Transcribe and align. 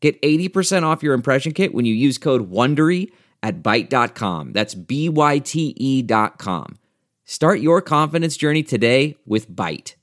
Get 0.00 0.20
80% 0.22 0.84
off 0.84 1.02
your 1.02 1.14
impression 1.14 1.52
kit 1.52 1.74
when 1.74 1.84
you 1.84 1.94
use 1.94 2.18
code 2.18 2.50
WONDERY 2.50 3.10
at 3.42 3.62
Byte.com. 3.62 4.52
That's 4.52 4.74
B-Y-T-E 4.74 6.02
dot 6.02 6.38
com. 6.38 6.78
Start 7.24 7.60
your 7.60 7.82
confidence 7.82 8.36
journey 8.36 8.62
today 8.62 9.16
with 9.26 9.50
Byte. 9.50 9.94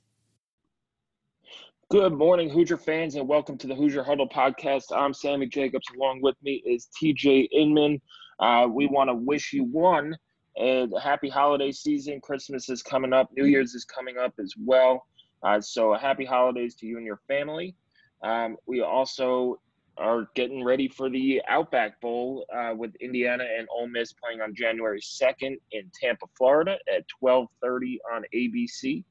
Good 1.88 2.12
morning, 2.12 2.50
Hoosier 2.50 2.76
fans, 2.76 3.14
and 3.14 3.28
welcome 3.28 3.56
to 3.58 3.66
the 3.66 3.74
Hoosier 3.74 4.02
Huddle 4.02 4.28
podcast. 4.28 4.84
I'm 4.94 5.14
Sammy 5.14 5.46
Jacobs. 5.46 5.86
Along 5.96 6.20
with 6.20 6.36
me 6.42 6.62
is 6.66 6.88
TJ 7.00 7.48
Inman. 7.52 8.00
Uh, 8.40 8.66
we 8.70 8.86
want 8.86 9.08
to 9.08 9.14
wish 9.14 9.52
you 9.52 9.64
one 9.64 10.16
a 10.58 10.88
happy 11.00 11.28
holiday 11.28 11.70
season. 11.70 12.20
Christmas 12.20 12.68
is 12.68 12.82
coming 12.82 13.12
up, 13.12 13.28
New 13.36 13.44
Year's 13.46 13.74
is 13.74 13.84
coming 13.84 14.18
up 14.18 14.34
as 14.40 14.52
well. 14.58 15.06
Uh, 15.42 15.60
so, 15.60 15.94
happy 15.94 16.24
holidays 16.24 16.74
to 16.76 16.86
you 16.86 16.96
and 16.96 17.06
your 17.06 17.20
family. 17.28 17.76
Um, 18.22 18.56
we 18.66 18.80
also 18.80 19.60
are 19.98 20.28
getting 20.34 20.62
ready 20.62 20.88
for 20.88 21.08
the 21.08 21.40
Outback 21.48 22.00
Bowl 22.00 22.46
uh, 22.54 22.74
with 22.76 22.94
Indiana 22.96 23.44
and 23.58 23.66
Ole 23.70 23.88
Miss 23.88 24.12
playing 24.12 24.40
on 24.40 24.54
January 24.54 25.00
2nd 25.00 25.56
in 25.72 25.90
Tampa, 25.98 26.26
Florida 26.36 26.78
at 26.92 27.04
12:30 27.22 27.98
on 28.12 28.24
ABC. 28.34 29.04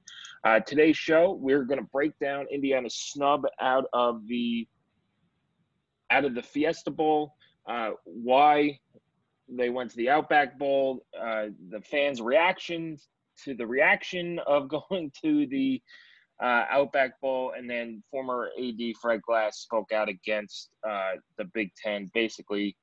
Uh, 0.43 0.59
today's 0.59 0.97
show, 0.97 1.31
we're 1.31 1.63
going 1.63 1.79
to 1.79 1.89
break 1.91 2.17
down 2.19 2.45
Indiana's 2.51 2.95
snub 2.95 3.45
out 3.59 3.85
of 3.93 4.27
the 4.27 4.67
out 6.11 6.25
of 6.25 6.35
the 6.35 6.43
Fiesta 6.43 6.91
Bowl, 6.91 7.33
uh, 7.67 7.91
why 8.03 8.79
they 9.49 9.69
went 9.69 9.89
to 9.91 9.97
the 9.97 10.09
Outback 10.09 10.57
Bowl, 10.57 11.03
uh, 11.19 11.45
the 11.69 11.81
fans' 11.81 12.21
reactions 12.21 13.07
to 13.43 13.53
the 13.53 13.65
reaction 13.65 14.39
of 14.45 14.67
going 14.89 15.11
to 15.23 15.47
the 15.47 15.81
uh, 16.43 16.65
Outback 16.69 17.19
Bowl, 17.21 17.53
and 17.57 17.69
then 17.69 18.03
former 18.11 18.49
AD 18.61 18.79
Fred 19.01 19.21
Glass 19.21 19.59
spoke 19.59 19.91
out 19.91 20.09
against 20.09 20.69
uh, 20.87 21.13
the 21.37 21.45
Big 21.53 21.71
Ten, 21.81 22.11
basically 22.13 22.75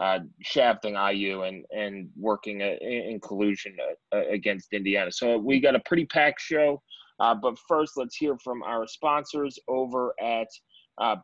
uh, 0.00 0.20
shafting 0.40 0.94
IU 0.94 1.42
and 1.42 1.64
and 1.70 2.08
working 2.16 2.62
a, 2.62 2.78
in 2.80 3.20
collusion 3.20 3.76
uh, 4.12 4.16
uh, 4.16 4.22
against 4.30 4.72
Indiana. 4.72 5.12
So 5.12 5.36
we 5.36 5.60
got 5.60 5.74
a 5.74 5.80
pretty 5.80 6.06
packed 6.06 6.40
show. 6.40 6.82
Uh, 7.18 7.34
but 7.34 7.58
first, 7.68 7.92
let's 7.96 8.16
hear 8.16 8.38
from 8.38 8.62
our 8.62 8.86
sponsors 8.86 9.58
over 9.68 10.14
at 10.22 10.48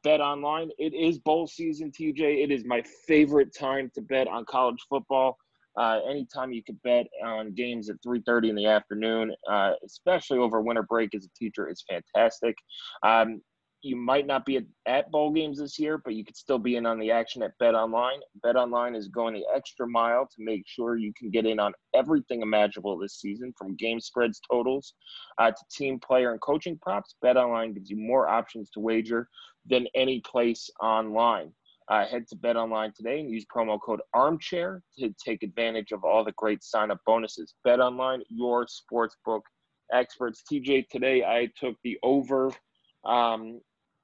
Bet 0.04 0.20
Online. 0.20 0.68
It 0.78 0.92
is 0.92 1.18
bowl 1.18 1.46
season, 1.46 1.90
TJ. 1.90 2.44
It 2.44 2.50
is 2.50 2.66
my 2.66 2.82
favorite 3.06 3.54
time 3.58 3.90
to 3.94 4.02
bet 4.02 4.28
on 4.28 4.44
college 4.44 4.84
football. 4.90 5.38
Uh, 5.76 6.00
anytime 6.08 6.52
you 6.52 6.62
could 6.62 6.80
bet 6.82 7.06
on 7.24 7.54
games 7.54 7.90
at 7.90 7.96
3.30 8.06 8.50
in 8.50 8.56
the 8.56 8.66
afternoon, 8.66 9.32
uh, 9.50 9.72
especially 9.84 10.38
over 10.38 10.60
winter 10.60 10.82
break 10.82 11.14
as 11.14 11.24
a 11.24 11.38
teacher, 11.38 11.68
is 11.68 11.84
fantastic. 11.88 12.56
Um, 13.02 13.40
you 13.82 13.94
might 13.94 14.26
not 14.26 14.44
be 14.44 14.56
at, 14.56 14.64
at, 14.86 15.10
bowl 15.10 15.30
games 15.30 15.58
this 15.58 15.78
year, 15.78 15.98
but 15.98 16.14
you 16.14 16.24
could 16.24 16.36
still 16.36 16.58
be 16.58 16.76
in 16.76 16.86
on 16.86 16.98
the 16.98 17.10
action 17.10 17.42
at 17.42 17.56
Bet 17.58 17.74
Online. 17.74 18.18
Bet 18.42 18.56
Online 18.56 18.94
is 18.94 19.08
going 19.08 19.34
the 19.34 19.44
extra 19.54 19.86
mile 19.86 20.26
to 20.26 20.44
make 20.44 20.62
sure 20.66 20.96
you 20.96 21.12
can 21.16 21.30
get 21.30 21.46
in 21.46 21.60
on 21.60 21.72
everything 21.94 22.42
imaginable 22.42 22.98
this 22.98 23.20
season, 23.20 23.52
from 23.56 23.76
game 23.76 24.00
spreads, 24.00 24.40
totals, 24.50 24.94
uh, 25.38 25.50
to 25.50 25.62
team 25.70 26.00
player 26.00 26.32
and 26.32 26.40
coaching 26.40 26.78
props. 26.82 27.14
Bet 27.22 27.36
Online 27.36 27.74
gives 27.74 27.88
you 27.88 27.96
more 27.96 28.28
options 28.28 28.70
to 28.70 28.80
wager 28.80 29.28
than 29.68 29.86
any 29.94 30.20
place 30.20 30.68
online. 30.82 31.52
Uh, 31.88 32.04
head 32.04 32.26
to 32.26 32.36
Bet 32.36 32.56
Online 32.56 32.92
today 32.96 33.20
and 33.20 33.30
use 33.30 33.44
promo 33.44 33.78
code 33.80 34.00
Armchair 34.12 34.82
to 34.98 35.14
take 35.24 35.42
advantage 35.42 35.92
of 35.92 36.02
all 36.02 36.24
the 36.24 36.32
great 36.32 36.64
sign-up 36.64 36.98
bonuses. 37.06 37.54
Bet 37.64 37.78
Online, 37.78 38.22
your 38.28 38.66
sportsbook 38.66 39.42
experts. 39.92 40.42
TJ, 40.50 40.88
today 40.88 41.22
I 41.22 41.48
took 41.56 41.76
the 41.84 41.96
over 42.02 42.50
um, 43.04 43.60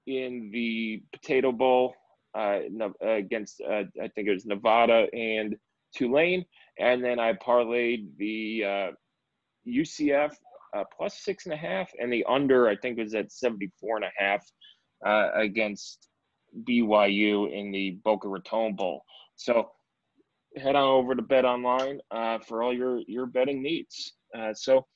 in 0.07 0.51
the 0.53 1.03
Potato 1.13 1.51
Bowl 1.51 1.95
uh, 2.39 2.61
against 3.01 3.61
uh, 3.61 3.83
I 4.01 4.09
think 4.15 4.29
it 4.29 4.33
was 4.33 4.47
Nevada 4.47 5.07
and 5.13 5.57
Tulane, 5.95 6.45
and 6.79 7.05
then 7.05 7.19
I 7.19 7.33
parlayed 7.35 8.17
the 8.17 8.93
UCF 9.69 10.31
uh, 10.31 10.79
uh, 10.79 10.85
plus 10.97 11.23
six 11.23 11.47
and 11.47 11.53
a 11.53 11.57
half, 11.57 11.91
and 12.01 12.13
the 12.13 12.25
under 12.29 12.69
I 12.69 12.77
think 12.77 12.99
was 12.99 13.15
at 13.15 13.33
74 13.33 13.97
and 13.97 14.05
a 14.05 14.11
half 14.17 14.47
uh, 15.05 15.31
against 15.35 16.09
BYU 16.69 17.53
in 17.53 17.73
the 17.73 17.99
Boca 18.05 18.29
Raton 18.29 18.75
Bowl. 18.75 19.05
So 19.37 19.71
head 20.57 20.77
on 20.77 20.85
over 20.85 21.15
to 21.15 21.23
Bet 21.23 21.45
Online 21.45 22.01
uh, 22.11 22.39
for 22.39 22.63
all 22.63 22.73
your 22.73 23.01
your 23.07 23.27
betting 23.27 23.63
needs. 23.63 24.13
Uh, 24.37 24.53
so 24.55 24.87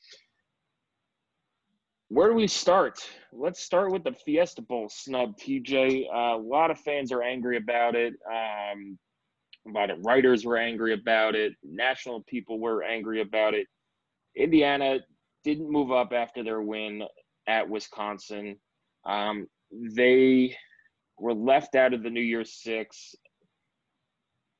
where 2.09 2.29
do 2.29 2.35
we 2.35 2.47
start? 2.47 3.01
Let's 3.33 3.63
start 3.63 3.91
with 3.91 4.05
the 4.05 4.13
Fiesta 4.13 4.63
Bowl 4.63 4.89
snub. 4.89 5.37
TJ, 5.39 6.07
uh, 6.07 6.37
a 6.37 6.39
lot 6.39 6.71
of 6.71 6.79
fans 6.79 7.11
are 7.11 7.23
angry 7.23 7.57
about 7.57 7.97
it. 7.97 8.15
Um, 8.31 8.99
lot 9.73 9.91
of 9.91 10.05
Writers 10.05 10.45
were 10.45 10.57
angry 10.57 10.93
about 10.93 11.35
it. 11.35 11.55
National 11.65 12.23
people 12.23 12.61
were 12.61 12.83
angry 12.83 13.21
about 13.21 13.55
it. 13.55 13.67
Indiana 14.37 14.99
didn't 15.45 15.71
move 15.71 15.91
up 15.91 16.13
after 16.13 16.43
their 16.43 16.61
win 16.61 17.03
at 17.47 17.69
Wisconsin. 17.69 18.57
Um, 19.05 19.47
they 19.73 20.57
were 21.19 21.35
left 21.35 21.75
out 21.75 21.95
of 21.95 22.03
the 22.03 22.11
New 22.11 22.21
Year's 22.21 22.53
Six 22.53 23.15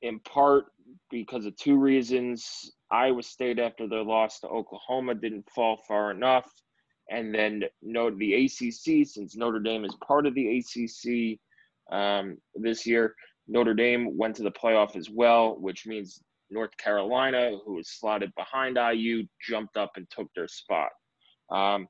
in 0.01 0.19
part 0.19 0.65
because 1.09 1.45
of 1.45 1.55
two 1.57 1.77
reasons. 1.77 2.71
Iowa 2.91 3.23
State, 3.23 3.59
after 3.59 3.87
their 3.87 4.03
loss 4.03 4.39
to 4.39 4.47
Oklahoma, 4.47 5.15
didn't 5.15 5.49
fall 5.49 5.77
far 5.87 6.11
enough. 6.11 6.49
And 7.09 7.33
then 7.33 7.63
note 7.81 8.17
the 8.17 8.45
ACC, 8.45 9.07
since 9.07 9.35
Notre 9.35 9.59
Dame 9.59 9.85
is 9.85 9.95
part 10.05 10.25
of 10.25 10.35
the 10.35 10.57
ACC 10.57 11.39
um, 11.91 12.37
this 12.55 12.85
year, 12.85 13.15
Notre 13.47 13.73
Dame 13.73 14.17
went 14.17 14.35
to 14.37 14.43
the 14.43 14.51
playoff 14.51 14.95
as 14.95 15.09
well, 15.09 15.57
which 15.59 15.87
means 15.87 16.21
North 16.49 16.75
Carolina, 16.77 17.51
who 17.65 17.75
was 17.75 17.89
slotted 17.89 18.33
behind 18.35 18.77
IU, 18.77 19.25
jumped 19.41 19.77
up 19.77 19.91
and 19.95 20.09
took 20.09 20.27
their 20.33 20.47
spot. 20.47 20.89
Um, 21.49 21.87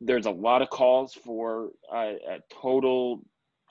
there's 0.00 0.26
a 0.26 0.30
lot 0.30 0.62
of 0.62 0.70
calls 0.70 1.14
for 1.14 1.70
uh, 1.92 2.12
a 2.28 2.38
total 2.50 3.22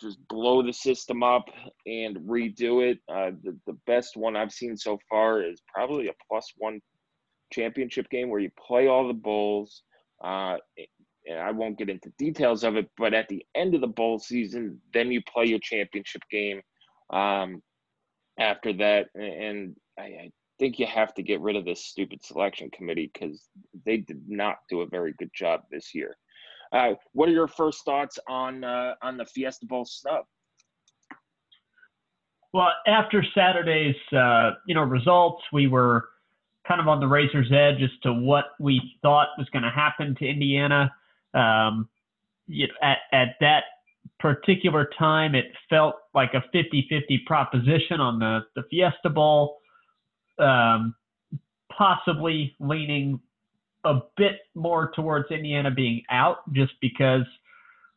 just 0.02 0.18
blow 0.28 0.62
the 0.62 0.74
system 0.74 1.24
up 1.24 1.46
and 1.86 2.18
redo 2.18 2.90
it. 2.90 3.00
Uh, 3.10 3.32
the, 3.44 3.58
the 3.66 3.78
best 3.88 4.18
one 4.18 4.36
I've 4.36 4.52
seen 4.52 4.76
so 4.76 5.00
far 5.10 5.42
is 5.42 5.62
probably 5.74 6.08
a 6.08 6.14
plus 6.30 6.52
one 6.58 6.80
championship 7.52 8.10
game 8.10 8.30
where 8.30 8.40
you 8.40 8.52
play 8.68 8.88
all 8.88 9.08
the 9.08 9.14
bowls. 9.14 9.84
Uh, 10.24 10.58
and 11.28 11.40
I 11.40 11.52
won't 11.52 11.78
get 11.78 11.90
into 11.90 12.12
details 12.18 12.64
of 12.64 12.76
it, 12.76 12.90
but 12.98 13.14
at 13.14 13.28
the 13.28 13.44
end 13.56 13.74
of 13.74 13.82
the 13.82 13.88
bowl 13.88 14.20
season, 14.20 14.80
then 14.94 15.12
you 15.12 15.22
play 15.32 15.46
your 15.46 15.60
championship 15.60 16.22
game 16.32 16.62
um, 17.12 17.62
after 18.40 18.74
that. 18.74 19.08
And 19.16 19.76
I, 19.98 20.04
I 20.04 20.32
think 20.60 20.80
you 20.80 20.86
have 20.86 21.14
to 21.16 21.24
get 21.24 21.42
rid 21.42 21.56
of 21.56 21.66
this 21.66 21.86
stupid 21.86 22.24
selection 22.24 22.70
committee 22.72 23.10
because 23.14 23.48
they 23.86 23.98
did 23.98 24.22
not 24.28 24.58
do 24.70 24.82
a 24.82 24.88
very 24.88 25.14
good 25.18 25.32
job 25.34 25.62
this 25.72 25.96
year. 25.96 26.16
Uh, 26.76 26.94
what 27.14 27.30
are 27.30 27.32
your 27.32 27.48
first 27.48 27.86
thoughts 27.86 28.20
on 28.28 28.64
uh, 28.64 28.96
on 29.02 29.16
the 29.16 29.26
Fiesta 29.26 29.66
Bowl 29.66 29.86
snub? 29.86 30.26
Well, 32.54 32.70
after 32.86 33.24
Saturday's 33.34 33.96
uh, 34.12 34.52
you 34.68 34.76
know 34.76 34.84
results, 34.84 35.42
we 35.54 35.68
were 35.68 36.10
kind 36.68 36.82
of 36.82 36.88
on 36.90 37.00
the 37.00 37.08
razor's 37.08 37.52
edge 37.52 37.82
as 37.82 37.92
to 38.04 38.14
what 38.14 38.46
we 38.60 38.82
thought 39.02 39.30
was 39.38 39.48
going 39.54 39.64
to 39.64 39.70
happen 39.70 40.16
to 40.20 40.26
Indiana. 40.26 40.92
Um, 41.34 41.88
you 42.48 42.68
know, 42.68 42.74
at 42.82 42.98
at 43.14 43.36
that 43.40 43.64
particular 44.20 44.90
time, 45.00 45.34
it 45.34 45.46
felt 45.70 45.96
like 46.14 46.34
a 46.34 46.44
50-50 46.56 47.26
proposition 47.26 48.02
on 48.02 48.20
the 48.20 48.42
the 48.56 48.64
Fiesta 48.70 49.10
Bowl, 49.10 49.60
um, 50.40 50.94
possibly 51.72 52.54
leaning 52.60 53.22
a 53.86 54.02
bit 54.18 54.40
more 54.56 54.92
towards 54.96 55.32
Indiana 55.32 55.72
being 55.72 56.04
out 56.10 56.38
just 56.54 56.74
because 56.82 57.26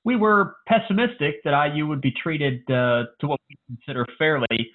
we 0.05 0.17
were 0.17 0.57
pessimistic 0.67 1.43
that 1.45 1.71
IU 1.75 1.87
would 1.87 2.01
be 2.01 2.13
treated 2.13 2.63
uh, 2.71 3.05
to 3.21 3.27
what 3.27 3.41
we 3.49 3.57
consider 3.67 4.07
fairly. 4.19 4.71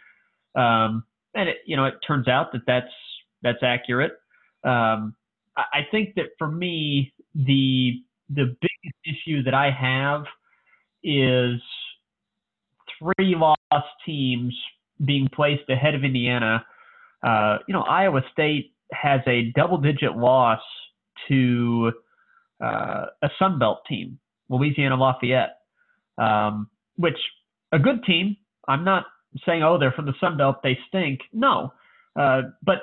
Um, 0.56 1.04
and 1.34 1.50
it, 1.50 1.58
you 1.66 1.76
know, 1.76 1.86
it 1.86 1.96
turns 2.06 2.28
out 2.28 2.52
that 2.52 2.62
that's 2.68 2.92
that's 3.42 3.64
accurate. 3.64 4.14
Um, 4.64 5.16
I, 5.56 5.82
think 5.92 6.16
that 6.16 6.28
for 6.38 6.48
me, 6.48 7.14
the 7.36 8.02
the 8.30 8.56
biggest 8.62 8.98
issue 9.06 9.44
that 9.44 9.54
I 9.54 9.70
have 9.72 10.24
is 11.04 11.62
three 13.00 13.36
lost 13.36 13.88
teams 14.06 14.56
being 15.04 15.28
placed 15.34 15.70
ahead 15.70 15.96
of 15.96 16.04
Indiana. 16.04 16.66
Uh, 17.22 17.58
you 17.68 17.74
know, 17.74 17.82
Iowa 17.82 18.22
State 18.32 18.74
has 18.92 19.22
a 19.28 19.52
double-digit 19.56 20.16
loss 20.16 20.62
to 21.28 21.92
uh, 22.64 23.06
a 23.22 23.30
Sun 23.40 23.60
Belt 23.60 23.80
team, 23.88 24.20
Louisiana 24.50 24.96
Lafayette, 24.96 25.58
um, 26.18 26.70
which 26.96 27.18
a 27.72 27.80
good 27.80 28.04
team. 28.04 28.38
I'm 28.68 28.84
not 28.84 29.06
saying, 29.46 29.64
oh, 29.64 29.78
they're 29.78 29.92
from 29.92 30.06
the 30.06 30.14
Sun 30.20 30.38
Belt, 30.38 30.58
they 30.64 30.78
stink. 30.88 31.20
No, 31.34 31.74
uh, 32.16 32.44
but 32.62 32.78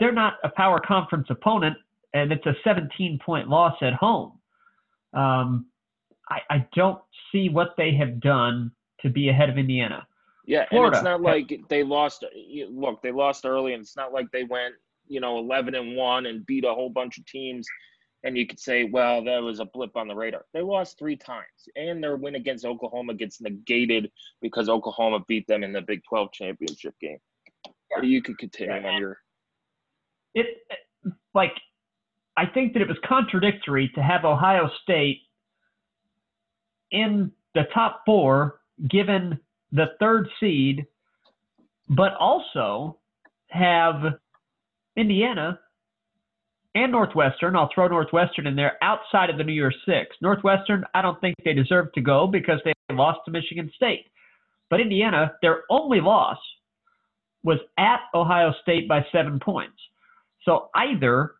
they're 0.00 0.12
not 0.12 0.34
a 0.42 0.48
power 0.48 0.80
conference 0.84 1.26
opponent, 1.30 1.76
and 2.12 2.32
it's 2.32 2.46
a 2.46 2.54
17 2.64 3.18
point 3.24 3.48
loss 3.48 3.76
at 3.82 3.92
home. 3.92 4.38
Um, 5.12 5.66
I, 6.28 6.38
I, 6.50 6.66
don't 6.74 7.00
see 7.30 7.48
what 7.48 7.74
they 7.76 7.94
have 7.94 8.18
done 8.20 8.72
to 9.02 9.10
be 9.10 9.28
ahead 9.28 9.48
of 9.48 9.58
Indiana. 9.58 10.06
Yeah, 10.46 10.64
Florida, 10.70 10.96
and 10.96 10.96
it's 10.96 11.04
not 11.04 11.20
like 11.20 11.52
they 11.68 11.84
lost. 11.84 12.24
Look, 12.70 13.02
they 13.02 13.12
lost 13.12 13.46
early, 13.46 13.74
and 13.74 13.82
it's 13.82 13.96
not 13.96 14.12
like 14.12 14.30
they 14.32 14.44
went, 14.44 14.74
you 15.06 15.20
know, 15.20 15.38
11 15.38 15.74
and 15.74 15.96
one 15.96 16.26
and 16.26 16.46
beat 16.46 16.64
a 16.64 16.72
whole 16.72 16.90
bunch 16.90 17.18
of 17.18 17.26
teams. 17.26 17.66
And 18.22 18.38
you 18.38 18.46
could 18.46 18.58
say, 18.58 18.84
well, 18.84 19.22
that 19.24 19.42
was 19.42 19.60
a 19.60 19.66
blip 19.66 19.96
on 19.96 20.08
the 20.08 20.14
radar. 20.14 20.46
They 20.54 20.62
lost 20.62 20.98
three 20.98 21.16
times, 21.16 21.44
and 21.76 22.02
their 22.02 22.16
win 22.16 22.36
against 22.36 22.64
Oklahoma 22.64 23.12
gets 23.12 23.38
negated 23.42 24.10
because 24.40 24.70
Oklahoma 24.70 25.20
beat 25.28 25.46
them 25.46 25.62
in 25.62 25.74
the 25.74 25.82
Big 25.82 26.00
12 26.08 26.32
championship 26.32 26.94
game. 27.02 27.18
Yeah. 27.66 28.02
You 28.02 28.22
could 28.22 28.38
continue 28.38 28.74
yeah. 28.74 28.88
on 28.88 28.98
your 28.98 29.18
it 30.34 30.46
like 31.34 31.52
I 32.36 32.46
think 32.46 32.72
that 32.72 32.82
it 32.82 32.88
was 32.88 32.98
contradictory 33.06 33.90
to 33.94 34.02
have 34.02 34.24
Ohio 34.24 34.68
State 34.82 35.20
in 36.90 37.30
the 37.54 37.62
top 37.72 38.02
four, 38.04 38.60
given 38.88 39.38
the 39.70 39.86
third 40.00 40.28
seed, 40.40 40.84
but 41.88 42.14
also 42.18 42.98
have 43.48 44.14
Indiana 44.96 45.58
and 46.74 46.92
Northwestern. 46.92 47.56
I'll 47.56 47.70
throw 47.74 47.88
Northwestern 47.88 48.46
in 48.46 48.56
there 48.56 48.78
outside 48.82 49.30
of 49.30 49.38
the 49.38 49.44
New 49.44 49.52
Year's 49.52 49.76
Six. 49.86 50.16
Northwestern, 50.20 50.84
I 50.94 51.02
don't 51.02 51.20
think 51.20 51.36
they 51.44 51.52
deserve 51.52 51.92
to 51.92 52.00
go 52.00 52.26
because 52.26 52.60
they 52.64 52.72
lost 52.92 53.20
to 53.24 53.30
Michigan 53.30 53.70
State. 53.74 54.06
But 54.70 54.80
Indiana, 54.80 55.32
their 55.42 55.62
only 55.70 56.00
loss 56.00 56.38
was 57.42 57.58
at 57.78 58.00
Ohio 58.14 58.52
State 58.62 58.88
by 58.88 59.04
seven 59.12 59.38
points. 59.38 59.76
So 60.44 60.70
either 60.74 61.34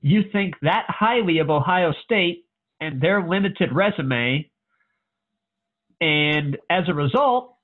you 0.00 0.22
think 0.32 0.54
that 0.62 0.86
highly 0.88 1.38
of 1.38 1.50
Ohio 1.50 1.92
State 2.04 2.44
and 2.80 3.00
their 3.00 3.26
limited 3.26 3.72
resume, 3.72 4.48
and 6.00 6.56
as 6.70 6.84
a 6.88 6.94
result, 6.94 7.56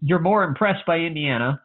you're 0.00 0.18
more 0.18 0.44
impressed 0.44 0.84
by 0.86 0.98
Indiana, 0.98 1.62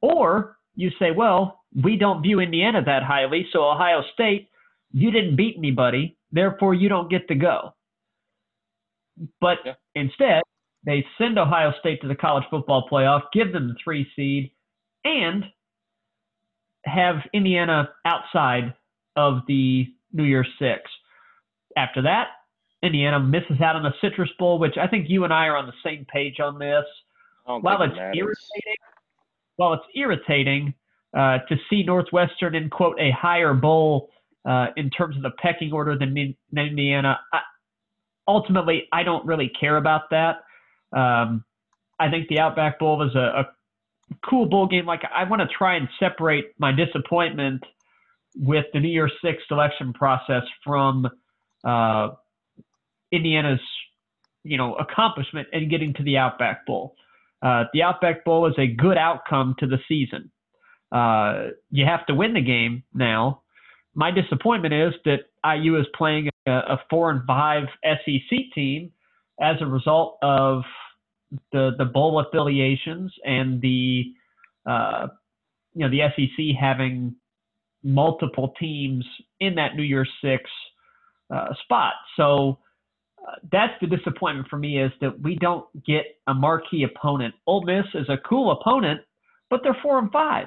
or 0.00 0.56
you 0.74 0.90
say, 0.98 1.10
well, 1.10 1.63
we 1.74 1.96
don't 1.96 2.22
view 2.22 2.40
Indiana 2.40 2.82
that 2.84 3.02
highly, 3.02 3.46
so 3.52 3.64
Ohio 3.64 4.02
State, 4.12 4.48
you 4.92 5.10
didn't 5.10 5.36
beat 5.36 5.56
anybody, 5.58 6.16
therefore 6.30 6.74
you 6.74 6.88
don't 6.88 7.10
get 7.10 7.26
to 7.28 7.34
go. 7.34 7.74
But 9.40 9.58
yeah. 9.64 9.74
instead, 9.94 10.42
they 10.84 11.04
send 11.18 11.38
Ohio 11.38 11.72
State 11.80 12.00
to 12.02 12.08
the 12.08 12.14
college 12.14 12.44
football 12.50 12.88
playoff, 12.90 13.22
give 13.32 13.52
them 13.52 13.68
the 13.68 13.74
three 13.82 14.06
seed, 14.14 14.52
and 15.04 15.44
have 16.84 17.16
Indiana 17.32 17.90
outside 18.04 18.74
of 19.16 19.40
the 19.48 19.86
New 20.12 20.24
Year's 20.24 20.48
Six. 20.58 20.82
After 21.76 22.02
that, 22.02 22.28
Indiana 22.82 23.18
misses 23.18 23.60
out 23.60 23.76
on 23.76 23.82
the 23.82 23.94
Citrus 24.00 24.30
Bowl, 24.38 24.58
which 24.58 24.76
I 24.76 24.86
think 24.86 25.08
you 25.08 25.24
and 25.24 25.32
I 25.32 25.46
are 25.46 25.56
on 25.56 25.66
the 25.66 25.72
same 25.82 26.04
page 26.12 26.38
on 26.38 26.58
this. 26.58 26.84
While 27.46 27.82
it's 27.82 27.94
it 27.94 28.16
irritating, 28.16 28.76
while 29.56 29.74
it's 29.74 29.84
irritating 29.94 30.74
uh, 31.14 31.38
to 31.48 31.56
see 31.70 31.82
Northwestern 31.82 32.54
in 32.54 32.70
quote 32.70 32.98
a 33.00 33.10
higher 33.10 33.54
bowl 33.54 34.10
uh, 34.44 34.66
in 34.76 34.90
terms 34.90 35.16
of 35.16 35.22
the 35.22 35.30
pecking 35.40 35.72
order 35.72 35.96
than, 35.98 36.14
than 36.52 36.66
Indiana, 36.66 37.18
I, 37.32 37.40
ultimately 38.26 38.84
I 38.92 39.02
don't 39.02 39.24
really 39.26 39.50
care 39.60 39.76
about 39.76 40.10
that. 40.10 40.36
Um, 40.96 41.44
I 41.98 42.10
think 42.10 42.28
the 42.28 42.40
Outback 42.40 42.78
Bowl 42.78 42.98
was 42.98 43.14
a, 43.14 43.18
a 43.40 43.48
cool 44.28 44.46
bowl 44.46 44.66
game. 44.66 44.86
Like 44.86 45.02
I 45.14 45.24
want 45.24 45.42
to 45.42 45.48
try 45.56 45.76
and 45.76 45.88
separate 45.98 46.52
my 46.58 46.72
disappointment 46.72 47.62
with 48.36 48.66
the 48.72 48.80
New 48.80 48.88
Year 48.88 49.08
Six 49.22 49.42
selection 49.48 49.92
process 49.92 50.42
from 50.64 51.08
uh, 51.64 52.08
Indiana's, 53.12 53.60
you 54.42 54.58
know, 54.58 54.74
accomplishment 54.74 55.48
in 55.52 55.68
getting 55.68 55.94
to 55.94 56.02
the 56.02 56.18
Outback 56.18 56.66
Bowl. 56.66 56.96
Uh, 57.42 57.64
the 57.72 57.82
Outback 57.82 58.24
Bowl 58.24 58.46
is 58.46 58.54
a 58.58 58.66
good 58.66 58.98
outcome 58.98 59.54
to 59.58 59.66
the 59.66 59.78
season. 59.88 60.30
Uh, 60.94 61.48
you 61.72 61.84
have 61.84 62.06
to 62.06 62.14
win 62.14 62.34
the 62.34 62.40
game 62.40 62.84
now. 62.94 63.42
My 63.94 64.12
disappointment 64.12 64.72
is 64.72 64.94
that 65.04 65.22
IU 65.44 65.78
is 65.78 65.86
playing 65.96 66.30
a, 66.46 66.52
a 66.52 66.80
four 66.88 67.10
and 67.10 67.22
five 67.26 67.64
SEC 67.84 68.38
team 68.54 68.92
as 69.40 69.56
a 69.60 69.66
result 69.66 70.18
of 70.22 70.62
the 71.50 71.72
the 71.78 71.84
bowl 71.84 72.20
affiliations 72.20 73.12
and 73.24 73.60
the 73.60 74.04
uh, 74.66 75.08
you 75.74 75.88
know 75.88 75.90
the 75.90 76.08
SEC 76.14 76.56
having 76.58 77.16
multiple 77.82 78.54
teams 78.60 79.04
in 79.40 79.56
that 79.56 79.74
New 79.74 79.82
Year's 79.82 80.10
Six 80.22 80.48
uh, 81.34 81.48
spot. 81.64 81.94
So 82.16 82.58
uh, 83.26 83.32
that's 83.50 83.74
the 83.80 83.88
disappointment 83.88 84.48
for 84.48 84.58
me 84.58 84.80
is 84.80 84.92
that 85.00 85.20
we 85.20 85.34
don't 85.34 85.66
get 85.84 86.04
a 86.28 86.34
marquee 86.34 86.84
opponent. 86.84 87.34
Ole 87.48 87.64
Miss 87.64 87.86
is 87.94 88.08
a 88.08 88.16
cool 88.28 88.52
opponent, 88.52 89.00
but 89.50 89.60
they're 89.64 89.76
four 89.82 89.98
and 89.98 90.12
five. 90.12 90.46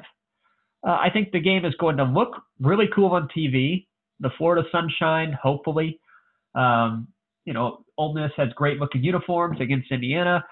Uh, 0.85 0.97
I 1.01 1.09
think 1.11 1.31
the 1.31 1.39
game 1.39 1.65
is 1.65 1.73
going 1.79 1.97
to 1.97 2.03
look 2.03 2.35
really 2.59 2.87
cool 2.93 3.11
on 3.11 3.27
TV. 3.35 3.85
The 4.19 4.29
Florida 4.37 4.67
Sunshine, 4.71 5.37
hopefully. 5.41 5.99
Um, 6.55 7.07
you 7.45 7.53
know, 7.53 7.85
Ole 7.97 8.13
Miss 8.13 8.31
has 8.37 8.49
great 8.55 8.79
looking 8.79 9.03
uniforms 9.03 9.59
against 9.61 9.91
Indiana 9.91 10.43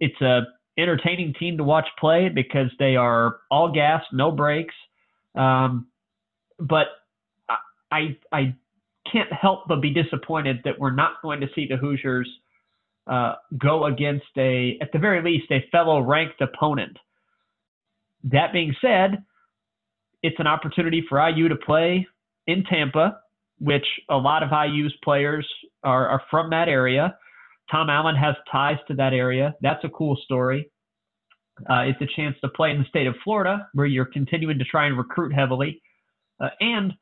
it's 0.00 0.20
a 0.20 0.42
entertaining 0.78 1.34
team 1.34 1.56
to 1.56 1.64
watch 1.64 1.86
play 1.98 2.28
because 2.28 2.70
they 2.78 2.96
are 2.96 3.38
all 3.50 3.72
gas, 3.72 4.02
no 4.12 4.30
brakes. 4.30 4.74
Um, 5.34 5.88
but 6.58 6.86
I 7.90 8.16
I 8.32 8.54
can't 9.10 9.32
help 9.32 9.68
but 9.68 9.80
be 9.80 9.90
disappointed 9.90 10.60
that 10.64 10.78
we're 10.78 10.94
not 10.94 11.22
going 11.22 11.40
to 11.40 11.48
see 11.54 11.66
the 11.68 11.76
Hoosiers 11.76 12.28
uh, 13.06 13.34
go 13.58 13.86
against 13.86 14.26
a 14.36 14.78
at 14.80 14.90
the 14.92 14.98
very 14.98 15.22
least 15.22 15.50
a 15.50 15.64
fellow 15.70 16.00
ranked 16.00 16.40
opponent. 16.40 16.96
That 18.24 18.52
being 18.52 18.74
said, 18.80 19.22
it's 20.26 20.40
an 20.40 20.48
opportunity 20.48 21.04
for 21.08 21.24
IU 21.28 21.48
to 21.48 21.54
play 21.54 22.04
in 22.48 22.64
Tampa, 22.64 23.20
which 23.60 23.86
a 24.10 24.16
lot 24.16 24.42
of 24.42 24.50
IU's 24.50 24.92
players 25.04 25.46
are, 25.84 26.08
are 26.08 26.22
from 26.28 26.50
that 26.50 26.68
area. 26.68 27.16
Tom 27.70 27.88
Allen 27.88 28.16
has 28.16 28.34
ties 28.50 28.78
to 28.88 28.94
that 28.94 29.12
area. 29.12 29.54
That's 29.60 29.84
a 29.84 29.88
cool 29.88 30.18
story. 30.24 30.68
Uh, 31.70 31.82
it's 31.82 32.00
a 32.02 32.08
chance 32.16 32.34
to 32.40 32.48
play 32.48 32.72
in 32.72 32.78
the 32.78 32.88
state 32.88 33.06
of 33.06 33.14
Florida, 33.22 33.68
where 33.72 33.86
you're 33.86 34.04
continuing 34.04 34.58
to 34.58 34.64
try 34.64 34.86
and 34.86 34.98
recruit 34.98 35.32
heavily. 35.32 35.80
Uh, 36.40 36.48
and 36.60 36.92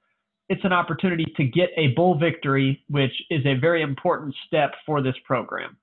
it's 0.51 0.65
an 0.65 0.73
opportunity 0.73 1.25
to 1.39 1.45
get 1.45 1.71
a 1.79 1.89
bowl 1.89 2.19
victory, 2.19 2.85
which 2.91 3.13
is 3.31 3.45
a 3.47 3.55
very 3.55 3.81
important 3.81 4.35
step 4.47 4.73
for 4.85 5.03
this 5.03 5.17
program. 5.25 5.79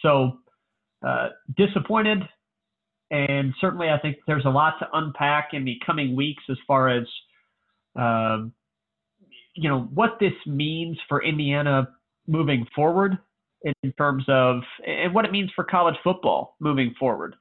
So, 0.00 0.38
uh, 1.06 1.28
disappointed, 1.56 2.18
and 3.12 3.52
certainly 3.60 3.90
I 3.90 3.98
think 3.98 4.16
there's 4.26 4.46
a 4.46 4.50
lot 4.50 4.78
to 4.78 4.88
unpack 4.94 5.50
in 5.52 5.64
the 5.66 5.78
coming 5.84 6.16
weeks 6.16 6.42
as 6.50 6.56
far 6.66 6.88
as, 6.88 7.04
uh, 7.94 8.38
you 9.54 9.68
know, 9.68 9.82
what 9.94 10.16
this 10.18 10.32
means 10.46 10.98
for 11.10 11.22
Indiana 11.22 11.88
moving 12.26 12.66
forward 12.74 13.18
in 13.82 13.92
terms 13.92 14.24
of 14.28 14.62
and 14.86 15.14
what 15.14 15.26
it 15.26 15.30
means 15.30 15.50
for 15.54 15.62
college 15.62 15.94
football 16.02 16.56
moving 16.58 16.94
forward. 16.98 17.36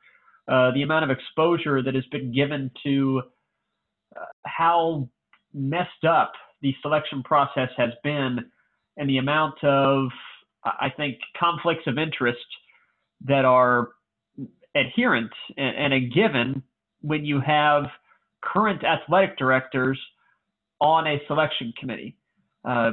Uh, 0.47 0.71
the 0.73 0.81
amount 0.81 1.09
of 1.09 1.09
exposure 1.09 1.81
that 1.81 1.95
has 1.95 2.05
been 2.11 2.33
given 2.33 2.69
to 2.83 3.21
uh, 4.19 4.25
how 4.45 5.07
messed 5.53 6.03
up 6.05 6.33
the 6.61 6.75
selection 6.81 7.23
process 7.23 7.69
has 7.77 7.91
been, 8.03 8.39
and 8.97 9.09
the 9.09 9.17
amount 9.17 9.63
of, 9.63 10.09
I 10.65 10.89
think, 10.95 11.17
conflicts 11.39 11.87
of 11.87 11.97
interest 11.97 12.39
that 13.25 13.45
are 13.45 13.89
adherent 14.75 15.31
and, 15.57 15.93
a 15.93 15.99
given 15.99 16.63
when 17.01 17.25
you 17.25 17.39
have 17.41 17.85
current 18.43 18.83
athletic 18.83 19.37
directors 19.37 19.99
on 20.79 21.07
a 21.07 21.21
selection 21.27 21.73
committee. 21.79 22.17
Uh, 22.65 22.91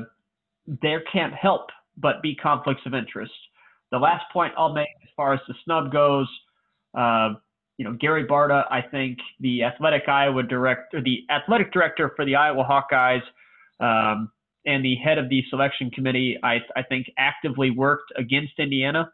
there 0.83 1.03
can't 1.13 1.35
help 1.35 1.69
but 1.97 2.23
be 2.23 2.35
conflicts 2.35 2.83
of 2.87 2.95
interest. 2.95 3.33
The 3.91 3.99
last 3.99 4.25
point 4.33 4.53
I'll 4.57 4.73
make 4.73 4.89
as 5.03 5.09
far 5.17 5.33
as 5.35 5.41
the 5.49 5.55
snub 5.65 5.91
goes, 5.91 6.29
uh, 6.97 7.31
you 7.79 7.85
know, 7.85 7.93
Gary 7.93 8.27
Barta, 8.27 8.65
I 8.71 8.83
think 8.83 9.19
the 9.41 9.63
athletic 9.63 10.09
Iowa 10.09 10.43
director, 10.43 11.01
the 11.03 11.25
athletic 11.31 11.73
director 11.73 12.13
for 12.17 12.25
the 12.25 12.35
Iowa 12.35 12.65
Hawkeyes, 12.65 13.23
um, 13.81 14.31
and 14.67 14.85
the 14.85 14.97
head 14.97 15.17
of 15.17 15.29
the 15.29 15.43
selection 15.49 15.91
committee, 15.91 16.37
I, 16.43 16.59
I 16.77 16.83
think 16.83 17.11
actively 17.17 17.71
worked 17.71 18.13
against 18.17 18.59
Indiana. 18.59 19.11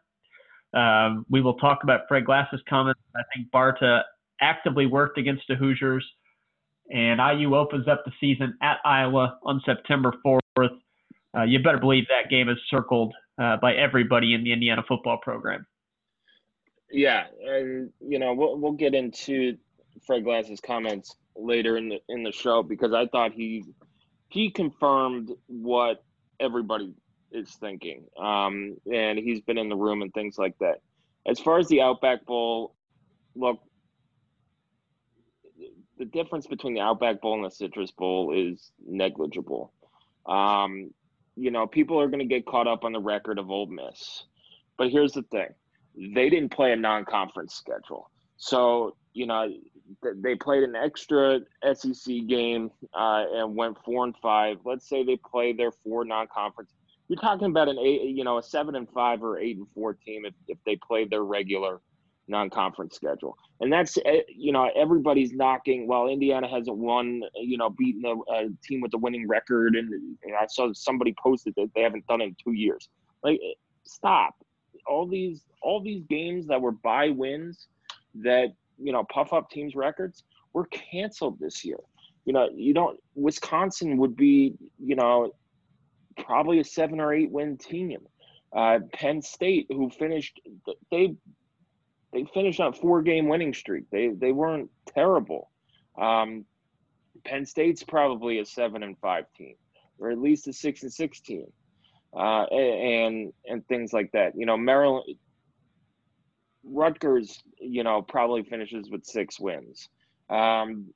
Um, 0.75 1.25
we 1.29 1.41
will 1.41 1.55
talk 1.55 1.79
about 1.83 2.01
Fred 2.07 2.25
Glass's 2.25 2.61
comments. 2.67 2.99
I 3.15 3.21
think 3.33 3.49
Barta 3.51 4.01
actively 4.41 4.85
worked 4.85 5.17
against 5.17 5.43
the 5.47 5.55
Hoosiers. 5.55 6.05
And 6.91 7.19
IU 7.19 7.55
opens 7.55 7.87
up 7.87 8.03
the 8.05 8.11
season 8.19 8.55
at 8.61 8.77
Iowa 8.85 9.39
on 9.43 9.61
September 9.65 10.13
4th. 10.25 10.69
Uh, 11.35 11.43
you 11.43 11.59
better 11.59 11.79
believe 11.79 12.05
that 12.09 12.29
game 12.29 12.47
is 12.49 12.57
circled 12.69 13.13
uh, 13.41 13.57
by 13.57 13.73
everybody 13.73 14.33
in 14.33 14.43
the 14.43 14.53
Indiana 14.53 14.83
football 14.87 15.17
program. 15.17 15.65
Yeah, 16.91 17.25
and 17.43 17.91
you 17.99 18.19
know 18.19 18.33
we'll 18.33 18.57
we'll 18.57 18.71
get 18.73 18.93
into 18.93 19.57
Fred 20.05 20.23
Glass's 20.23 20.61
comments 20.61 21.15
later 21.35 21.77
in 21.77 21.89
the 21.89 21.99
in 22.07 22.23
the 22.23 22.31
show 22.31 22.63
because 22.63 22.93
I 22.93 23.07
thought 23.07 23.33
he 23.33 23.65
he 24.29 24.51
confirmed 24.51 25.31
what 25.47 26.03
everybody 26.39 26.93
is 27.35 27.51
thinking, 27.59 28.05
um, 28.19 28.77
and 28.91 29.19
he's 29.19 29.41
been 29.41 29.57
in 29.57 29.69
the 29.69 29.75
room 29.75 30.01
and 30.01 30.13
things 30.13 30.37
like 30.37 30.57
that. 30.59 30.81
As 31.27 31.39
far 31.39 31.59
as 31.59 31.67
the 31.67 31.81
Outback 31.81 32.25
Bowl, 32.25 32.75
look, 33.35 33.59
the 35.97 36.05
difference 36.05 36.47
between 36.47 36.73
the 36.73 36.81
Outback 36.81 37.21
Bowl 37.21 37.35
and 37.35 37.43
the 37.43 37.49
Citrus 37.49 37.91
Bowl 37.91 38.33
is 38.35 38.71
negligible. 38.85 39.73
Um, 40.25 40.91
you 41.35 41.51
know, 41.51 41.67
people 41.67 41.99
are 41.99 42.07
going 42.07 42.19
to 42.19 42.25
get 42.25 42.45
caught 42.45 42.67
up 42.67 42.83
on 42.83 42.93
the 42.93 42.99
record 42.99 43.39
of 43.39 43.49
Ole 43.49 43.67
Miss. 43.67 44.23
But 44.77 44.89
here's 44.89 45.13
the 45.13 45.23
thing 45.23 45.47
they 45.97 46.29
didn't 46.29 46.49
play 46.49 46.73
a 46.73 46.75
non 46.75 47.05
conference 47.05 47.55
schedule. 47.55 48.09
So, 48.37 48.95
you 49.13 49.25
know, 49.25 49.49
they 50.15 50.35
played 50.35 50.63
an 50.63 50.75
extra 50.75 51.39
SEC 51.73 52.27
game 52.27 52.71
uh, 52.93 53.23
and 53.33 53.55
went 53.55 53.77
four 53.85 54.03
and 54.03 54.15
five. 54.21 54.57
Let's 54.65 54.87
say 54.89 55.03
they 55.03 55.17
play 55.17 55.53
their 55.53 55.71
four 55.71 56.03
non 56.05 56.27
conference. 56.33 56.71
You're 57.07 57.19
talking 57.19 57.47
about 57.47 57.67
an 57.67 57.77
eight, 57.79 58.01
you 58.15 58.23
know, 58.23 58.37
a 58.37 58.43
seven 58.43 58.75
and 58.75 58.89
five 58.89 59.23
or 59.23 59.37
eight 59.37 59.57
and 59.57 59.67
four 59.73 59.93
team 59.93 60.25
if, 60.25 60.33
if 60.47 60.57
they 60.65 60.75
play 60.75 61.05
their 61.05 61.23
regular 61.23 61.81
non-conference 62.27 62.95
schedule, 62.95 63.37
and 63.59 63.71
that's 63.71 63.97
eh, 64.05 64.21
you 64.27 64.51
know 64.51 64.69
everybody's 64.75 65.31
knocking. 65.31 65.87
Well, 65.87 66.07
Indiana 66.07 66.47
hasn't 66.47 66.77
won, 66.77 67.21
you 67.35 67.57
know, 67.57 67.69
beaten 67.69 68.03
a, 68.05 68.33
a 68.33 68.49
team 68.63 68.81
with 68.81 68.93
a 68.95 68.97
winning 68.97 69.27
record, 69.27 69.75
and, 69.75 69.91
and 69.93 70.35
I 70.39 70.47
saw 70.47 70.71
somebody 70.73 71.13
posted 71.21 71.53
that 71.57 71.69
they 71.75 71.81
haven't 71.81 72.07
done 72.07 72.21
it 72.21 72.25
in 72.25 72.35
two 72.43 72.53
years. 72.53 72.89
Like, 73.23 73.39
eh, 73.43 73.53
stop! 73.83 74.35
All 74.87 75.07
these 75.07 75.43
all 75.61 75.81
these 75.81 76.03
games 76.09 76.47
that 76.47 76.61
were 76.61 76.71
by 76.71 77.09
wins 77.09 77.67
that 78.15 78.53
you 78.79 78.91
know 78.91 79.03
puff 79.03 79.33
up 79.33 79.49
teams' 79.51 79.75
records 79.75 80.23
were 80.53 80.65
canceled 80.67 81.39
this 81.39 81.63
year. 81.63 81.77
You 82.25 82.33
know, 82.33 82.49
you 82.55 82.73
don't. 82.73 82.99
Wisconsin 83.13 83.97
would 83.97 84.15
be, 84.15 84.55
you 84.79 84.95
know, 84.95 85.31
probably 86.17 86.59
a 86.59 86.63
seven 86.63 86.99
or 86.99 87.13
eight 87.13 87.31
win 87.31 87.57
team. 87.57 87.99
Uh, 88.55 88.79
Penn 88.93 89.21
State, 89.21 89.67
who 89.69 89.89
finished, 89.89 90.39
they 90.91 91.15
they 92.13 92.25
finished 92.33 92.59
on 92.59 92.73
four 92.73 93.01
game 93.01 93.27
winning 93.27 93.53
streak. 93.53 93.89
They 93.91 94.09
they 94.09 94.31
weren't 94.31 94.69
terrible. 94.93 95.51
Um, 95.97 96.45
Penn 97.25 97.45
State's 97.45 97.83
probably 97.83 98.39
a 98.39 98.45
seven 98.45 98.83
and 98.83 98.97
five 98.99 99.25
team, 99.37 99.55
or 99.99 100.11
at 100.11 100.19
least 100.19 100.47
a 100.47 100.53
six 100.53 100.83
and 100.83 100.93
six 100.93 101.19
team, 101.19 101.47
uh, 102.15 102.43
and 102.43 103.33
and 103.45 103.67
things 103.67 103.91
like 103.91 104.11
that. 104.13 104.33
You 104.37 104.45
know, 104.45 104.57
Maryland, 104.57 105.17
Rutgers, 106.63 107.43
you 107.59 107.83
know, 107.83 108.01
probably 108.01 108.43
finishes 108.43 108.89
with 108.89 109.05
six 109.05 109.39
wins. 109.39 109.89
Um, 110.29 110.87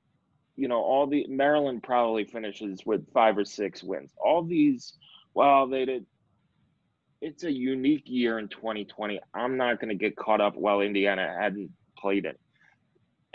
you 0.56 0.68
know, 0.68 0.82
all 0.82 1.08
the 1.08 1.26
Maryland 1.28 1.84
probably 1.84 2.26
finishes 2.26 2.86
with 2.86 3.12
five 3.14 3.38
or 3.38 3.46
six 3.46 3.82
wins. 3.82 4.12
All 4.24 4.44
these, 4.44 4.94
well, 5.34 5.68
they 5.68 5.86
did 5.86 6.06
it's 7.22 7.44
a 7.44 7.52
unique 7.52 8.04
year 8.06 8.40
in 8.40 8.48
2020. 8.48 9.20
I'm 9.34 9.58
not 9.58 9.80
going 9.80 9.90
to 9.90 9.96
get 9.96 10.16
caught 10.16 10.42
up 10.42 10.56
while 10.56 10.82
Indiana 10.82 11.36
hadn't 11.40 11.70
played 11.98 12.26
it. 12.26 12.40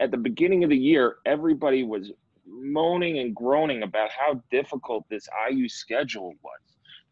At 0.01 0.11
the 0.11 0.17
beginning 0.17 0.65
of 0.65 0.71
the 0.71 0.77
year, 0.77 1.17
everybody 1.27 1.85
was 1.85 2.11
moaning 2.47 3.19
and 3.19 3.35
groaning 3.35 3.83
about 3.83 4.11
how 4.11 4.43
difficult 4.51 5.05
this 5.09 5.29
IU 5.51 5.69
schedule 5.69 6.35
was. 6.43 6.61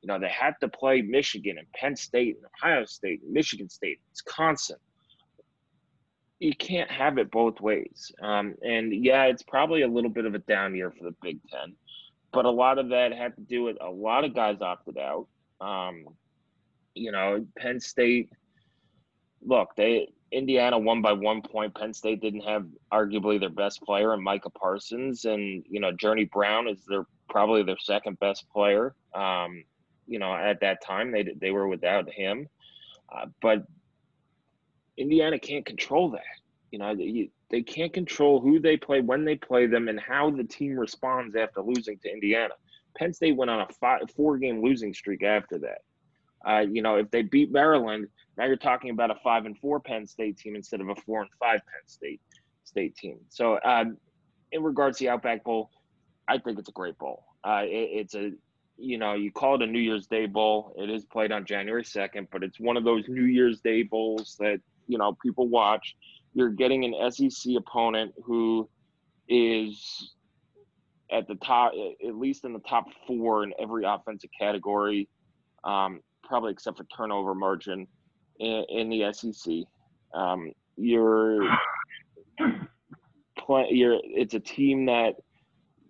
You 0.01 0.09
know, 0.09 0.19
they 0.19 0.29
had 0.29 0.55
to 0.61 0.69
play 0.69 1.01
Michigan 1.03 1.59
and 1.59 1.71
Penn 1.73 1.95
State 1.95 2.37
and 2.37 2.47
Ohio 2.59 2.85
State, 2.87 3.23
and 3.23 3.33
Michigan 3.33 3.69
State, 3.69 4.01
Wisconsin. 4.11 4.79
You 6.41 6.57
can't 6.57 6.91
have 6.91 7.19
it 7.19 7.31
both 7.31 7.61
ways. 7.61 8.11
Um, 8.21 8.57
and 8.67 8.93
yeah, 8.93 9.25
it's 9.25 9.45
probably 9.45 9.83
a 9.83 9.89
little 9.89 10.11
bit 10.11 10.25
of 10.25 10.35
a 10.35 10.41
down 10.41 10.75
year 10.75 10.91
for 10.91 11.05
the 11.05 11.15
Big 11.23 11.39
Ten, 11.49 11.75
but 12.33 12.45
a 12.45 12.51
lot 12.51 12.79
of 12.79 12.89
that 12.91 13.13
had 13.13 13.35
to 13.37 13.43
do 13.43 13.63
with 13.63 13.77
a 13.81 13.91
lot 13.91 14.25
of 14.25 14.35
guys 14.35 14.61
opted 14.61 14.99
out. 14.99 15.27
Um, 15.61 16.07
you 16.95 17.13
know, 17.13 17.47
Penn 17.59 17.81
State. 17.81 18.31
Look, 19.45 19.71
they 19.77 20.09
Indiana 20.31 20.79
won 20.79 21.03
by 21.03 21.13
one 21.13 21.43
point. 21.43 21.75
Penn 21.75 21.93
State 21.93 22.21
didn't 22.21 22.43
have 22.43 22.67
arguably 22.93 23.39
their 23.39 23.51
best 23.51 23.83
player, 23.83 24.15
and 24.15 24.23
Micah 24.23 24.51
Parsons, 24.51 25.25
and 25.25 25.65
you 25.69 25.81
know, 25.81 25.93
Journey 25.93 26.25
Brown 26.25 26.69
is 26.69 26.85
their 26.87 27.07
probably 27.29 27.63
their 27.63 27.79
second 27.79 28.19
best 28.19 28.49
player. 28.51 28.95
Um, 29.15 29.65
you 30.07 30.19
know, 30.19 30.35
at 30.35 30.61
that 30.61 30.83
time 30.85 31.13
they 31.13 31.27
they 31.41 31.51
were 31.51 31.69
without 31.69 32.11
him, 32.11 32.49
uh, 33.15 33.27
but 33.41 33.65
Indiana 34.97 35.39
can't 35.39 35.67
control 35.67 36.11
that. 36.11 36.23
You 36.71 36.79
know, 36.79 36.95
they, 36.95 37.31
they 37.53 37.63
can't 37.63 37.93
control 37.93 38.41
who 38.41 38.59
they 38.59 38.79
play, 38.79 39.03
when 39.03 39.25
they 39.25 39.37
play 39.37 39.67
them, 39.67 39.89
and 39.89 40.01
how 40.01 40.31
the 40.31 40.43
team 40.43 40.77
responds 40.77 41.37
after 41.37 41.61
losing 41.61 41.99
to 41.99 42.11
Indiana. 42.11 42.55
Penn 42.97 43.13
State 43.13 43.37
went 43.37 43.51
on 43.51 43.61
a 43.61 43.69
five, 43.75 44.01
four 44.17 44.39
game 44.39 44.63
losing 44.63 44.93
streak 44.95 45.23
after 45.23 45.59
that. 45.59 45.83
Uh, 46.45 46.61
you 46.61 46.83
know, 46.83 46.97
if 46.97 47.11
they 47.11 47.23
beat 47.23 47.53
Maryland, 47.53 48.09
now 48.37 48.47
you're 48.47 48.57
talking 48.57 48.91
about 48.91 49.11
a 49.11 49.17
five 49.23 49.45
and 49.45 49.57
four 49.59 49.81
Penn 49.81 50.07
State 50.07 50.39
team 50.39 50.57
instead 50.57 50.81
of 50.81 50.89
a 50.89 50.95
four 50.95 51.21
and 51.21 51.31
five 51.39 51.61
Penn 51.61 51.87
State 51.87 52.21
State 52.65 52.97
team. 52.97 53.19
So, 53.29 53.59
um, 53.65 53.99
in 54.51 54.63
regards 54.63 54.99
to 54.99 55.05
the 55.05 55.11
Outback 55.11 55.45
Bowl, 55.45 55.71
I 56.29 56.39
think 56.39 56.59
it's 56.59 56.71
a 56.71 56.73
great 56.73 56.99
bowl. 56.99 57.25
Uh, 57.45 57.63
it, 57.65 57.91
it's 57.93 58.15
a, 58.15 58.33
you 58.79 58.97
know, 58.97 59.13
you 59.13 59.31
call 59.31 59.57
it 59.57 59.63
a 59.63 59.67
New 59.67 59.79
Year's 59.79 60.07
Day 60.07 60.25
bowl. 60.25 60.75
It 60.79 60.89
is 60.89 61.05
played 61.05 61.33
on 61.33 61.45
January 61.45 61.85
second, 61.85 62.29
but 62.33 62.43
it's 62.43 62.59
one 62.59 62.79
of 62.79 62.85
those 62.85 63.05
New 63.09 63.25
Year's 63.25 63.61
Day 63.61 63.83
bowls 63.83 64.37
that 64.41 64.61
you 64.89 64.97
know 64.97 65.17
people 65.23 65.49
watch. 65.49 65.97
You're 66.35 66.51
getting 66.51 66.85
an 66.85 67.11
SEC 67.11 67.55
opponent 67.57 68.13
who 68.25 68.69
is 69.29 70.15
at 71.11 71.29
the 71.29 71.35
top, 71.37 71.73
at 72.07 72.17
least 72.17 72.45
in 72.45 72.53
the 72.53 72.61
top 72.61 72.87
four 73.07 73.45
in 73.45 73.53
every 73.61 73.85
offensive 73.85 74.31
category. 74.39 75.09
Um, 75.65 76.01
probably 76.25 76.53
except 76.53 76.79
for 76.79 76.85
turnover 76.85 77.35
margin 77.35 77.87
in, 78.41 78.65
in 78.71 78.89
the 78.89 79.13
SEC. 79.13 79.53
Um, 80.15 80.53
you're 80.77 81.47
play, 83.39 83.67
you're 83.71 83.99
it's 84.03 84.35
a 84.35 84.41
team 84.41 84.87
that 84.87 85.15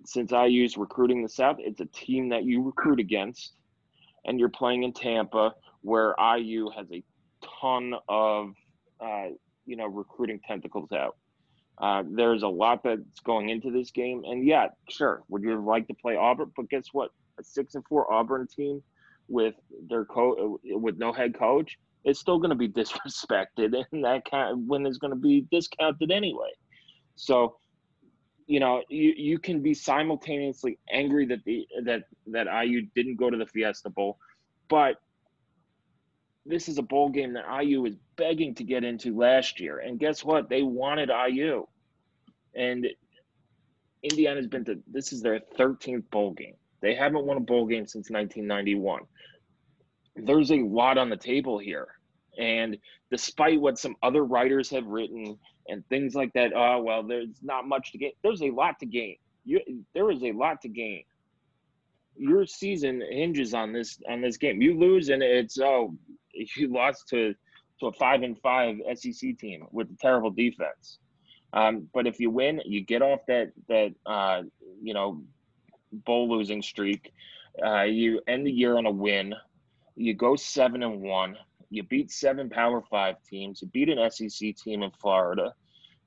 since 0.05 0.33
IU's 0.33 0.77
recruiting 0.77 1.23
the 1.23 1.29
South, 1.29 1.57
it's 1.61 1.81
a 1.81 1.87
team 1.87 2.29
that 2.31 2.45
you 2.45 2.63
recruit 2.63 2.99
against, 2.99 3.53
and 4.25 4.41
you're 4.41 4.49
playing 4.49 4.83
in 4.83 4.93
Tampa, 4.93 5.55
where 5.83 6.15
IU 6.19 6.71
has 6.77 6.87
a 6.93 7.03
ton 7.61 7.95
of 8.09 8.53
uh, 9.01 9.29
you 9.67 9.77
know 9.77 9.87
recruiting 9.87 10.41
tentacles 10.47 10.93
out. 10.93 11.17
Uh, 11.79 12.03
there's 12.11 12.43
a 12.43 12.49
lot 12.49 12.83
that's 12.85 13.21
going 13.21 13.49
into 13.49 13.71
this 13.71 13.91
game, 13.91 14.23
and 14.25 14.47
yeah, 14.47 14.69
sure, 14.89 15.23
would 15.29 15.43
you 15.43 15.61
like 15.65 15.87
to 15.89 15.95
play 15.95 16.17
Auburn? 16.17 16.53
But 16.57 16.69
guess 16.69 16.87
what? 16.93 17.11
A 17.39 17.45
six 17.45 17.75
and 17.75 17.85
four 17.87 18.13
Auburn 18.13 18.47
team 18.47 18.83
with 19.29 19.55
their 19.89 20.05
co 20.05 20.59
with 20.65 20.99
no 20.99 21.13
head 21.13 21.37
coach, 21.37 21.79
it's 22.05 22.21
still 22.21 22.39
going 22.39 22.51
to 22.51 22.57
be 22.57 22.69
disrespected, 22.81 23.85
and 23.93 24.05
that 24.05 24.23
kind 24.31 24.53
of 24.53 24.59
win 24.61 24.87
is 24.87 24.99
going 24.99 25.13
to 25.13 25.19
be 25.19 25.47
discounted 25.51 26.11
anyway. 26.11 26.51
So, 27.15 27.57
you 28.47 28.61
know, 28.61 28.83
you, 28.89 29.15
you 29.17 29.39
can 29.39 29.63
be 29.63 29.75
simultaneously 29.75 30.79
angry 30.93 31.27
that 31.27 31.45
the 31.45 31.67
that 31.85 32.05
that 32.29 32.47
IU 32.65 32.87
didn't 32.95 33.17
go 33.17 33.31
to 33.31 33.37
the 33.37 33.47
Fiesta 33.47 33.91
Bowl, 33.91 34.19
but 34.69 34.97
this 36.45 36.69
is 36.69 36.79
a 36.79 36.83
bowl 36.83 37.09
game 37.09 37.35
that 37.35 37.45
IU 37.63 37.83
was 37.83 37.95
begging 38.17 38.55
to 38.57 38.65
get 38.65 38.85
into 38.85 39.17
last 39.17 39.61
year, 39.61 39.79
and 39.79 39.99
guess 39.99 40.25
what? 40.25 40.49
They 40.49 40.63
wanted 40.63 41.11
IU, 41.11 41.67
and 42.55 42.87
Indiana's 44.03 44.49
been 44.49 44.65
to 44.65 44.81
this 44.91 45.13
is 45.13 45.23
their 45.23 45.41
13th 45.59 46.11
bowl 46.11 46.33
game. 46.33 46.55
They 46.81 46.95
haven't 46.95 47.25
won 47.25 47.37
a 47.37 47.41
bowl 47.41 47.67
game 47.67 47.87
since 47.87 48.11
1991. 48.11 49.03
There's 50.17 50.51
a 50.51 50.57
lot 50.57 50.99
on 50.99 51.09
the 51.09 51.17
table 51.17 51.59
here. 51.59 51.89
And 52.39 52.77
despite 53.11 53.61
what 53.61 53.79
some 53.79 53.95
other 54.03 54.25
writers 54.25 54.69
have 54.71 54.87
written 54.87 55.39
and 55.69 55.87
things 55.89 56.15
like 56.15 56.33
that, 56.35 56.53
oh, 56.55 56.83
well, 56.83 57.03
there's 57.03 57.39
not 57.43 57.69
much 57.69 57.93
to 57.93 57.99
gain. 57.99 58.13
There's 58.23 58.43
a 58.43 58.51
lot 58.51 58.79
to 58.81 58.87
gain. 58.87 59.17
You, 59.45 59.61
there 59.95 60.11
is 60.11 60.23
a 60.23 60.33
lot 60.33 60.61
to 60.63 60.69
gain. 60.69 61.05
Your 62.17 62.47
season 62.47 63.03
hinges 63.11 63.55
on 63.55 63.73
this 63.73 63.99
on 64.09 64.21
this 64.21 64.37
game. 64.37 64.61
You 64.61 64.79
lose, 64.79 65.09
and 65.09 65.23
it's 65.23 65.59
oh, 65.59 65.95
you 66.33 66.73
lost 66.73 67.09
to 67.09 67.35
to 67.81 67.87
a 67.87 67.93
five 67.93 68.23
and 68.23 68.39
five 68.41 68.77
SEC 68.95 69.39
team 69.39 69.67
with 69.73 69.91
a 69.91 69.97
terrible 70.01 70.31
defense. 70.31 70.99
Um, 71.53 71.89
but 71.93 72.07
if 72.07 72.19
you 72.21 72.31
win, 72.31 72.63
you 72.65 72.83
get 72.83 73.03
off 73.03 73.21
that 73.29 73.53
that 73.69 73.93
uh, 74.07 74.43
you 74.83 74.95
know 74.95 75.23
bowl 75.93 76.29
losing 76.29 76.63
streak. 76.63 77.13
Uh, 77.65 77.83
you 77.83 78.21
end 78.27 78.47
the 78.47 78.53
year 78.53 78.79
on 78.79 78.87
a 78.87 78.91
win. 78.91 79.35
You 79.97 80.15
go 80.15 80.37
seven 80.37 80.83
and 80.83 81.03
one. 81.03 81.37
You 81.71 81.83
beat 81.83 82.11
seven 82.11 82.49
Power 82.49 82.83
Five 82.91 83.17
teams. 83.29 83.63
You 83.63 83.69
beat 83.69 83.89
an 83.89 84.11
SEC 84.11 84.57
team 84.57 84.83
in 84.83 84.91
Florida. 85.01 85.55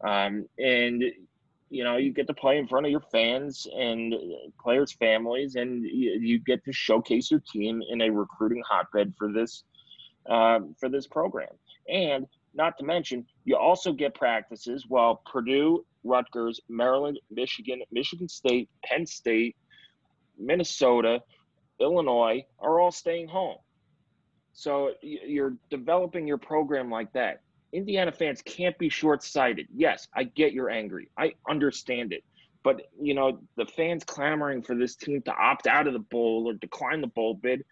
Um, 0.05 0.47
and 0.57 1.03
you 1.69 1.83
know, 1.83 1.97
you 1.97 2.13
get 2.13 2.27
to 2.27 2.33
play 2.33 2.57
in 2.57 2.67
front 2.67 2.85
of 2.85 2.91
your 2.91 3.03
fans 3.11 3.67
and 3.75 4.13
players' 4.61 4.93
families, 4.93 5.55
and 5.55 5.83
you, 5.83 6.17
you 6.21 6.39
get 6.39 6.63
to 6.65 6.73
showcase 6.73 7.31
your 7.31 7.41
team 7.51 7.81
in 7.89 8.01
a 8.01 8.09
recruiting 8.09 8.61
hotbed 8.69 9.13
for 9.17 9.31
this 9.31 9.63
uh, 10.29 10.59
for 10.79 10.89
this 10.89 11.07
program. 11.07 11.49
And 11.89 12.27
not 12.53 12.77
to 12.77 12.85
mention, 12.85 13.25
you 13.43 13.57
also 13.57 13.91
get 13.91 14.15
practices 14.15 14.85
while 14.87 15.21
Purdue, 15.31 15.85
Rutgers, 16.03 16.59
Maryland, 16.69 17.19
Michigan, 17.29 17.81
Michigan 17.91 18.29
State, 18.29 18.69
Penn 18.83 19.05
State, 19.05 19.55
Minnesota, 20.39 21.21
Illinois 21.79 22.45
are 22.59 22.79
all 22.79 22.91
staying 22.91 23.27
home. 23.27 23.57
So 24.53 24.93
you're 25.01 25.55
developing 25.69 26.25
your 26.25 26.37
program 26.37 26.89
like 26.89 27.11
that. 27.13 27.41
Indiana 27.75 28.11
fans 28.11 28.41
can't 28.41 28.77
be 28.77 28.89
short 28.89 29.23
sighted. 29.23 29.67
Yes, 29.75 30.07
I 30.15 30.23
get 30.23 30.53
you're 30.53 30.69
angry. 30.69 31.09
I 31.17 31.33
understand 31.49 32.13
it. 32.13 32.23
But, 32.63 32.89
you 32.99 33.13
know, 33.13 33.39
the 33.57 33.65
fans 33.65 34.03
clamoring 34.03 34.63
for 34.63 34.75
this 34.75 34.95
team 34.95 35.21
to 35.23 35.31
opt 35.31 35.67
out 35.67 35.85
of 35.85 35.93
the 35.93 35.99
bowl 35.99 36.45
or 36.47 36.53
decline 36.53 37.01
the 37.01 37.07
bowl 37.07 37.35
bid, 37.35 37.63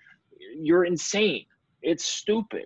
you're 0.55 0.85
insane. 0.85 1.45
It's 1.81 2.05
stupid. 2.05 2.65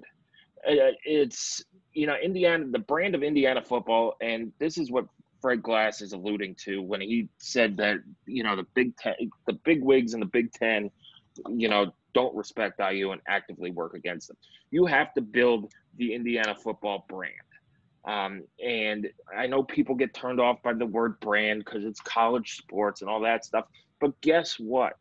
Uh, 0.68 0.92
it's, 1.06 1.64
you 1.94 2.08
know, 2.08 2.16
Indiana, 2.22 2.66
the 2.70 2.80
brand 2.80 3.16
of 3.16 3.24
Indiana 3.24 3.62
football, 3.62 4.18
and 4.20 4.52
this 4.60 4.78
is 4.78 4.92
what 4.92 5.06
Fred 5.42 5.64
Glass 5.64 6.02
is 6.02 6.14
alluding 6.14 6.56
to 6.66 6.82
when 6.82 7.00
he 7.00 7.30
said 7.38 7.78
that, 7.78 7.98
you 8.26 8.44
know, 8.44 8.56
the 8.56 8.66
Big 8.74 8.98
Ten, 8.98 9.14
the 9.46 9.54
big 9.54 9.82
wigs 9.82 10.14
in 10.14 10.20
the 10.20 10.26
Big 10.26 10.52
Ten, 10.52 10.92
you 11.50 11.70
know, 11.70 11.94
don't 12.18 12.36
respect 12.36 12.80
IU 12.80 13.12
and 13.12 13.22
actively 13.28 13.70
work 13.70 13.94
against 13.94 14.28
them. 14.28 14.38
You 14.72 14.88
have 14.88 15.14
to 15.14 15.22
build 15.22 15.72
the 15.98 16.16
Indiana 16.16 16.56
football 16.56 17.06
brand. 17.08 17.36
Um, 18.06 18.42
and 18.60 19.08
I 19.38 19.46
know 19.46 19.62
people 19.62 19.94
get 19.94 20.16
turned 20.16 20.40
off 20.40 20.64
by 20.64 20.74
the 20.74 20.88
word 20.88 21.20
brand 21.20 21.64
because 21.64 21.84
it's 21.86 22.00
college 22.00 22.58
sports 22.58 23.02
and 23.02 23.10
all 23.10 23.22
that 23.22 23.46
stuff. 23.46 23.66
But 24.02 24.20
guess 24.22 24.56
what? 24.58 24.94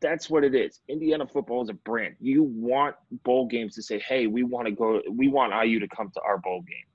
That's 0.00 0.30
what 0.30 0.44
it 0.44 0.54
is. 0.54 0.82
Indiana 0.88 1.26
football 1.26 1.64
is 1.64 1.68
a 1.68 1.74
brand. 1.74 2.14
You 2.20 2.44
want 2.44 2.94
bowl 3.24 3.48
games 3.48 3.74
to 3.74 3.82
say, 3.82 3.98
hey, 3.98 4.28
we 4.28 4.44
want 4.44 4.66
to 4.66 4.72
go, 4.72 5.02
we 5.10 5.26
want 5.26 5.52
IU 5.52 5.80
to 5.80 5.88
come 5.88 6.12
to 6.14 6.20
our 6.20 6.38
bowl 6.38 6.60
game. 6.60 6.86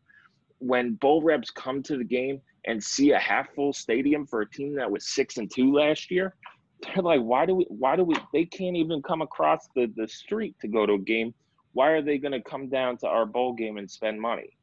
When 0.59 0.93
bowl 0.93 1.21
reps 1.23 1.49
come 1.49 1.83
to 1.83 1.97
the 1.97 2.05
game 2.05 2.39
and 2.63 2.81
see 2.81 3.11
a 3.11 3.19
half 3.19 3.53
full 3.53 3.73
stadium 3.73 4.25
for 4.25 4.39
a 4.39 4.49
team 4.49 4.75
that 4.75 4.89
was 4.89 5.09
six 5.09 5.35
and 5.35 5.51
two 5.53 5.73
last 5.73 6.09
year, 6.09 6.35
they're 6.81 7.03
like, 7.03 7.21
why 7.21 7.45
do 7.45 7.55
we? 7.55 7.65
Why 7.69 7.95
do 7.95 8.03
we? 8.03 8.15
They 8.33 8.45
can't 8.45 8.75
even 8.75 9.01
come 9.01 9.21
across 9.21 9.67
the 9.75 9.91
the 9.95 10.07
street 10.07 10.55
to 10.61 10.67
go 10.67 10.85
to 10.85 10.93
a 10.93 10.99
game. 10.99 11.33
Why 11.73 11.89
are 11.89 12.01
they 12.01 12.17
going 12.17 12.33
to 12.33 12.41
come 12.41 12.67
down 12.69 12.97
to 12.97 13.07
our 13.07 13.25
bowl 13.25 13.53
game 13.53 13.77
and 13.77 13.89
spend 13.89 14.19
money? 14.19 14.57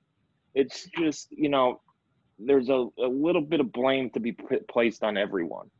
It's 0.55 0.89
just 0.99 1.29
you 1.31 1.49
know, 1.49 1.81
there's 2.39 2.69
a, 2.69 2.87
a 2.99 3.09
little 3.09 3.43
bit 3.43 3.61
of 3.61 3.73
blame 3.73 4.11
to 4.11 4.21
be 4.21 4.33
placed 4.69 5.03
on 5.03 5.17
everyone. 5.17 5.71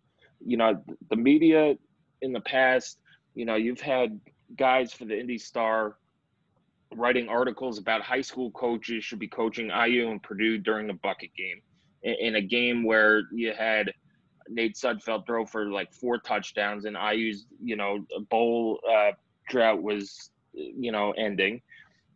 You 0.45 0.57
know, 0.57 0.83
the 1.11 1.17
media 1.17 1.77
in 2.23 2.33
the 2.33 2.41
past, 2.41 2.99
you 3.35 3.45
know, 3.45 3.57
you've 3.57 3.81
had 3.81 4.21
guys 4.57 4.93
for 4.93 5.05
the 5.05 5.19
Indy 5.19 5.39
Star 5.39 5.97
writing 6.95 7.29
articles 7.29 7.79
about 7.79 8.01
high 8.01 8.21
school 8.21 8.51
coaches 8.53 9.05
should 9.05 9.19
be 9.19 9.29
coaching 9.29 9.71
IU 9.71 10.11
and 10.11 10.23
Purdue 10.23 10.59
during 10.59 10.87
the 10.87 10.95
bucket 10.95 11.31
game 11.37 11.61
in, 12.03 12.15
in 12.21 12.35
a 12.37 12.41
game 12.41 12.83
where 12.85 13.25
you 13.33 13.53
had 13.53 13.93
Nate 14.51 14.77
Sudfeld 14.77 15.27
throw 15.27 15.45
for 15.45 15.71
like 15.71 15.93
four 15.93 16.19
touchdowns, 16.19 16.85
and 16.85 16.97
IU's 16.97 17.47
you 17.63 17.77
know 17.77 18.05
a 18.17 18.21
bowl 18.21 18.81
uh, 18.91 19.13
drought 19.49 19.83
was 19.83 20.31
you 20.53 20.93
know 20.93 21.13
ending. 21.13 21.61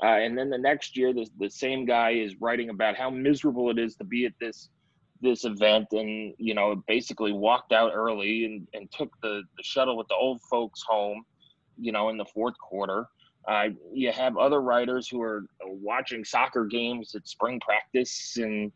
Uh, 0.03 0.19
and 0.19 0.37
then 0.37 0.51
the 0.51 0.59
next 0.59 0.97
year, 0.97 1.13
the, 1.13 1.29
the 1.39 1.49
same 1.49 1.85
guy 1.85 2.11
is 2.11 2.41
writing 2.41 2.71
about 2.71 2.97
how 2.97 3.09
miserable 3.09 3.71
it 3.71 3.79
is 3.79 3.95
to 3.97 4.05
be 4.05 4.27
at 4.27 4.33
this 4.41 4.69
this 5.21 5.45
event, 5.45 5.87
and 5.93 6.35
you 6.39 6.55
know 6.55 6.83
basically 6.89 7.33
walked 7.33 7.73
out 7.73 7.93
early 7.95 8.45
and, 8.45 8.67
and 8.75 8.91
took 8.91 9.11
the, 9.23 9.43
the 9.57 9.63
shuttle 9.63 9.97
with 9.97 10.09
the 10.09 10.15
old 10.15 10.41
folks 10.51 10.83
home, 10.87 11.23
you 11.79 11.93
know, 11.93 12.09
in 12.09 12.17
the 12.17 12.25
fourth 12.25 12.59
quarter. 12.59 13.07
Uh, 13.49 13.69
you 13.93 14.13
have 14.13 14.37
other 14.37 14.61
writers 14.61 15.09
who 15.09 15.21
are 15.21 15.45
watching 15.65 16.25
soccer 16.25 16.65
games 16.65 17.15
at 17.15 17.27
spring 17.27 17.61
practice 17.61 18.37
and 18.37 18.71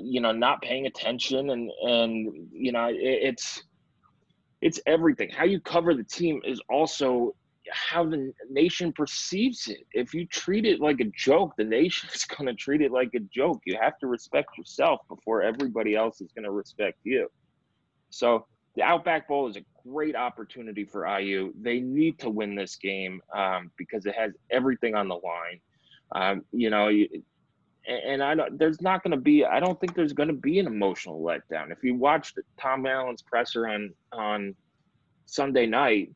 you 0.00 0.20
know 0.20 0.32
not 0.32 0.62
paying 0.62 0.86
attention 0.86 1.50
and 1.50 1.70
and 1.82 2.48
you 2.52 2.72
know 2.72 2.86
it, 2.86 2.96
it's 2.98 3.62
it's 4.62 4.80
everything. 4.86 5.28
How 5.28 5.44
you 5.44 5.60
cover 5.60 5.92
the 5.92 6.04
team 6.04 6.40
is 6.44 6.60
also 6.70 7.34
how 7.70 8.04
the 8.04 8.32
nation 8.50 8.92
perceives 8.92 9.66
it. 9.68 9.84
If 9.92 10.14
you 10.14 10.26
treat 10.26 10.64
it 10.64 10.80
like 10.80 11.00
a 11.00 11.10
joke 11.16 11.54
the 11.56 11.64
nation 11.64 12.08
is 12.14 12.24
going 12.36 12.46
to 12.46 12.54
treat 12.54 12.80
it 12.80 12.92
like 12.92 13.10
a 13.14 13.20
joke. 13.34 13.60
You 13.66 13.76
have 13.80 13.98
to 13.98 14.06
respect 14.06 14.56
yourself 14.56 15.00
before 15.08 15.42
everybody 15.42 15.94
else 15.94 16.20
is 16.20 16.30
going 16.32 16.44
to 16.44 16.52
respect 16.52 16.98
you. 17.04 17.28
So 18.10 18.46
the 18.76 18.82
outback 18.82 19.28
bowl 19.28 19.48
is 19.48 19.56
a 19.56 19.64
great 19.86 20.16
opportunity 20.16 20.84
for 20.84 21.06
iu 21.18 21.52
they 21.60 21.80
need 21.80 22.18
to 22.20 22.30
win 22.30 22.54
this 22.54 22.76
game 22.76 23.20
um, 23.36 23.70
because 23.76 24.06
it 24.06 24.14
has 24.14 24.32
everything 24.50 24.94
on 24.94 25.08
the 25.08 25.14
line. 25.14 25.60
Um, 26.14 26.42
you 26.52 26.70
know 26.70 26.88
and 27.86 28.22
I 28.22 28.34
don't, 28.34 28.58
there's 28.58 28.80
not 28.80 29.02
going 29.02 29.12
to 29.12 29.16
be. 29.16 29.44
I 29.44 29.58
don't 29.60 29.78
think 29.80 29.94
there's 29.94 30.12
going 30.12 30.28
to 30.28 30.34
be 30.34 30.58
an 30.58 30.66
emotional 30.66 31.20
letdown. 31.20 31.72
If 31.72 31.82
you 31.82 31.94
watched 31.94 32.38
Tom 32.60 32.86
Allen's 32.86 33.22
presser 33.22 33.66
on 33.68 33.92
on 34.12 34.54
Sunday 35.26 35.66
night, 35.66 36.10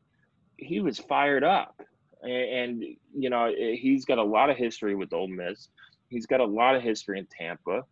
he 0.57 0.79
was 0.79 0.97
fired 0.97 1.43
up, 1.43 1.81
and, 2.21 2.31
and 2.31 2.83
you 3.13 3.29
know 3.29 3.53
he's 3.53 4.05
got 4.05 4.17
a 4.17 4.23
lot 4.23 4.49
of 4.49 4.57
history 4.57 4.95
with 4.95 5.11
Ole 5.11 5.27
Miss. 5.27 5.69
He's 6.09 6.25
got 6.25 6.39
a 6.39 6.45
lot 6.45 6.75
of 6.75 6.83
history 6.83 7.19
in 7.19 7.27
Tampa, 7.27 7.83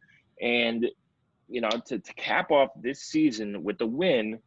and 0.42 0.86
you 1.50 1.60
know 1.60 1.70
to, 1.88 2.00
to 2.00 2.14
cap 2.14 2.52
off 2.52 2.70
this 2.82 3.02
season 3.02 3.64
with 3.64 3.78
the 3.78 3.88
win. 3.88 4.40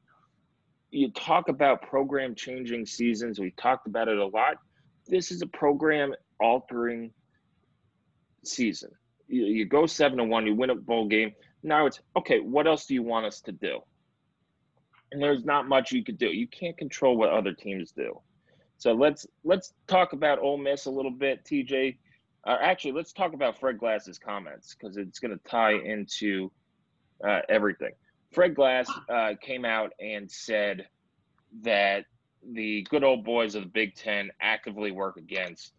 You 0.90 1.10
talk 1.10 1.50
about 1.50 1.82
program 1.82 2.34
changing 2.34 2.86
seasons. 2.86 3.38
We 3.38 3.50
talked 3.58 3.86
about 3.86 4.08
it 4.08 4.16
a 4.16 4.26
lot. 4.26 4.56
This 5.06 5.30
is 5.30 5.42
a 5.42 5.46
program 5.46 6.14
altering 6.40 7.10
season 8.42 8.90
you, 9.28 9.44
you 9.44 9.64
go 9.66 9.86
seven 9.86 10.18
to 10.18 10.24
one, 10.24 10.46
you 10.46 10.54
win 10.54 10.70
a 10.70 10.74
bowl 10.74 11.06
game. 11.06 11.32
Now 11.62 11.86
it's 11.86 12.00
okay. 12.16 12.40
What 12.40 12.66
else 12.66 12.86
do 12.86 12.94
you 12.94 13.02
want 13.02 13.26
us 13.26 13.40
to 13.42 13.52
do? 13.52 13.80
And 15.12 15.22
there's 15.22 15.44
not 15.44 15.68
much 15.68 15.92
you 15.92 16.04
could 16.04 16.18
do. 16.18 16.26
You 16.26 16.46
can't 16.46 16.76
control 16.76 17.16
what 17.16 17.30
other 17.30 17.52
teams 17.52 17.92
do. 17.92 18.20
So 18.78 18.92
let's 18.92 19.26
let's 19.44 19.72
talk 19.86 20.12
about 20.12 20.38
Ole 20.38 20.58
Miss 20.58 20.86
a 20.86 20.90
little 20.90 21.10
bit, 21.10 21.44
TJ. 21.44 21.96
Uh, 22.46 22.56
actually, 22.60 22.92
let's 22.92 23.12
talk 23.12 23.32
about 23.32 23.58
Fred 23.58 23.78
Glass's 23.78 24.18
comments 24.18 24.74
because 24.74 24.96
it's 24.96 25.18
going 25.18 25.36
to 25.36 25.44
tie 25.48 25.74
into 25.74 26.50
uh, 27.26 27.40
everything. 27.48 27.92
Fred 28.32 28.54
Glass 28.54 28.88
uh, 29.08 29.32
came 29.40 29.64
out 29.64 29.92
and 29.98 30.30
said 30.30 30.86
that 31.62 32.04
the 32.52 32.86
good 32.88 33.02
old 33.02 33.24
boys 33.24 33.54
of 33.54 33.64
the 33.64 33.68
Big 33.68 33.94
Ten 33.96 34.30
actively 34.40 34.92
work 34.92 35.16
against 35.16 35.72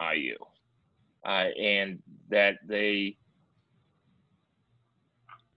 IU 0.00 0.34
uh, 1.24 1.48
and 1.58 1.98
that 2.28 2.56
they 2.66 3.16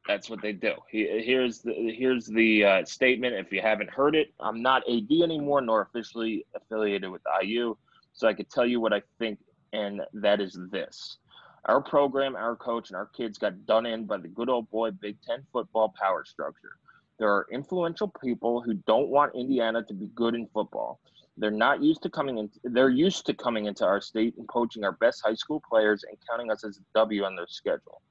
that's 0.08 0.30
what 0.30 0.41
they 0.41 0.52
do. 0.52 0.73
Here's 0.89 1.60
the 1.60 1.73
here's 1.97 2.26
the 2.26 2.65
uh, 2.65 2.86
statement. 2.86 3.36
If 3.36 3.52
you 3.52 3.62
haven't 3.62 3.89
heard 3.89 4.15
it, 4.15 4.34
I'm 4.39 4.62
not 4.62 4.84
AD 4.89 5.10
anymore, 5.10 5.62
nor 5.62 5.82
officially 5.82 6.45
affiliated 6.56 7.10
with 7.10 7.21
IU, 7.41 7.78
so 8.12 8.28
I 8.28 8.34
could 8.34 8.49
tell 8.49 8.65
you 8.65 8.82
what 8.82 8.93
I 8.93 9.02
think, 9.17 9.39
and 9.71 10.02
that 10.13 10.41
is 10.41 10.60
this: 10.71 11.17
our 11.65 11.82
program, 11.82 12.36
our 12.36 12.56
coach, 12.56 12.89
and 12.89 12.97
our 12.97 13.06
kids 13.06 13.38
got 13.38 13.65
done 13.65 13.86
in 13.86 14.06
by 14.06 14.17
the 14.17 14.28
good 14.28 14.49
old 14.49 14.69
boy 14.71 14.91
Big 14.91 15.17
Ten 15.26 15.43
football 15.54 15.93
power 15.97 16.26
structure. 16.26 16.78
There 17.17 17.30
are 17.30 17.47
influential 17.52 18.12
people 18.21 18.62
who 18.62 18.73
don't 18.73 19.08
want 19.08 19.36
Indiana 19.36 19.84
to 19.84 19.93
be 19.93 20.08
good 20.15 20.36
in 20.36 20.47
football. 20.54 20.99
They're 21.38 21.52
not 21.52 21.82
used 21.82 22.04
to 22.04 22.10
coming 22.10 22.38
in. 22.38 22.50
They're 22.63 22.89
used 22.89 23.26
to 23.26 23.34
coming 23.34 23.65
into 23.65 23.86
our 23.86 24.02
state 24.02 24.36
and 24.38 24.48
poaching 24.48 24.84
our 24.84 24.91
best 24.93 25.22
high 25.26 25.34
school 25.34 25.62
players 25.67 26.04
and 26.08 26.17
counting 26.30 26.52
us 26.52 26.63
as 26.63 26.78
a 26.78 26.82
W 26.93 27.24
on 27.24 27.36
their 27.36 27.48
schedule. 27.48 28.02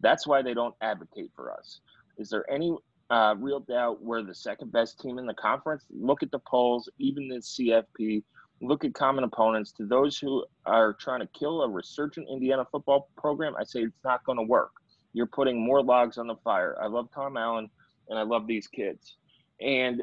That's 0.00 0.26
why 0.26 0.40
they 0.42 0.54
don't 0.54 0.74
advocate 0.80 1.30
for 1.36 1.52
us. 1.52 1.80
Is 2.16 2.30
there 2.30 2.50
any 2.50 2.74
uh, 3.10 3.34
real 3.38 3.60
doubt 3.60 4.02
we're 4.02 4.22
the 4.22 4.34
second 4.34 4.72
best 4.72 4.98
team 4.98 5.18
in 5.18 5.26
the 5.26 5.34
conference? 5.34 5.84
Look 5.90 6.22
at 6.22 6.30
the 6.30 6.38
polls, 6.38 6.88
even 6.98 7.28
the 7.28 7.36
CFP. 7.36 8.22
Look 8.62 8.84
at 8.84 8.94
common 8.94 9.24
opponents. 9.24 9.72
To 9.72 9.86
those 9.86 10.18
who 10.18 10.44
are 10.64 10.94
trying 10.94 11.20
to 11.20 11.28
kill 11.38 11.62
a 11.62 11.68
resurgent 11.68 12.28
Indiana 12.30 12.64
football 12.70 13.10
program, 13.16 13.54
I 13.58 13.64
say 13.64 13.80
it's 13.80 14.04
not 14.04 14.24
going 14.24 14.38
to 14.38 14.44
work. 14.44 14.72
You're 15.12 15.26
putting 15.26 15.60
more 15.60 15.82
logs 15.82 16.18
on 16.18 16.26
the 16.26 16.36
fire. 16.36 16.76
I 16.80 16.86
love 16.86 17.08
Tom 17.14 17.36
Allen 17.36 17.68
and 18.08 18.18
I 18.18 18.22
love 18.22 18.46
these 18.46 18.68
kids. 18.68 19.16
And 19.60 20.02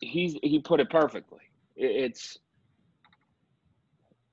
he's 0.00 0.36
he 0.42 0.58
put 0.60 0.80
it 0.80 0.90
perfectly. 0.90 1.40
It's 1.76 2.38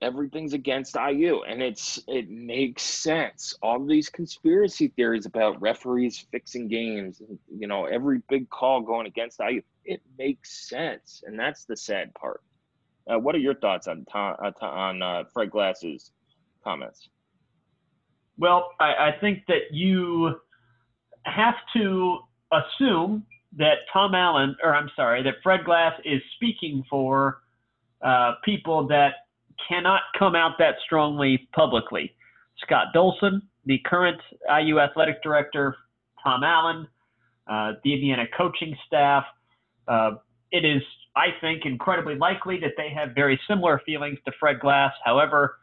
everything's 0.02 0.54
against 0.54 0.96
IU, 0.96 1.42
and 1.44 1.62
it's 1.62 2.00
it 2.08 2.30
makes 2.30 2.84
sense. 2.84 3.56
All 3.62 3.84
these 3.84 4.10
conspiracy 4.10 4.90
theories 4.90 5.26
about 5.26 5.62
referees 5.62 6.26
fixing 6.32 6.68
games, 6.68 7.22
you 7.54 7.68
know 7.68 7.86
every 7.86 8.22
big 8.30 8.50
call 8.50 8.82
going 8.82 9.08
against 9.08 9.40
IU, 9.40 9.62
it 9.84 10.02
makes 10.18 10.70
sense, 10.70 11.24
and 11.26 11.40
that's 11.40 11.66
the 11.66 11.78
sad 11.78 12.14
part. 12.14 12.42
Uh, 13.08 13.20
what 13.20 13.36
are 13.36 13.40
your 13.40 13.56
thoughts 13.56 13.88
on 13.88 14.06
uh, 14.14 14.52
on 14.62 15.02
uh, 15.02 15.24
Fred 15.34 15.52
Glass's 15.52 16.12
comments? 16.64 17.10
Well, 18.38 18.72
I, 18.80 19.10
I 19.10 19.12
think 19.22 19.46
that 19.48 19.72
you 19.72 20.36
have 21.24 21.56
to 21.74 22.20
assume 22.52 23.26
that 23.58 23.80
Tom 23.92 24.16
Allen, 24.16 24.56
or 24.64 24.76
I'm 24.76 24.90
sorry, 24.96 25.24
that 25.24 25.36
Fred 25.42 25.66
Glass 25.66 25.94
is 26.04 26.22
speaking 26.36 26.84
for 26.90 27.42
uh, 28.02 28.34
people 28.44 28.88
that 28.88 29.14
cannot 29.70 30.02
come 30.18 30.36
out 30.36 30.54
that 30.60 30.76
strongly 30.86 31.48
publicly. 31.54 32.14
Scott 32.62 32.88
Dolson, 32.94 33.42
the 33.66 33.80
current 33.86 34.20
IU 34.62 34.80
athletic 34.80 35.24
director, 35.24 35.76
Tom 36.24 36.44
Allen, 36.44 36.88
uh, 37.48 37.74
the 37.84 37.94
Indiana 37.94 38.26
coaching 38.38 38.76
staff. 38.86 39.24
Uh, 39.88 40.12
it 40.52 40.66
is, 40.66 40.82
I 41.16 41.28
think, 41.42 41.66
incredibly 41.66 42.16
likely 42.16 42.60
that 42.60 42.72
they 42.78 42.90
have 42.90 43.16
very 43.16 43.40
similar 43.48 43.82
feelings 43.86 44.20
to 44.26 44.32
Fred 44.40 44.60
Glass. 44.60 44.94
However, 45.04 45.58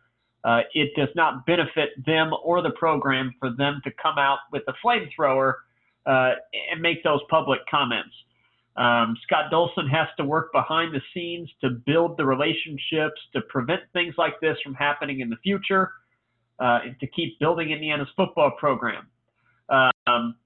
uh, 0.44 0.61
it 0.74 0.90
does 0.96 1.09
not 1.14 1.46
benefit 1.46 1.90
them 2.05 2.31
or 2.44 2.62
the 2.62 2.70
program 2.70 3.35
for 3.38 3.50
them 3.50 3.81
to 3.85 3.90
come 4.02 4.18
out 4.18 4.38
with 4.50 4.62
a 4.68 4.74
flamethrower 4.85 5.55
uh, 6.07 6.33
and 6.71 6.81
make 6.81 7.03
those 7.05 7.21
public 7.31 7.61
comments. 7.71 8.15
Um, 8.77 9.17
Scott 9.25 9.53
Dolson 9.53 9.91
has 9.91 10.09
to 10.17 10.25
work 10.25 10.51
behind 10.53 10.95
the 10.95 11.01
scenes 11.12 11.51
to 11.61 11.71
build 11.71 12.17
the 12.17 12.25
relationships 12.25 13.21
to 13.35 13.43
prevent 13.49 13.83
things 13.93 14.15
like 14.17 14.41
this 14.41 14.57
from 14.65 14.75
happening 14.75 15.21
in 15.21 15.29
the 15.29 15.37
future, 15.43 15.93
uh, 16.59 16.79
and 16.85 16.99
to 17.01 17.07
keep 17.07 17.38
building 17.38 17.71
Indiana's 17.71 18.09
football 18.17 18.53
program. 18.59 19.07
Um, 19.69 20.37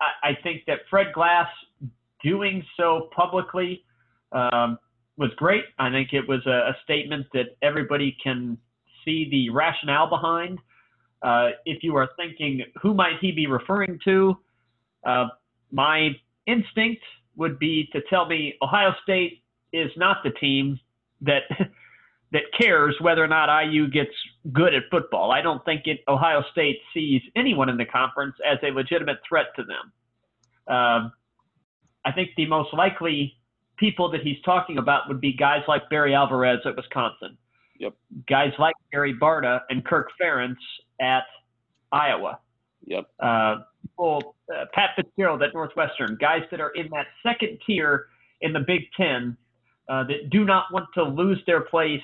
I, 0.00 0.30
I, 0.30 0.38
think 0.42 0.62
that 0.66 0.80
Fred 0.90 1.12
Glass 1.14 1.48
doing 2.22 2.62
so 2.76 3.08
publicly 3.14 3.84
um, 4.32 4.78
was 5.16 5.30
great. 5.36 5.64
I 5.78 5.90
think 5.90 6.12
it 6.12 6.28
was 6.28 6.40
a, 6.46 6.50
a, 6.50 6.76
statement 6.84 7.26
that 7.32 7.56
everybody 7.62 8.16
can 8.22 8.58
see 9.04 9.28
the 9.30 9.50
rationale 9.50 10.08
behind. 10.08 10.58
Uh, 11.22 11.50
if 11.64 11.82
you 11.82 11.96
are 11.96 12.08
thinking, 12.16 12.62
who 12.82 12.94
might 12.94 13.18
he 13.20 13.32
be 13.32 13.46
referring 13.46 13.98
to? 14.04 14.36
Uh, 15.04 15.26
my 15.72 16.10
instinct 16.46 17.02
would 17.36 17.58
be 17.58 17.88
to 17.92 18.00
tell 18.08 18.26
me 18.26 18.54
Ohio 18.62 18.94
State 19.02 19.42
is 19.72 19.90
not 19.96 20.18
the 20.24 20.30
team 20.30 20.78
that 21.20 21.42
that 22.32 22.42
cares 22.58 22.96
whether 23.00 23.22
or 23.22 23.28
not 23.28 23.48
IU 23.64 23.88
gets 23.88 24.10
good 24.52 24.74
at 24.74 24.82
football. 24.90 25.30
I 25.30 25.40
don't 25.40 25.64
think 25.64 25.82
it, 25.86 26.00
Ohio 26.08 26.42
State 26.50 26.78
sees 26.92 27.22
anyone 27.36 27.68
in 27.68 27.76
the 27.76 27.84
conference 27.84 28.34
as 28.44 28.58
a 28.62 28.72
legitimate 28.72 29.18
threat 29.28 29.46
to 29.56 29.62
them. 29.62 30.74
Um, 30.74 31.12
I 32.04 32.12
think 32.12 32.30
the 32.36 32.46
most 32.46 32.74
likely 32.74 33.36
people 33.76 34.10
that 34.10 34.22
he's 34.22 34.40
talking 34.44 34.78
about 34.78 35.08
would 35.08 35.20
be 35.20 35.32
guys 35.32 35.62
like 35.68 35.88
Barry 35.88 36.14
Alvarez 36.14 36.60
at 36.64 36.76
Wisconsin. 36.76 37.36
Yep. 37.78 37.94
Guys 38.28 38.52
like 38.58 38.74
Gary 38.90 39.14
Barta 39.14 39.60
and 39.68 39.84
Kirk 39.84 40.08
Ferentz 40.20 40.56
at 41.00 41.24
Iowa. 41.92 42.40
Yep. 42.86 43.04
Uh, 43.20 43.56
people, 43.82 44.36
uh, 44.54 44.64
Pat 44.72 44.90
Fitzgerald 44.96 45.42
at 45.42 45.52
Northwestern, 45.52 46.16
guys 46.20 46.42
that 46.50 46.60
are 46.60 46.70
in 46.70 46.88
that 46.90 47.06
second 47.22 47.58
tier 47.66 48.06
in 48.40 48.52
the 48.52 48.60
Big 48.60 48.82
Ten 48.96 49.36
uh, 49.88 50.04
that 50.04 50.30
do 50.30 50.44
not 50.44 50.72
want 50.72 50.86
to 50.94 51.02
lose 51.02 51.40
their 51.46 51.60
place 51.60 52.00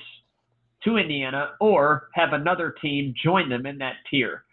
to 0.83 0.97
Indiana 0.97 1.51
or 1.61 2.09
have 2.13 2.33
another 2.33 2.75
team 2.81 3.13
join 3.23 3.49
them 3.49 3.65
in 3.65 3.77
that 3.77 3.95
tier. 4.09 4.43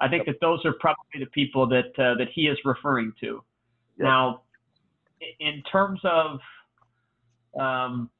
I 0.00 0.08
think 0.08 0.26
that 0.26 0.36
those 0.40 0.64
are 0.64 0.72
probably 0.80 1.20
the 1.20 1.26
people 1.26 1.68
that 1.68 1.86
uh, 1.98 2.16
that 2.18 2.28
he 2.34 2.42
is 2.42 2.58
referring 2.64 3.12
to. 3.20 3.42
Yep. 3.98 4.04
Now, 4.04 4.42
in 5.40 5.62
terms 5.70 6.00
of 6.04 6.40
um, 7.58 8.10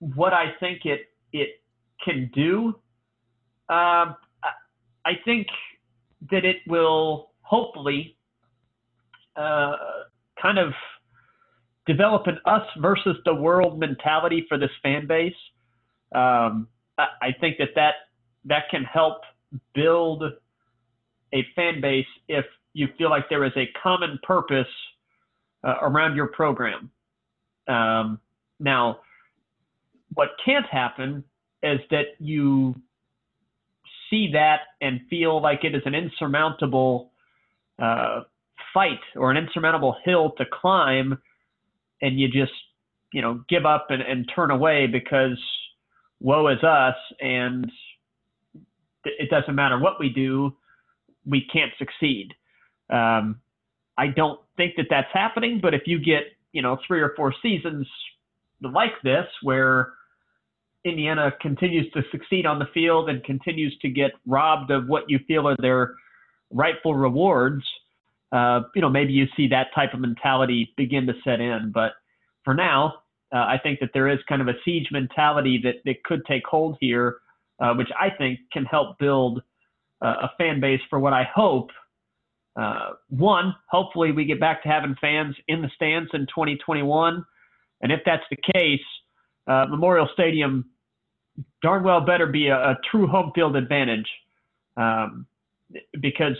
what 0.00 0.32
I 0.32 0.52
think 0.58 0.84
it 0.84 1.02
it 1.32 1.60
can 2.04 2.30
do, 2.34 2.74
um, 3.68 4.16
I 5.04 5.12
think 5.24 5.46
that 6.30 6.44
it 6.44 6.56
will 6.66 7.30
hopefully 7.40 8.16
uh, 9.36 9.76
kind 10.40 10.58
of 10.58 10.72
develop 11.86 12.26
an 12.26 12.38
us 12.44 12.66
versus 12.78 13.16
the 13.24 13.34
world 13.34 13.78
mentality 13.78 14.44
for 14.48 14.58
this 14.58 14.70
fan 14.82 15.06
base. 15.06 15.34
Um, 16.14 16.68
I, 16.98 17.06
I 17.22 17.28
think 17.40 17.58
that, 17.58 17.70
that 17.74 17.94
that 18.44 18.64
can 18.70 18.84
help 18.84 19.22
build 19.74 20.24
a 21.34 21.46
fan 21.54 21.80
base 21.80 22.06
if 22.28 22.44
you 22.74 22.88
feel 22.98 23.10
like 23.10 23.28
there 23.28 23.44
is 23.44 23.52
a 23.56 23.68
common 23.82 24.18
purpose 24.22 24.66
uh, 25.64 25.76
around 25.82 26.16
your 26.16 26.28
program. 26.28 26.90
Um, 27.68 28.18
now, 28.58 29.00
what 30.14 30.30
can't 30.44 30.66
happen 30.66 31.24
is 31.62 31.80
that 31.90 32.06
you 32.18 32.74
see 34.12 34.30
that 34.34 34.60
and 34.80 35.00
feel 35.08 35.42
like 35.42 35.64
it 35.64 35.74
is 35.74 35.82
an 35.86 35.94
insurmountable 35.94 37.10
uh, 37.82 38.20
fight 38.74 39.00
or 39.16 39.30
an 39.30 39.36
insurmountable 39.36 39.96
hill 40.04 40.32
to 40.38 40.44
climb, 40.52 41.18
and 42.02 42.20
you 42.20 42.28
just 42.28 42.52
you 43.12 43.22
know 43.22 43.42
give 43.48 43.64
up 43.64 43.86
and, 43.88 44.02
and 44.02 44.30
turn 44.34 44.50
away 44.50 44.86
because 44.86 45.42
woe 46.20 46.48
is 46.48 46.62
us, 46.62 46.94
and 47.20 47.70
it 49.04 49.30
doesn't 49.30 49.54
matter 49.54 49.78
what 49.78 49.98
we 49.98 50.10
do, 50.10 50.54
we 51.26 51.44
can't 51.52 51.72
succeed. 51.78 52.28
Um, 52.90 53.40
I 53.96 54.08
don't 54.08 54.40
think 54.56 54.74
that 54.76 54.86
that's 54.90 55.08
happening, 55.12 55.60
but 55.60 55.74
if 55.74 55.82
you 55.86 55.98
get 55.98 56.24
you 56.52 56.60
know 56.60 56.78
three 56.86 57.00
or 57.00 57.14
four 57.16 57.34
seasons 57.42 57.86
like 58.60 58.92
this 59.02 59.26
where 59.42 59.94
Indiana 60.84 61.32
continues 61.40 61.90
to 61.92 62.02
succeed 62.10 62.46
on 62.46 62.58
the 62.58 62.66
field 62.74 63.08
and 63.08 63.22
continues 63.24 63.76
to 63.82 63.88
get 63.88 64.12
robbed 64.26 64.70
of 64.70 64.88
what 64.88 65.04
you 65.08 65.20
feel 65.28 65.48
are 65.48 65.56
their 65.60 65.94
rightful 66.50 66.94
rewards, 66.94 67.64
uh, 68.32 68.62
you 68.74 68.80
know, 68.80 68.88
maybe 68.88 69.12
you 69.12 69.26
see 69.36 69.48
that 69.48 69.68
type 69.74 69.94
of 69.94 70.00
mentality 70.00 70.72
begin 70.76 71.06
to 71.06 71.12
set 71.22 71.40
in. 71.40 71.70
But 71.72 71.92
for 72.44 72.54
now, 72.54 72.94
uh, 73.32 73.38
I 73.38 73.58
think 73.62 73.80
that 73.80 73.90
there 73.94 74.08
is 74.08 74.18
kind 74.28 74.42
of 74.42 74.48
a 74.48 74.54
siege 74.64 74.88
mentality 74.90 75.60
that, 75.64 75.76
that 75.84 76.02
could 76.04 76.24
take 76.26 76.46
hold 76.46 76.76
here, 76.80 77.18
uh, 77.60 77.74
which 77.74 77.88
I 77.98 78.10
think 78.10 78.40
can 78.52 78.64
help 78.64 78.98
build 78.98 79.42
uh, 80.02 80.14
a 80.22 80.30
fan 80.38 80.60
base 80.60 80.80
for 80.90 80.98
what 80.98 81.12
I 81.12 81.24
hope. 81.34 81.70
Uh, 82.56 82.90
one, 83.08 83.54
hopefully 83.70 84.12
we 84.12 84.24
get 84.24 84.40
back 84.40 84.62
to 84.62 84.68
having 84.68 84.96
fans 85.00 85.36
in 85.48 85.62
the 85.62 85.70
stands 85.74 86.10
in 86.12 86.22
2021. 86.22 87.24
And 87.80 87.92
if 87.92 88.00
that's 88.04 88.24
the 88.30 88.36
case, 88.54 88.80
uh, 89.46 89.66
Memorial 89.68 90.08
Stadium 90.12 90.66
darn 91.62 91.82
well 91.82 92.00
better 92.00 92.26
be 92.26 92.48
a, 92.48 92.56
a 92.56 92.78
true 92.90 93.06
home 93.06 93.32
field 93.34 93.56
advantage. 93.56 94.08
Um, 94.76 95.26
because 96.00 96.36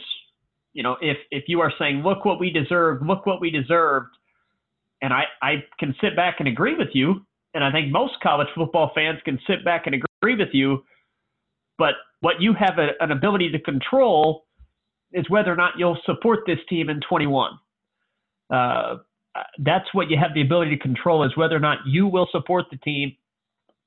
you 0.73 0.83
know 0.83 0.97
if 1.01 1.17
if 1.31 1.45
you 1.47 1.61
are 1.61 1.73
saying 1.79 2.03
look 2.03 2.25
what 2.25 2.41
we 2.41 2.51
deserved 2.51 3.05
look 3.07 3.27
what 3.27 3.41
we 3.41 3.51
deserved 3.51 4.15
and 5.01 5.13
i 5.13 5.25
i 5.43 5.65
can 5.79 5.95
sit 6.01 6.17
back 6.17 6.37
and 6.39 6.49
agree 6.49 6.75
with 6.75 6.89
you 6.93 7.25
and 7.55 7.65
i 7.65 7.71
think 7.71 7.91
most 7.91 8.15
college 8.23 8.49
football 8.55 8.91
fans 8.95 9.19
can 9.25 9.39
sit 9.47 9.65
back 9.65 9.87
and 9.87 9.95
agree 9.95 10.37
with 10.37 10.49
you 10.53 10.83
but 11.79 11.95
what 12.21 12.41
you 12.41 12.55
have 12.55 12.79
a, 12.79 12.91
an 13.01 13.11
ability 13.11 13.51
to 13.51 13.59
control 13.59 14.45
is 15.13 15.29
whether 15.29 15.53
or 15.53 15.57
not 15.57 15.73
you'll 15.77 15.99
support 16.05 16.41
this 16.47 16.59
team 16.69 16.89
in 16.89 17.01
21 17.09 17.53
uh, 18.51 18.97
that's 19.59 19.87
what 19.93 20.11
you 20.11 20.19
have 20.19 20.35
the 20.35 20.43
ability 20.43 20.77
to 20.77 20.83
control 20.83 21.25
is 21.25 21.35
whether 21.37 21.57
or 21.57 21.61
not 21.61 21.79
you 21.87 22.07
will 22.07 22.29
support 22.33 22.67
the 22.71 22.77
team 22.79 23.15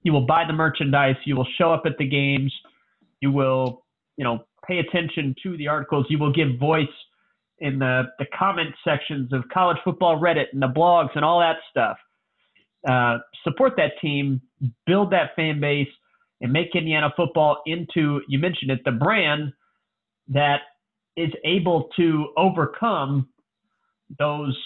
you 0.06 0.14
will 0.14 0.26
buy 0.26 0.46
the 0.48 0.54
merchandise 0.54 1.18
you 1.26 1.36
will 1.36 1.48
show 1.58 1.74
up 1.74 1.84
at 1.86 1.98
the 1.98 2.08
games 2.08 2.54
you 3.20 3.32
will 3.32 3.84
you 4.16 4.24
know 4.24 4.46
pay 4.68 4.80
attention 4.80 5.36
to 5.44 5.58
the 5.58 5.68
articles. 5.68 6.06
You 6.10 6.18
will 6.18 6.32
give 6.32 6.58
voice 6.60 6.88
in 7.60 7.80
the, 7.80 8.04
the 8.20 8.26
comment 8.38 8.74
sections 8.84 9.32
of 9.32 9.44
college 9.54 9.78
football 9.84 10.20
Reddit 10.20 10.46
and 10.52 10.62
the 10.62 10.68
blogs 10.68 11.10
and 11.16 11.24
all 11.24 11.40
that 11.40 11.58
stuff. 11.70 11.98
Uh, 12.88 13.20
support 13.44 13.74
that 13.78 13.94
team, 14.02 14.42
build 14.86 15.12
that 15.12 15.32
fan 15.36 15.60
base, 15.60 15.88
and 16.42 16.52
make 16.52 16.76
Indiana 16.76 17.12
football 17.16 17.62
into, 17.66 18.22
you 18.28 18.38
mentioned 18.38 18.72
it, 18.72 18.82
the 18.84 18.92
brand 18.92 19.54
that 20.28 20.62
is 21.16 21.32
able 21.46 21.90
to 21.96 22.28
overcome 22.38 23.28
those 24.20 24.58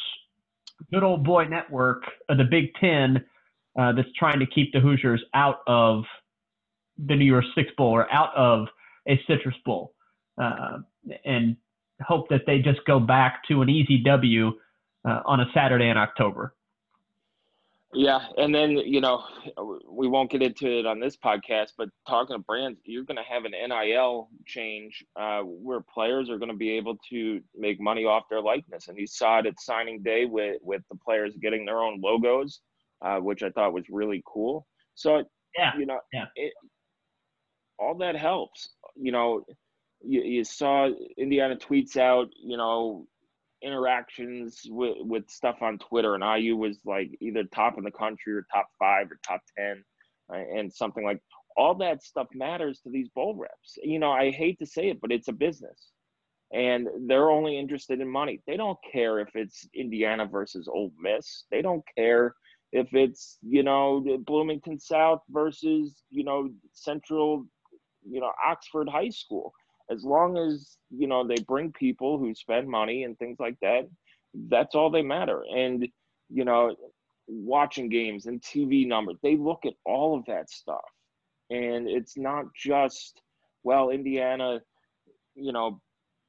good 0.92 1.04
old 1.04 1.24
boy 1.24 1.46
network 1.46 2.04
of 2.28 2.38
the 2.38 2.44
Big 2.44 2.74
Ten 2.82 3.24
uh, 3.80 3.94
that's 3.94 4.12
trying 4.18 4.40
to 4.40 4.46
keep 4.46 4.74
the 4.74 4.80
Hoosiers 4.80 5.24
out 5.34 5.60
of 5.66 6.04
the 6.98 7.16
New 7.16 7.24
Year's 7.24 7.48
Six 7.56 7.70
Bowl 7.78 7.92
or 7.92 8.12
out 8.12 8.36
of 8.36 8.68
a 9.08 9.20
Citrus 9.26 9.56
Bowl, 9.66 9.94
uh, 10.38 10.80
and 11.24 11.56
hope 12.06 12.28
that 12.30 12.42
they 12.46 12.60
just 12.60 12.80
go 12.86 13.00
back 13.00 13.42
to 13.48 13.62
an 13.62 13.70
easy 13.70 14.00
W 14.04 14.52
uh, 15.08 15.22
on 15.26 15.40
a 15.40 15.46
Saturday 15.54 15.88
in 15.88 15.98
October. 15.98 16.54
Yeah, 17.94 18.20
and 18.38 18.54
then 18.54 18.72
you 18.72 19.00
know 19.00 19.24
we 19.90 20.10
won't 20.10 20.30
get 20.30 20.42
into 20.42 20.68
it 20.80 20.86
on 20.86 21.00
this 21.00 21.16
podcast, 21.16 21.72
but 21.78 21.88
talking 22.06 22.36
to 22.36 22.40
brands, 22.40 22.80
you're 22.84 23.06
going 23.06 23.18
to 23.18 23.24
have 23.24 23.46
an 23.46 23.54
NIL 23.54 24.30
change 24.46 25.06
uh, 25.16 25.40
where 25.42 25.80
players 25.80 26.30
are 26.30 26.38
going 26.38 26.52
to 26.52 26.58
be 26.58 26.72
able 26.72 26.98
to 27.10 27.40
make 27.58 27.80
money 27.80 28.04
off 28.04 28.24
their 28.30 28.42
likeness, 28.42 28.90
and 28.90 28.98
you 28.98 29.08
saw 29.08 29.40
it 29.40 29.46
at 29.46 29.60
signing 29.60 30.04
day 30.04 30.26
with 30.26 30.58
with 30.62 30.82
the 30.92 30.98
players 30.98 31.34
getting 31.42 31.66
their 31.66 31.80
own 31.80 32.02
logos, 32.02 32.60
uh, 33.02 33.18
which 33.18 33.44
I 33.44 33.50
thought 33.50 33.74
was 33.74 33.86
really 33.90 34.24
cool. 34.26 34.68
So 34.96 35.24
yeah, 35.58 35.72
you 35.78 35.86
know, 35.86 36.00
yeah. 36.14 36.26
It, 36.36 36.54
all 37.80 37.96
that 37.96 38.16
helps 38.16 38.70
you 39.00 39.12
know, 39.12 39.46
you, 40.02 40.22
you 40.22 40.44
saw 40.44 40.90
Indiana 41.18 41.56
tweets 41.56 41.98
out, 41.98 42.30
you 42.42 42.58
know, 42.58 43.08
interactions 43.62 44.62
with, 44.68 44.98
with 45.00 45.30
stuff 45.30 45.58
on 45.62 45.78
Twitter, 45.78 46.16
and 46.16 46.24
IU 46.24 46.56
was 46.56 46.80
like 46.86 47.10
either 47.22 47.44
top 47.44 47.78
in 47.78 47.84
the 47.84 47.92
country 47.92 48.34
or 48.34 48.46
top 48.54 48.68
five 48.78 49.08
or 49.12 49.20
top 49.26 49.42
10, 49.58 49.84
and 50.30 50.72
something 50.72 51.04
like 51.04 51.20
all 51.58 51.76
that 51.76 52.04
stuff 52.04 52.28
matters 52.34 52.80
to 52.82 52.90
these 52.90 53.10
bowl 53.10 53.36
reps. 53.36 53.78
You 53.84 54.00
know, 54.00 54.12
I 54.12 54.32
hate 54.32 54.60
to 54.60 54.66
say 54.66 54.90
it, 54.90 55.02
but 55.02 55.12
it's 55.12 55.28
a 55.28 55.34
business. 55.34 55.92
And 56.52 56.88
they're 57.08 57.30
only 57.30 57.60
interested 57.60 58.02
in 58.02 58.10
money. 58.10 58.42
They 58.48 58.58
don't 58.58 58.78
care 58.92 59.20
if 59.20 59.30
it's 59.36 59.68
Indiana 59.76 60.26
versus 60.26 60.68
Ole 60.68 60.92
Miss. 61.00 61.44
They 61.52 61.62
don't 61.62 61.84
care 61.96 62.34
if 62.72 62.94
it's, 62.94 63.38
you 63.42 63.64
know, 63.64 64.04
Bloomington 64.26 64.80
South 64.80 65.22
versus, 65.30 66.04
you 66.10 66.24
know, 66.24 66.50
Central, 66.74 67.46
you 68.08 68.20
know, 68.20 68.32
Oxford 68.46 68.88
High 68.90 69.10
School. 69.10 69.54
As 69.92 70.04
long 70.04 70.38
as 70.38 70.78
you 70.92 71.08
know 71.08 71.28
they 71.28 71.42
bring 71.48 71.72
people 71.72 72.20
who 72.20 72.36
spend 72.36 72.68
money 72.68 73.04
and 73.04 73.18
things 73.18 73.40
like 73.40 73.56
that 73.62 73.88
that's 74.34 74.76
all 74.76 74.90
they 74.90 75.02
matter. 75.02 75.44
And 75.52 75.88
you 76.30 76.46
know 76.46 76.76
watching 77.28 77.90
games 77.90 78.26
and 78.26 78.42
tv 78.42 78.88
numbers 78.88 79.18
they 79.22 79.38
look 79.38 79.66
at 79.66 79.74
all 79.86 80.18
of 80.18 80.26
that 80.26 80.50
stuff. 80.50 80.82
And 81.50 81.88
it's 81.88 82.18
not 82.18 82.46
just 82.56 83.22
well 83.64 83.90
indiana 83.90 84.62
you 85.36 85.52
know 85.52 85.82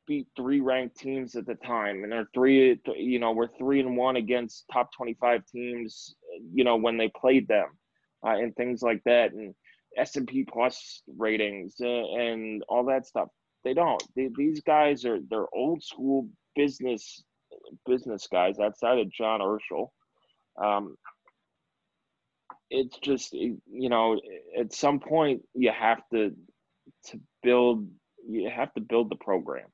beat 0.07 0.27
three 0.37 0.61
ranked 0.61 0.99
teams 0.99 1.37
at 1.37 1.47
the 1.47 1.55
time 1.55 2.03
and 2.03 2.13
they're 2.13 2.29
three 2.35 2.81
you 2.97 3.19
know 3.19 3.33
we're 3.33 3.47
three 3.47 3.81
and 3.81 3.97
one 3.97 4.17
against 4.17 4.65
top 4.73 4.91
25 4.97 5.43
teams 5.47 6.15
you 6.53 6.65
know 6.65 6.77
when 6.77 6.97
they 6.97 7.09
played 7.09 7.49
them 7.49 7.69
uh, 8.25 8.31
and 8.31 8.55
things 8.57 8.83
like 8.83 9.03
that 9.05 9.33
and 9.33 9.55
s&p 9.97 10.45
plus 10.45 11.03
ratings 11.19 11.75
and, 11.81 12.21
and 12.21 12.65
all 12.69 12.85
that 12.85 13.07
stuff 13.07 13.29
they 13.65 13.75
don't. 13.75 14.03
They, 14.17 14.31
these 14.37 14.61
guys 14.63 15.05
are 15.05 15.19
they're 15.29 15.53
old 15.55 15.83
school 15.83 16.29
business 16.57 17.23
business 17.87 18.27
guys 18.31 18.59
outside 18.59 18.99
of 18.99 19.11
John 19.13 19.41
Urschel. 19.41 19.89
Um, 20.63 20.97
it's 22.71 22.99
just 22.99 23.33
you 23.33 23.61
know 23.67 24.21
at 24.59 24.73
some 24.73 25.01
point 25.01 25.43
you 25.55 25.73
have 25.73 26.01
to 26.13 26.35
to 27.07 27.21
build 27.43 27.89
you 28.29 28.51
have 28.55 28.73
to 28.75 28.81
build 28.81 29.11
the 29.11 29.17
program 29.17 29.67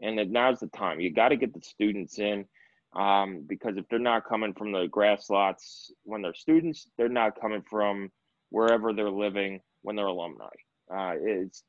and 0.00 0.16
now's 0.32 0.60
the 0.60 0.66
time 0.68 1.00
you 1.00 1.12
got 1.12 1.28
to 1.28 1.36
get 1.36 1.52
the 1.52 1.60
students 1.60 2.18
in 2.18 2.46
um, 2.94 3.44
because 3.48 3.76
if 3.76 3.84
they're 3.88 3.98
not 3.98 4.28
coming 4.28 4.52
from 4.52 4.72
the 4.72 4.86
grass 4.90 5.30
lots 5.30 5.92
when 6.04 6.22
they're 6.22 6.34
students 6.34 6.88
they're 6.96 7.08
not 7.08 7.40
coming 7.40 7.62
from 7.68 8.10
wherever 8.50 8.92
they're 8.92 9.10
living 9.10 9.60
when 9.82 9.96
they're 9.96 10.06
alumni 10.06 10.46
uh, 10.94 11.12
it's 11.20 11.62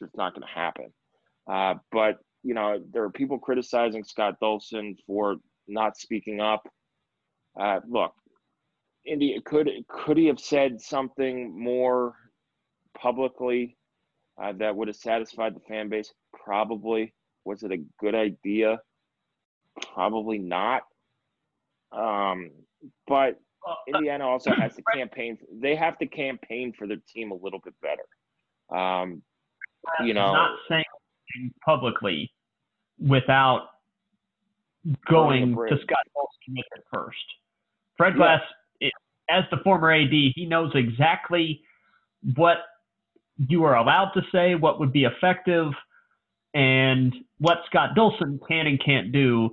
just 0.00 0.16
not 0.16 0.34
going 0.34 0.46
to 0.46 0.54
happen 0.54 0.92
uh, 1.50 1.74
but 1.90 2.18
you 2.42 2.54
know, 2.54 2.82
there 2.92 3.04
are 3.04 3.10
people 3.10 3.38
criticizing 3.38 4.04
Scott 4.04 4.36
Dolson 4.42 4.96
for 5.06 5.36
not 5.68 5.96
speaking 5.96 6.40
up. 6.40 6.62
Uh, 7.58 7.80
look, 7.88 8.12
India 9.06 9.40
could 9.44 9.70
could 9.88 10.16
he 10.16 10.26
have 10.26 10.40
said 10.40 10.80
something 10.80 11.58
more 11.58 12.14
publicly 12.98 13.76
uh, 14.42 14.52
that 14.58 14.74
would 14.74 14.88
have 14.88 14.96
satisfied 14.96 15.54
the 15.54 15.60
fan 15.68 15.88
base? 15.88 16.12
Probably. 16.44 17.14
Was 17.44 17.62
it 17.62 17.72
a 17.72 17.84
good 18.00 18.14
idea? 18.14 18.78
Probably 19.94 20.38
not. 20.38 20.82
Um, 21.92 22.50
but 23.06 23.40
Indiana 23.86 24.26
also 24.26 24.50
has 24.52 24.74
to 24.76 24.82
campaign. 24.94 25.38
They 25.60 25.76
have 25.76 25.98
to 25.98 26.06
campaign 26.06 26.72
for 26.76 26.86
their 26.86 26.98
team 27.12 27.30
a 27.30 27.36
little 27.36 27.60
bit 27.64 27.74
better. 27.80 28.78
Um, 28.78 29.22
you 30.04 30.14
know, 30.14 30.32
not 30.32 30.58
saying 30.68 30.84
publicly 31.64 32.30
without 32.98 33.68
going 35.08 35.54
to 35.54 35.76
Scott 35.82 36.04
Dolson's 36.14 36.38
commitment 36.44 36.84
first. 36.92 37.16
Fred 37.96 38.16
Glass, 38.16 38.40
yeah. 38.80 38.88
it, 38.88 38.92
as 39.30 39.44
the 39.50 39.58
former 39.62 39.92
AD, 39.92 40.10
he 40.10 40.46
knows 40.46 40.72
exactly 40.74 41.62
what 42.36 42.58
you 43.36 43.64
are 43.64 43.76
allowed 43.76 44.10
to 44.14 44.22
say, 44.32 44.54
what 44.54 44.78
would 44.80 44.92
be 44.92 45.04
effective, 45.04 45.72
and 46.54 47.14
what 47.38 47.58
Scott 47.66 47.90
Dolson 47.96 48.38
can 48.46 48.66
and 48.66 48.82
can't 48.84 49.12
do. 49.12 49.50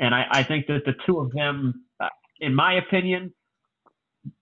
And 0.00 0.14
I, 0.14 0.26
I 0.30 0.42
think 0.42 0.66
that 0.66 0.82
the 0.84 0.94
two 1.06 1.18
of 1.18 1.30
them, 1.32 1.84
uh, 2.00 2.08
in 2.40 2.54
my 2.54 2.74
opinion, 2.74 3.32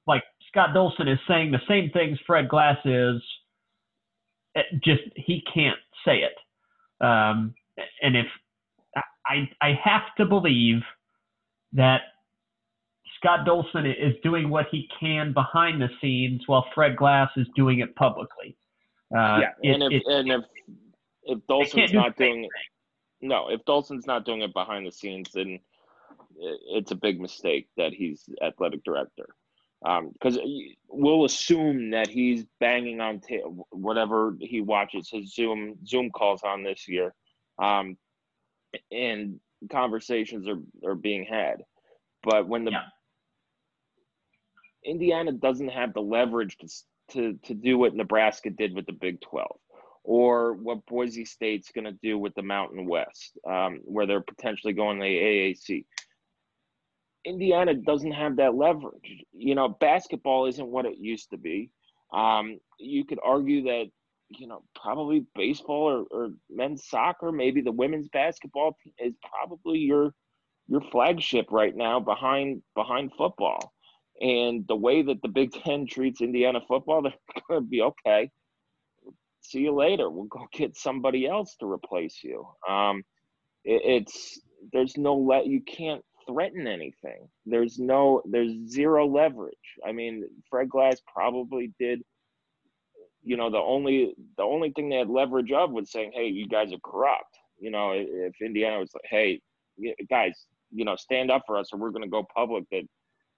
like 0.06 0.22
Scott 0.48 0.70
Dolson 0.74 1.12
is 1.12 1.18
saying 1.28 1.50
the 1.50 1.60
same 1.68 1.90
things 1.90 2.18
Fred 2.26 2.48
Glass 2.48 2.78
is, 2.84 3.20
just 4.82 5.02
he 5.14 5.42
can't 5.52 5.78
say 6.04 6.20
it. 6.20 7.04
Um, 7.04 7.54
and 8.02 8.16
if 8.16 8.26
I, 9.26 9.48
I 9.60 9.78
have 9.84 10.02
to 10.16 10.24
believe 10.24 10.80
that 11.72 12.00
Scott 13.18 13.46
Dolson 13.46 13.86
is 13.86 14.14
doing 14.22 14.48
what 14.48 14.66
he 14.70 14.88
can 14.98 15.32
behind 15.32 15.82
the 15.82 15.88
scenes 16.00 16.42
while 16.46 16.66
Fred 16.74 16.96
Glass 16.96 17.30
is 17.36 17.46
doing 17.54 17.80
it 17.80 17.94
publicly. 17.96 18.56
Uh, 19.14 19.40
yeah, 19.40 19.72
and, 19.74 19.82
it, 19.82 19.92
if, 19.92 20.02
and 20.06 20.30
if 20.30 20.44
if 21.24 21.38
Dolson's 21.48 21.92
not 21.92 22.16
doing 22.16 22.44
it, 22.44 22.50
no, 23.20 23.50
if 23.50 23.64
Dolson's 23.64 24.07
not 24.07 24.24
doing 24.24 24.42
it 24.42 24.52
behind 24.52 24.87
the 24.87 24.92
scenes, 24.92 25.31
then 25.33 25.61
it's 26.38 26.90
a 26.90 26.96
big 26.96 27.20
mistake 27.20 27.68
that 27.76 27.92
he's 27.92 28.28
athletic 28.42 28.85
director. 28.85 29.26
Because 29.81 30.38
um, 30.38 30.44
we'll 30.88 31.24
assume 31.24 31.90
that 31.90 32.09
he's 32.09 32.44
banging 32.59 33.00
on 33.00 33.20
t- 33.20 33.42
whatever 33.70 34.35
he 34.40 34.61
watches 34.61 35.09
his 35.09 35.33
Zoom 35.33 35.76
Zoom 35.87 36.11
calls 36.11 36.42
on 36.42 36.64
this 36.64 36.88
year, 36.88 37.14
um, 37.61 37.96
and 38.90 39.38
conversations 39.70 40.48
are 40.48 40.59
are 40.85 40.96
being 40.96 41.24
had. 41.24 41.62
But 42.24 42.48
when 42.48 42.64
the 42.64 42.72
yeah. 42.72 42.83
Indiana 44.85 45.31
doesn't 45.31 45.68
have 45.68 45.94
the 45.94 46.00
leverage 46.02 46.57
to 46.59 46.68
to 47.12 47.38
to 47.44 47.54
do 47.54 47.78
what 47.78 47.94
Nebraska 47.94 48.50
did 48.50 48.74
with 48.74 48.87
the 48.87 48.92
Big 48.92 49.20
Twelve, 49.20 49.61
or 50.04 50.54
what 50.54 50.87
Boise 50.87 51.24
State's 51.24 51.70
going 51.70 51.84
to 51.84 51.98
do 52.02 52.18
with 52.18 52.34
the 52.34 52.42
Mountain 52.42 52.87
West, 52.87 53.38
um, 53.48 53.80
where 53.84 54.06
they're 54.06 54.20
potentially 54.20 54.72
going 54.72 54.98
to 54.98 55.04
the 55.04 55.08
AAC. 55.08 55.84
Indiana 57.24 57.74
doesn't 57.74 58.12
have 58.12 58.37
that 58.37 58.54
leverage. 58.54 59.24
You 59.32 59.54
know, 59.54 59.68
basketball 59.68 60.46
isn't 60.46 60.66
what 60.66 60.87
it 60.87 60.98
used 60.98 61.30
to 61.30 61.37
be. 61.37 61.70
Um, 62.12 62.58
you 62.78 63.04
could 63.04 63.18
argue 63.22 63.64
that, 63.64 63.87
you 64.30 64.46
know, 64.46 64.62
probably 64.74 65.26
baseball 65.34 65.90
or, 65.90 66.06
or 66.11 66.30
men's 66.48 66.88
soccer, 66.88 67.32
maybe 67.32 67.61
the 67.61 67.72
women's 67.72 68.08
basketball 68.08 68.76
is 68.98 69.14
probably 69.22 69.78
your 69.78 70.14
your 70.68 70.82
flagship 70.92 71.46
right 71.50 71.74
now 71.74 71.98
behind 71.98 72.62
behind 72.74 73.11
football. 73.16 73.72
And 74.20 74.66
the 74.68 74.76
way 74.76 75.02
that 75.02 75.22
the 75.22 75.28
Big 75.28 75.52
Ten 75.52 75.87
treats 75.87 76.20
Indiana 76.20 76.61
football, 76.66 77.02
they're 77.02 77.12
going 77.48 77.62
to 77.62 77.66
be 77.66 77.82
okay. 77.82 78.30
See 79.48 79.61
you 79.61 79.74
later. 79.74 80.11
We'll 80.11 80.26
go 80.26 80.46
get 80.52 80.76
somebody 80.76 81.26
else 81.26 81.56
to 81.61 81.70
replace 81.70 82.22
you. 82.22 82.46
Um, 82.68 83.02
it, 83.64 83.82
it's 83.84 84.40
there's 84.72 84.96
no 84.96 85.14
let 85.16 85.46
you 85.46 85.61
can't 85.62 86.02
threaten 86.26 86.66
anything. 86.66 87.28
There's 87.46 87.78
no, 87.78 88.22
there's 88.26 88.52
zero 88.68 89.06
leverage. 89.06 89.56
I 89.87 89.92
mean, 89.92 90.24
Fred 90.50 90.68
Glass 90.68 91.00
probably 91.12 91.72
did. 91.78 92.02
You 93.24 93.37
know, 93.37 93.50
the 93.50 93.58
only 93.58 94.14
the 94.37 94.42
only 94.42 94.70
thing 94.70 94.88
they 94.88 94.96
had 94.96 95.08
leverage 95.11 95.52
of 95.52 95.70
was 95.70 95.90
saying, 95.90 96.12
"Hey, 96.14 96.28
you 96.28 96.46
guys 96.46 96.72
are 96.72 96.78
corrupt." 96.84 97.37
You 97.58 97.70
know, 97.70 97.92
if 97.92 98.34
Indiana 98.40 98.78
was 98.78 98.90
like, 98.94 99.04
"Hey, 99.11 99.40
guys, 100.08 100.46
you 100.72 100.84
know, 100.84 100.96
stand 100.96 101.30
up 101.30 101.42
for 101.46 101.58
us, 101.58 101.70
or 101.72 101.78
we're 101.78 101.90
going 101.90 102.04
to 102.04 102.08
go 102.08 102.26
public 102.34 102.64
that 102.70 102.84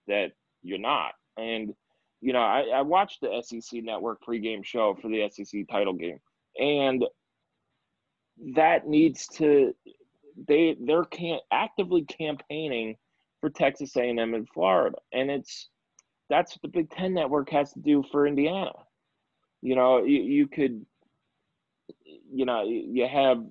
that 0.06 0.32
you're 0.62 0.78
not." 0.78 1.12
And 1.38 1.72
you 2.20 2.32
know, 2.32 2.40
I, 2.40 2.66
I 2.74 2.82
watched 2.82 3.20
the 3.20 3.42
SEC 3.42 3.82
Network 3.82 4.22
pregame 4.22 4.64
show 4.64 4.96
for 5.00 5.08
the 5.08 5.28
SEC 5.30 5.66
title 5.68 5.94
game, 5.94 6.20
and 6.58 7.04
that 8.54 8.86
needs 8.86 9.26
to 9.26 9.74
they 10.48 10.76
they're 10.80 11.04
can 11.04 11.38
actively 11.50 12.04
campaigning 12.04 12.96
for 13.40 13.50
Texas 13.50 13.96
A&M 13.96 14.34
and 14.34 14.48
Florida, 14.48 14.96
and 15.12 15.30
it's 15.30 15.68
that's 16.28 16.52
what 16.52 16.62
the 16.62 16.68
Big 16.68 16.90
Ten 16.90 17.14
Network 17.14 17.50
has 17.50 17.72
to 17.72 17.80
do 17.80 18.04
for 18.12 18.26
Indiana. 18.26 18.72
You 19.62 19.74
know, 19.74 20.04
you, 20.04 20.22
you 20.22 20.46
could, 20.46 20.86
you 22.32 22.44
know, 22.44 22.64
you 22.64 23.06
have 23.08 23.44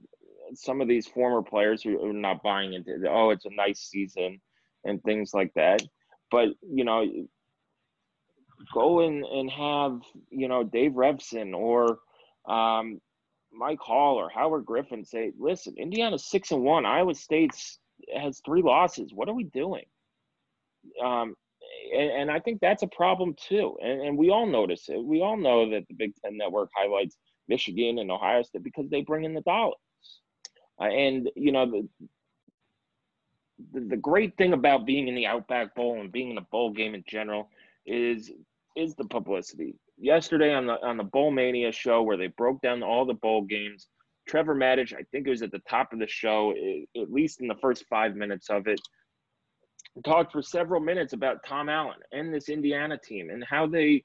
some 0.54 0.82
of 0.82 0.88
these 0.88 1.08
former 1.08 1.44
players 1.44 1.84
who 1.84 2.04
are 2.04 2.14
not 2.14 2.42
buying 2.42 2.74
into 2.74 2.98
oh 3.08 3.30
it's 3.30 3.46
a 3.46 3.54
nice 3.54 3.80
season 3.80 4.42
and 4.86 5.04
things 5.04 5.34
like 5.34 5.54
that, 5.56 5.82
but 6.32 6.50
you 6.62 6.84
know, 6.84 7.04
go 8.74 9.02
in 9.02 9.24
and 9.24 9.50
have 9.50 10.02
you 10.30 10.48
know 10.48 10.64
Dave 10.64 10.92
Revsine 10.92 11.54
or 11.56 12.00
um, 12.52 13.02
Mike 13.52 13.80
Hall 13.80 14.16
or 14.16 14.30
Howard 14.30 14.66
Griffith 14.66 15.08
say, 15.08 15.32
"Listen, 15.38 15.76
Indiana's 15.78 16.26
six 16.26 16.52
and 16.52 16.64
one. 16.64 16.86
Iowa 16.86 17.16
State's 17.16 17.80
has 18.16 18.42
three 18.46 18.62
losses. 18.62 19.14
What 19.14 19.30
are 19.30 19.36
we 19.36 19.46
doing?" 19.46 19.86
Um, 21.04 21.36
and, 21.94 22.12
and, 22.12 22.32
I 22.32 22.40
think 22.40 22.62
that's 22.62 22.84
a 22.84 22.88
problem 22.88 23.36
too. 23.36 23.78
And, 23.82 24.02
and 24.02 24.18
we 24.18 24.30
all 24.30 24.46
notice 24.46 24.88
it. 24.90 25.04
We 25.04 25.22
all 25.22 25.38
know 25.38 25.70
that 25.72 25.88
the 25.88 25.94
Big 25.94 26.14
Ten 26.24 26.38
Network 26.38 26.70
highlights 26.76 27.18
Michigan 27.48 28.00
and 28.00 28.12
Ohio 28.12 28.44
State 28.44 28.64
because 28.64 28.90
they 28.90 29.02
bring 29.02 29.26
in 29.26 29.34
the 29.34 29.42
dollars. 29.42 29.76
Uh, 30.80 30.86
and 30.86 31.30
you 31.36 31.52
know 31.52 31.70
the, 31.70 31.88
the 33.74 33.80
the 33.82 33.98
great 33.98 34.38
thing 34.38 34.54
about 34.54 34.86
being 34.86 35.08
in 35.08 35.16
the 35.16 35.28
Outback 35.28 35.76
Bowl 35.76 36.00
and 36.00 36.12
being 36.12 36.32
in 36.32 36.38
a 36.38 36.42
bowl 36.42 36.72
game 36.72 36.96
in 36.96 37.04
general 37.08 37.50
is 37.86 38.32
is 38.80 38.96
the 38.96 39.06
publicity. 39.06 39.76
Yesterday 39.98 40.54
on 40.54 40.66
the 40.66 40.84
on 40.86 40.98
the 40.98 41.04
Bowl 41.04 41.32
Mania 41.32 41.72
show 41.72 42.02
where 42.02 42.18
they 42.18 42.28
broke 42.28 42.62
down 42.62 42.82
all 42.82 43.06
the 43.06 43.14
bowl 43.14 43.42
games, 43.42 43.88
Trevor 44.28 44.56
Matich, 44.56 44.94
I 44.94 45.04
think 45.12 45.28
it 45.28 45.32
was 45.32 45.42
at 45.42 45.52
the 45.52 45.62
top 45.70 45.92
of 45.92 46.00
the 46.00 46.08
show, 46.08 46.54
at 46.96 47.12
least 47.12 47.42
in 47.42 47.48
the 47.48 47.56
first 47.62 47.86
five 47.90 48.16
minutes 48.16 48.50
of 48.50 48.68
it, 48.68 48.80
talked 50.06 50.32
for 50.32 50.42
several 50.42 50.80
minutes 50.80 51.14
about 51.14 51.44
Tom 51.46 51.68
Allen 51.68 51.98
and 52.12 52.34
this 52.34 52.48
Indiana 52.48 52.98
team 52.98 53.30
and 53.30 53.44
how 53.44 53.68
they 53.68 54.04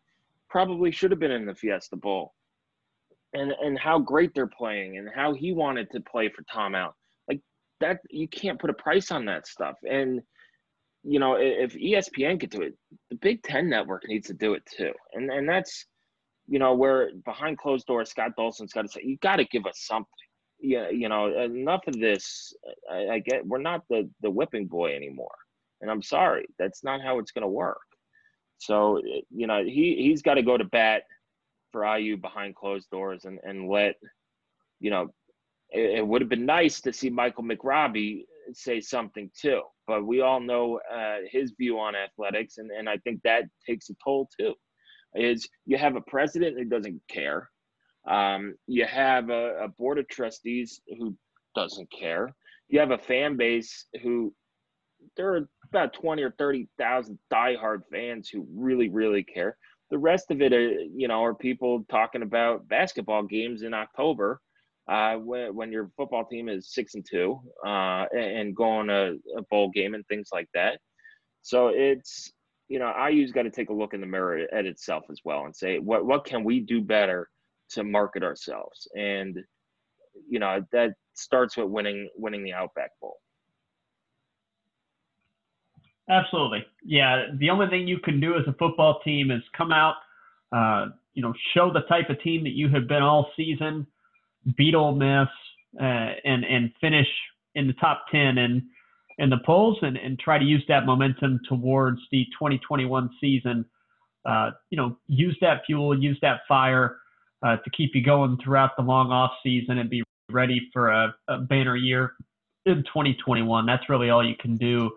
probably 0.48 0.90
should 0.90 1.10
have 1.10 1.20
been 1.20 1.30
in 1.30 1.46
the 1.46 1.54
Fiesta 1.54 1.96
Bowl 1.96 2.32
and 3.34 3.52
and 3.62 3.78
how 3.78 3.98
great 3.98 4.34
they're 4.34 4.46
playing 4.46 4.98
and 4.98 5.08
how 5.14 5.34
he 5.34 5.52
wanted 5.52 5.90
to 5.90 6.00
play 6.00 6.28
for 6.28 6.42
Tom 6.52 6.74
Allen. 6.74 6.94
Like 7.28 7.40
that 7.80 7.98
you 8.10 8.26
can't 8.28 8.60
put 8.60 8.70
a 8.70 8.74
price 8.74 9.10
on 9.10 9.24
that 9.26 9.46
stuff. 9.46 9.76
And 9.88 10.22
you 11.04 11.18
know, 11.18 11.36
if 11.38 11.74
ESPN 11.74 12.40
could 12.40 12.50
do 12.50 12.62
it, 12.62 12.74
the 13.10 13.16
Big 13.16 13.42
Ten 13.42 13.68
network 13.68 14.08
needs 14.08 14.26
to 14.28 14.34
do 14.34 14.54
it 14.54 14.64
too. 14.66 14.92
And 15.12 15.30
and 15.30 15.48
that's 15.48 15.86
you 16.46 16.58
know, 16.58 16.74
where 16.74 17.10
behind 17.24 17.58
closed 17.58 17.86
doors, 17.86 18.10
Scott 18.10 18.32
Dolson's 18.36 18.72
got 18.72 18.82
to 18.82 18.88
say, 18.88 19.00
you 19.02 19.16
got 19.18 19.36
to 19.36 19.44
give 19.44 19.66
us 19.66 19.80
something. 19.80 20.10
Yeah, 20.60 20.88
you 20.90 21.08
know, 21.08 21.26
enough 21.42 21.86
of 21.86 21.98
this. 21.98 22.54
I, 22.90 23.14
I 23.14 23.18
get 23.18 23.46
we're 23.46 23.58
not 23.58 23.82
the 23.90 24.08
the 24.22 24.30
whipping 24.30 24.66
boy 24.66 24.94
anymore, 24.94 25.34
and 25.80 25.90
I'm 25.90 26.02
sorry, 26.02 26.46
that's 26.58 26.82
not 26.82 27.02
how 27.02 27.18
it's 27.18 27.32
going 27.32 27.42
to 27.42 27.48
work. 27.48 27.82
So 28.58 29.00
you 29.30 29.46
know, 29.46 29.62
he 29.64 29.96
he's 29.98 30.22
got 30.22 30.34
to 30.34 30.42
go 30.42 30.56
to 30.56 30.64
bat 30.64 31.02
for 31.70 31.84
IU 31.84 32.16
behind 32.16 32.54
closed 32.54 32.88
doors 32.90 33.24
and 33.24 33.38
and 33.42 33.68
let 33.68 33.96
you 34.80 34.90
know. 34.90 35.08
It, 35.70 35.98
it 35.98 36.06
would 36.06 36.22
have 36.22 36.30
been 36.30 36.46
nice 36.46 36.80
to 36.82 36.92
see 36.92 37.10
Michael 37.10 37.44
McRobbie 37.44 38.24
say 38.52 38.80
something 38.80 39.30
too, 39.38 39.62
but 39.86 40.04
we 40.04 40.20
all 40.20 40.40
know 40.40 40.80
uh, 40.92 41.18
his 41.30 41.52
view 41.58 41.78
on 41.78 41.94
athletics, 41.94 42.58
and 42.58 42.70
and 42.70 42.88
I 42.88 42.98
think 42.98 43.22
that 43.22 43.44
takes 43.66 43.90
a 43.90 43.94
toll 44.04 44.28
too 44.38 44.54
is 45.14 45.48
you 45.66 45.78
have 45.78 45.96
a 45.96 46.00
president 46.02 46.58
who 46.58 46.64
doesn't 46.64 47.00
care. 47.08 47.50
Um, 48.08 48.54
you 48.66 48.84
have 48.84 49.30
a, 49.30 49.64
a 49.64 49.68
board 49.68 49.98
of 49.98 50.08
trustees 50.08 50.80
who 50.98 51.16
doesn't 51.54 51.90
care. 51.90 52.34
You 52.68 52.80
have 52.80 52.90
a 52.90 52.98
fan 52.98 53.36
base 53.36 53.86
who 54.02 54.34
there 55.16 55.34
are 55.34 55.48
about 55.68 55.92
20 55.94 56.22
or 56.22 56.34
30,000 56.38 57.18
diehard 57.32 57.82
fans 57.90 58.28
who 58.28 58.46
really, 58.54 58.88
really 58.88 59.22
care. 59.22 59.56
The 59.90 59.98
rest 59.98 60.30
of 60.30 60.42
it, 60.42 60.52
are, 60.52 60.70
you 60.70 61.08
know, 61.08 61.22
are 61.22 61.34
people 61.34 61.84
talking 61.90 62.22
about 62.22 62.66
basketball 62.68 63.22
games 63.22 63.62
in 63.62 63.74
October 63.74 64.40
uh, 64.88 65.16
when, 65.16 65.72
your 65.72 65.90
football 65.96 66.24
team 66.26 66.48
is 66.48 66.72
six 66.72 66.94
and 66.94 67.06
two 67.08 67.40
uh, 67.66 68.04
and 68.16 68.54
going 68.54 68.90
a, 68.90 69.14
a 69.36 69.42
bowl 69.50 69.70
game 69.70 69.94
and 69.94 70.06
things 70.06 70.28
like 70.32 70.48
that. 70.54 70.78
So 71.42 71.68
it's 71.68 72.32
you 72.68 72.78
know, 72.78 72.92
IU's 73.08 73.32
got 73.32 73.42
to 73.42 73.50
take 73.50 73.70
a 73.70 73.74
look 73.74 73.94
in 73.94 74.00
the 74.00 74.06
mirror 74.06 74.46
at 74.52 74.66
itself 74.66 75.04
as 75.10 75.18
well 75.24 75.44
and 75.44 75.54
say, 75.54 75.78
what 75.78 76.06
what 76.06 76.24
can 76.24 76.44
we 76.44 76.60
do 76.60 76.80
better 76.80 77.28
to 77.70 77.84
market 77.84 78.22
ourselves? 78.22 78.88
And 78.96 79.38
you 80.28 80.38
know, 80.38 80.64
that 80.72 80.94
starts 81.14 81.56
with 81.56 81.66
winning 81.66 82.08
winning 82.16 82.42
the 82.42 82.52
Outback 82.52 82.90
Bowl. 83.00 83.18
Absolutely, 86.08 86.64
yeah. 86.84 87.26
The 87.38 87.50
only 87.50 87.68
thing 87.68 87.86
you 87.86 87.98
can 87.98 88.20
do 88.20 88.34
as 88.34 88.46
a 88.46 88.54
football 88.54 89.00
team 89.04 89.30
is 89.30 89.42
come 89.56 89.72
out, 89.72 89.96
uh, 90.52 90.86
you 91.14 91.22
know, 91.22 91.32
show 91.54 91.72
the 91.72 91.80
type 91.82 92.10
of 92.10 92.20
team 92.22 92.44
that 92.44 92.52
you 92.52 92.68
have 92.68 92.88
been 92.88 93.02
all 93.02 93.30
season, 93.36 93.86
beat 94.56 94.74
Ole 94.74 94.94
Miss, 94.94 95.28
uh, 95.80 96.14
and 96.24 96.44
and 96.44 96.72
finish 96.80 97.08
in 97.54 97.66
the 97.66 97.72
top 97.74 98.04
ten 98.10 98.38
and 98.38 98.62
in 99.18 99.30
the 99.30 99.38
polls 99.44 99.78
and, 99.82 99.96
and 99.96 100.18
try 100.18 100.38
to 100.38 100.44
use 100.44 100.64
that 100.68 100.86
momentum 100.86 101.40
towards 101.48 102.00
the 102.10 102.24
2021 102.32 103.10
season. 103.20 103.64
Uh, 104.24 104.50
you 104.70 104.76
know, 104.76 104.96
use 105.06 105.36
that 105.40 105.62
fuel, 105.66 105.96
use 105.96 106.18
that 106.22 106.40
fire 106.48 106.96
uh, 107.44 107.56
to 107.58 107.70
keep 107.70 107.94
you 107.94 108.02
going 108.02 108.38
throughout 108.42 108.70
the 108.76 108.82
long 108.82 109.10
off 109.10 109.30
season 109.42 109.78
and 109.78 109.90
be 109.90 110.02
ready 110.30 110.68
for 110.72 110.88
a, 110.90 111.14
a 111.28 111.38
banner 111.38 111.76
year 111.76 112.14
in 112.66 112.76
2021. 112.84 113.66
That's 113.66 113.88
really 113.88 114.10
all 114.10 114.26
you 114.26 114.34
can 114.40 114.56
do. 114.56 114.90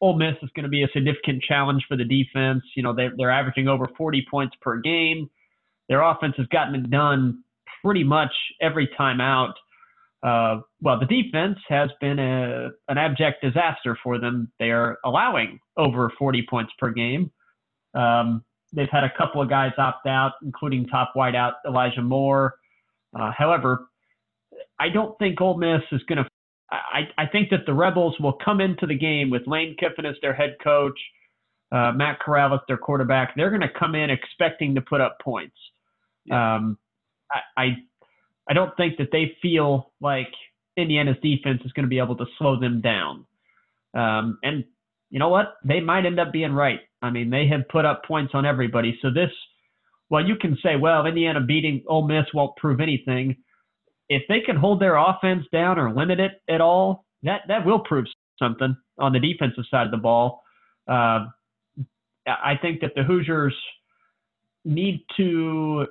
Ole 0.00 0.18
Miss 0.18 0.34
is 0.42 0.50
going 0.54 0.64
to 0.64 0.68
be 0.68 0.82
a 0.82 0.88
significant 0.92 1.42
challenge 1.42 1.84
for 1.88 1.96
the 1.96 2.04
defense. 2.04 2.62
You 2.74 2.82
know, 2.82 2.92
they're, 2.92 3.12
they're 3.16 3.30
averaging 3.30 3.68
over 3.68 3.88
40 3.96 4.26
points 4.30 4.56
per 4.60 4.78
game. 4.80 5.30
Their 5.88 6.02
offense 6.02 6.34
has 6.36 6.46
gotten 6.48 6.74
it 6.74 6.90
done 6.90 7.43
pretty 7.84 8.04
much 8.04 8.32
every 8.60 8.88
time 8.96 9.20
out. 9.20 9.54
Uh, 10.22 10.60
well, 10.80 10.98
the 10.98 11.06
defense 11.06 11.58
has 11.68 11.90
been 12.00 12.18
a, 12.18 12.70
an 12.88 12.96
abject 12.96 13.42
disaster 13.42 13.96
for 14.02 14.18
them. 14.18 14.50
They 14.58 14.70
are 14.70 14.98
allowing 15.04 15.58
over 15.76 16.10
40 16.18 16.46
points 16.48 16.72
per 16.78 16.90
game. 16.90 17.30
Um, 17.94 18.42
they've 18.72 18.88
had 18.90 19.04
a 19.04 19.12
couple 19.18 19.42
of 19.42 19.50
guys 19.50 19.72
opt 19.76 20.06
out, 20.06 20.32
including 20.42 20.86
top 20.86 21.12
wideout 21.14 21.52
Elijah 21.66 22.00
Moore. 22.00 22.54
Uh, 23.18 23.32
however, 23.36 23.86
I 24.80 24.88
don't 24.88 25.16
think 25.18 25.40
Ole 25.40 25.58
Miss 25.58 25.82
is 25.92 26.02
going 26.08 26.24
to. 26.24 26.28
I, 26.70 27.02
I 27.18 27.26
think 27.26 27.50
that 27.50 27.66
the 27.66 27.74
Rebels 27.74 28.16
will 28.18 28.38
come 28.44 28.60
into 28.60 28.86
the 28.86 28.96
game 28.96 29.30
with 29.30 29.42
Lane 29.46 29.76
Kiffin 29.78 30.06
as 30.06 30.16
their 30.22 30.32
head 30.32 30.56
coach, 30.64 30.98
uh, 31.70 31.92
Matt 31.92 32.18
Corral 32.18 32.54
as 32.54 32.60
their 32.66 32.78
quarterback. 32.78 33.34
They're 33.36 33.50
going 33.50 33.60
to 33.60 33.78
come 33.78 33.94
in 33.94 34.10
expecting 34.10 34.74
to 34.74 34.80
put 34.80 35.00
up 35.00 35.18
points. 35.22 35.54
Um, 36.32 36.78
I, 37.34 37.62
I 37.62 37.76
I 38.48 38.52
don't 38.52 38.76
think 38.76 38.98
that 38.98 39.08
they 39.10 39.36
feel 39.42 39.92
like 40.00 40.28
Indiana's 40.76 41.16
defense 41.22 41.62
is 41.64 41.72
going 41.72 41.84
to 41.84 41.88
be 41.88 41.98
able 41.98 42.16
to 42.16 42.26
slow 42.38 42.58
them 42.58 42.80
down. 42.80 43.26
Um, 43.94 44.38
and 44.42 44.64
you 45.10 45.18
know 45.18 45.28
what? 45.28 45.54
They 45.64 45.80
might 45.80 46.06
end 46.06 46.20
up 46.20 46.32
being 46.32 46.52
right. 46.52 46.80
I 47.00 47.10
mean, 47.10 47.30
they 47.30 47.46
have 47.48 47.68
put 47.68 47.84
up 47.84 48.04
points 48.04 48.32
on 48.34 48.44
everybody. 48.44 48.98
So 49.00 49.10
this, 49.10 49.30
well, 50.10 50.24
you 50.24 50.36
can 50.36 50.58
say, 50.62 50.76
well, 50.76 51.06
Indiana 51.06 51.40
beating 51.40 51.84
Ole 51.86 52.06
Miss 52.06 52.26
won't 52.34 52.56
prove 52.56 52.80
anything. 52.80 53.36
If 54.08 54.22
they 54.28 54.40
can 54.40 54.56
hold 54.56 54.80
their 54.80 54.96
offense 54.96 55.44
down 55.52 55.78
or 55.78 55.94
limit 55.94 56.20
it 56.20 56.32
at 56.48 56.60
all, 56.60 57.06
that 57.22 57.42
that 57.48 57.64
will 57.64 57.80
prove 57.80 58.06
something 58.38 58.76
on 58.98 59.12
the 59.12 59.20
defensive 59.20 59.64
side 59.70 59.86
of 59.86 59.90
the 59.90 59.96
ball. 59.96 60.42
Uh, 60.86 61.26
I 62.26 62.58
think 62.60 62.80
that 62.80 62.94
the 62.94 63.02
Hoosiers 63.02 63.54
need 64.64 65.04
to 65.16 65.86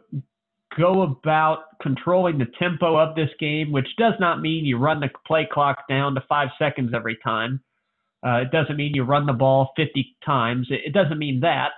go 0.77 1.01
about 1.03 1.79
controlling 1.81 2.37
the 2.37 2.47
tempo 2.59 2.97
of 2.97 3.15
this 3.15 3.29
game, 3.39 3.71
which 3.71 3.87
does 3.97 4.13
not 4.19 4.41
mean 4.41 4.65
you 4.65 4.77
run 4.77 4.99
the 4.99 5.09
play 5.25 5.47
clock 5.51 5.87
down 5.89 6.15
to 6.15 6.21
five 6.27 6.49
seconds 6.57 6.91
every 6.95 7.17
time. 7.23 7.61
Uh, 8.25 8.37
it 8.37 8.51
doesn't 8.51 8.77
mean 8.77 8.93
you 8.93 9.03
run 9.03 9.25
the 9.25 9.33
ball 9.33 9.71
50 9.75 10.15
times. 10.25 10.67
It, 10.69 10.81
it 10.85 10.93
doesn't 10.93 11.19
mean 11.19 11.41
that. 11.41 11.71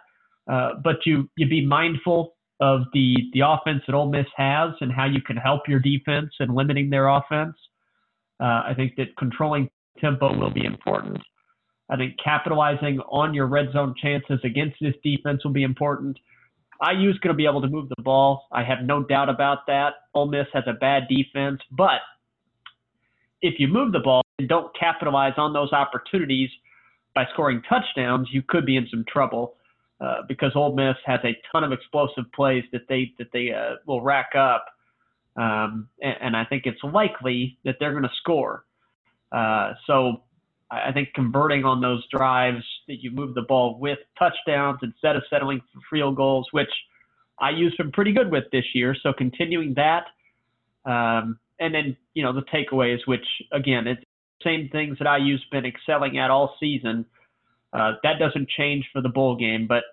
Uh, 0.51 0.73
but 0.83 0.97
you 1.05 1.27
you 1.37 1.47
be 1.47 1.65
mindful 1.65 2.35
of 2.59 2.81
the 2.93 3.15
the 3.33 3.41
offense 3.41 3.81
that 3.87 3.95
Ole 3.95 4.11
Miss 4.11 4.27
has 4.35 4.71
and 4.79 4.91
how 4.91 5.05
you 5.05 5.21
can 5.21 5.37
help 5.37 5.61
your 5.67 5.79
defense 5.79 6.31
and 6.39 6.53
limiting 6.53 6.89
their 6.89 7.07
offense. 7.07 7.55
Uh, 8.39 8.61
I 8.67 8.73
think 8.75 8.95
that 8.97 9.15
controlling 9.17 9.69
tempo 9.99 10.37
will 10.37 10.51
be 10.51 10.65
important. 10.65 11.17
I 11.89 11.95
think 11.95 12.15
capitalizing 12.23 12.99
on 13.09 13.33
your 13.33 13.47
red 13.47 13.71
zone 13.73 13.95
chances 14.01 14.39
against 14.43 14.75
this 14.81 14.93
defense 15.03 15.43
will 15.43 15.53
be 15.53 15.63
important. 15.63 16.17
IU 16.81 17.09
is 17.09 17.17
going 17.19 17.33
to 17.33 17.37
be 17.37 17.45
able 17.45 17.61
to 17.61 17.67
move 17.67 17.89
the 17.89 18.01
ball. 18.01 18.47
I 18.51 18.63
have 18.63 18.79
no 18.83 19.03
doubt 19.03 19.29
about 19.29 19.67
that. 19.67 19.93
Ole 20.13 20.27
Miss 20.27 20.47
has 20.53 20.63
a 20.67 20.73
bad 20.73 21.03
defense, 21.09 21.61
but 21.71 22.01
if 23.41 23.59
you 23.59 23.67
move 23.67 23.91
the 23.91 23.99
ball 23.99 24.23
and 24.39 24.49
don't 24.49 24.75
capitalize 24.77 25.33
on 25.37 25.53
those 25.53 25.71
opportunities 25.71 26.49
by 27.13 27.25
scoring 27.33 27.61
touchdowns, 27.69 28.27
you 28.31 28.41
could 28.41 28.65
be 28.65 28.75
in 28.75 28.87
some 28.91 29.05
trouble 29.07 29.55
uh, 30.01 30.21
because 30.27 30.51
Ole 30.55 30.75
Miss 30.75 30.95
has 31.05 31.19
a 31.23 31.37
ton 31.51 31.63
of 31.63 31.71
explosive 31.71 32.25
plays 32.33 32.63
that 32.71 32.81
they 32.89 33.13
that 33.17 33.27
they 33.31 33.51
uh, 33.51 33.75
will 33.87 34.01
rack 34.01 34.31
up, 34.37 34.65
um, 35.37 35.87
and, 36.01 36.15
and, 36.21 36.37
I 36.37 36.43
think 36.45 36.63
it's 36.65 36.83
likely 36.83 37.57
that 37.63 37.75
they're 37.79 37.91
going 37.91 38.03
to 38.03 38.09
score. 38.19 38.65
Uh, 39.31 39.73
so 39.87 40.23
I 40.71 40.91
think 40.91 41.09
converting 41.13 41.63
on 41.63 41.79
those 41.79 42.03
drives 42.09 42.63
that 42.87 43.03
you 43.03 43.11
move 43.11 43.35
the 43.35 43.43
ball 43.43 43.77
with 43.79 43.99
touchdowns 44.17 44.79
instead 44.81 45.15
of 45.15 45.23
settling 45.29 45.61
for 45.71 45.79
field 45.91 46.15
goals, 46.15 46.47
which 46.51 46.69
IU's 47.41 47.75
been 47.75 47.91
pretty 47.91 48.13
good 48.13 48.31
with 48.31 48.45
this 48.51 48.65
year. 48.73 48.95
So 49.01 49.13
continuing 49.13 49.75
that, 49.75 50.05
um, 50.89 51.39
and 51.59 51.73
then 51.73 51.95
you 52.13 52.23
know 52.23 52.33
the 52.33 52.43
takeaways, 52.43 52.99
which 53.05 53.25
again, 53.51 53.87
it's 53.87 54.01
same 54.43 54.69
things 54.71 54.97
that 54.99 55.19
IU's 55.19 55.43
been 55.51 55.65
excelling 55.65 56.17
at 56.17 56.31
all 56.31 56.55
season. 56.59 57.05
Uh, 57.71 57.93
that 58.03 58.19
doesn't 58.19 58.49
change 58.49 58.85
for 58.91 59.01
the 59.01 59.09
bowl 59.09 59.35
game, 59.35 59.67
but 59.67 59.83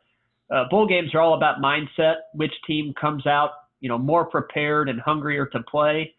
uh, 0.54 0.64
bowl 0.70 0.86
games 0.86 1.14
are 1.14 1.20
all 1.20 1.34
about 1.34 1.60
mindset. 1.60 2.16
Which 2.34 2.52
team 2.66 2.94
comes 2.98 3.26
out, 3.26 3.50
you 3.80 3.88
know, 3.88 3.98
more 3.98 4.24
prepared 4.24 4.88
and 4.88 5.00
hungrier 5.00 5.46
to 5.46 5.62
play. 5.64 6.14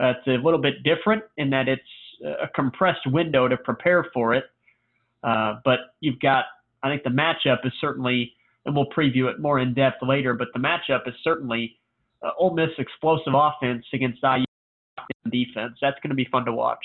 Uh, 0.00 0.14
it's 0.16 0.26
a 0.26 0.42
little 0.42 0.60
bit 0.60 0.82
different 0.84 1.22
in 1.36 1.50
that 1.50 1.68
it's 1.68 1.82
a 2.24 2.48
compressed 2.54 3.06
window 3.06 3.48
to 3.48 3.56
prepare 3.56 4.06
for 4.12 4.34
it. 4.34 4.44
Uh, 5.22 5.60
but 5.64 5.78
you've 6.00 6.20
got, 6.20 6.44
I 6.82 6.88
think 6.88 7.02
the 7.04 7.10
matchup 7.10 7.64
is 7.64 7.72
certainly, 7.80 8.32
and 8.66 8.74
we'll 8.74 8.90
preview 8.90 9.30
it 9.30 9.40
more 9.40 9.58
in 9.58 9.74
depth 9.74 10.02
later, 10.02 10.34
but 10.34 10.48
the 10.54 10.60
matchup 10.60 11.06
is 11.08 11.14
certainly 11.22 11.78
uh, 12.22 12.30
Ole 12.38 12.54
Miss 12.54 12.70
explosive 12.78 13.34
offense 13.34 13.84
against 13.92 14.22
IU 14.22 14.44
defense. 15.30 15.78
That's 15.80 15.98
going 16.00 16.10
to 16.10 16.16
be 16.16 16.26
fun 16.30 16.44
to 16.44 16.52
watch. 16.52 16.84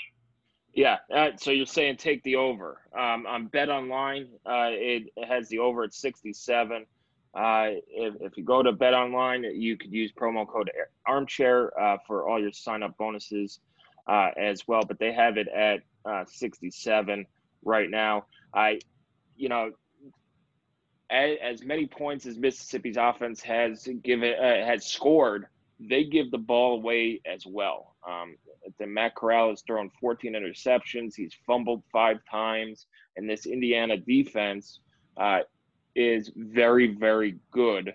Yeah, 0.73 0.97
uh, 1.13 1.29
so 1.38 1.49
you're 1.49 1.65
saying 1.65 1.97
take 1.97 2.21
the 2.21 2.35
over. 2.35 2.81
Um, 2.95 3.25
on 3.25 3.47
Bet 3.47 3.69
Online, 3.69 4.27
uh, 4.45 4.69
it 4.69 5.11
has 5.27 5.49
the 5.49 5.57
over 5.57 5.83
at 5.83 5.93
67. 5.93 6.85
Uh, 7.33 7.65
if, 7.88 8.13
if 8.21 8.38
you 8.38 8.43
go 8.43 8.61
to 8.61 8.71
Bet 8.71 8.93
Online, 8.93 9.43
you 9.43 9.75
could 9.75 9.91
use 9.91 10.11
promo 10.11 10.47
code 10.47 10.69
Armchair 11.07 11.71
uh, 11.79 11.97
for 12.05 12.29
all 12.29 12.39
your 12.39 12.51
sign 12.51 12.83
up 12.83 12.95
bonuses 12.97 13.59
uh, 14.08 14.30
as 14.38 14.68
well. 14.68 14.82
But 14.88 14.99
they 14.99 15.14
have 15.14 15.38
it 15.38 15.47
at 15.47 15.82
uh, 16.05 16.26
67 16.28 17.26
right 17.64 17.89
now. 17.89 18.26
I, 18.53 18.80
you 19.36 19.49
know, 19.49 19.72
as, 21.10 21.38
as, 21.41 21.64
many 21.64 21.86
points 21.86 22.26
as 22.26 22.38
Mississippi's 22.38 22.97
offense 22.97 23.41
has 23.43 23.88
given 24.03 24.34
has 24.41 24.86
scored, 24.86 25.47
they 25.80 26.03
give 26.03 26.32
the 26.32 26.38
ball 26.38 26.76
away 26.76 27.22
as 27.26 27.45
well. 27.45 27.95
Um, 28.08 28.36
the 28.80 28.88
Matt 28.88 29.16
Corral 29.16 29.49
has 29.49 29.62
thrown 29.62 29.89
14 30.01 30.34
interceptions. 30.34 31.16
He's 31.16 31.36
fumbled 31.45 31.84
five 31.91 32.18
times, 32.30 32.88
and 33.16 33.30
this 33.30 33.45
Indiana 33.45 33.97
defense 33.97 34.80
uh, 35.18 35.39
is 35.95 36.32
very, 36.36 36.95
very 36.95 37.38
good. 37.51 37.93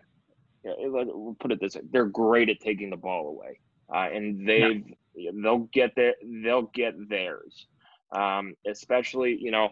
We'll 0.64 1.36
put 1.40 1.50
it 1.50 1.60
this 1.60 1.74
way: 1.74 1.82
they're 1.90 2.06
great 2.06 2.48
at 2.48 2.60
taking 2.60 2.90
the 2.90 2.96
ball 2.96 3.28
away, 3.28 3.58
uh, 3.92 4.08
and 4.14 4.48
they've. 4.48 4.84
They'll 5.14 5.68
get 5.72 5.94
their 5.94 6.14
they'll 6.44 6.70
get 6.74 6.94
theirs. 7.08 7.66
Um, 8.12 8.54
especially, 8.66 9.38
you 9.40 9.50
know, 9.50 9.70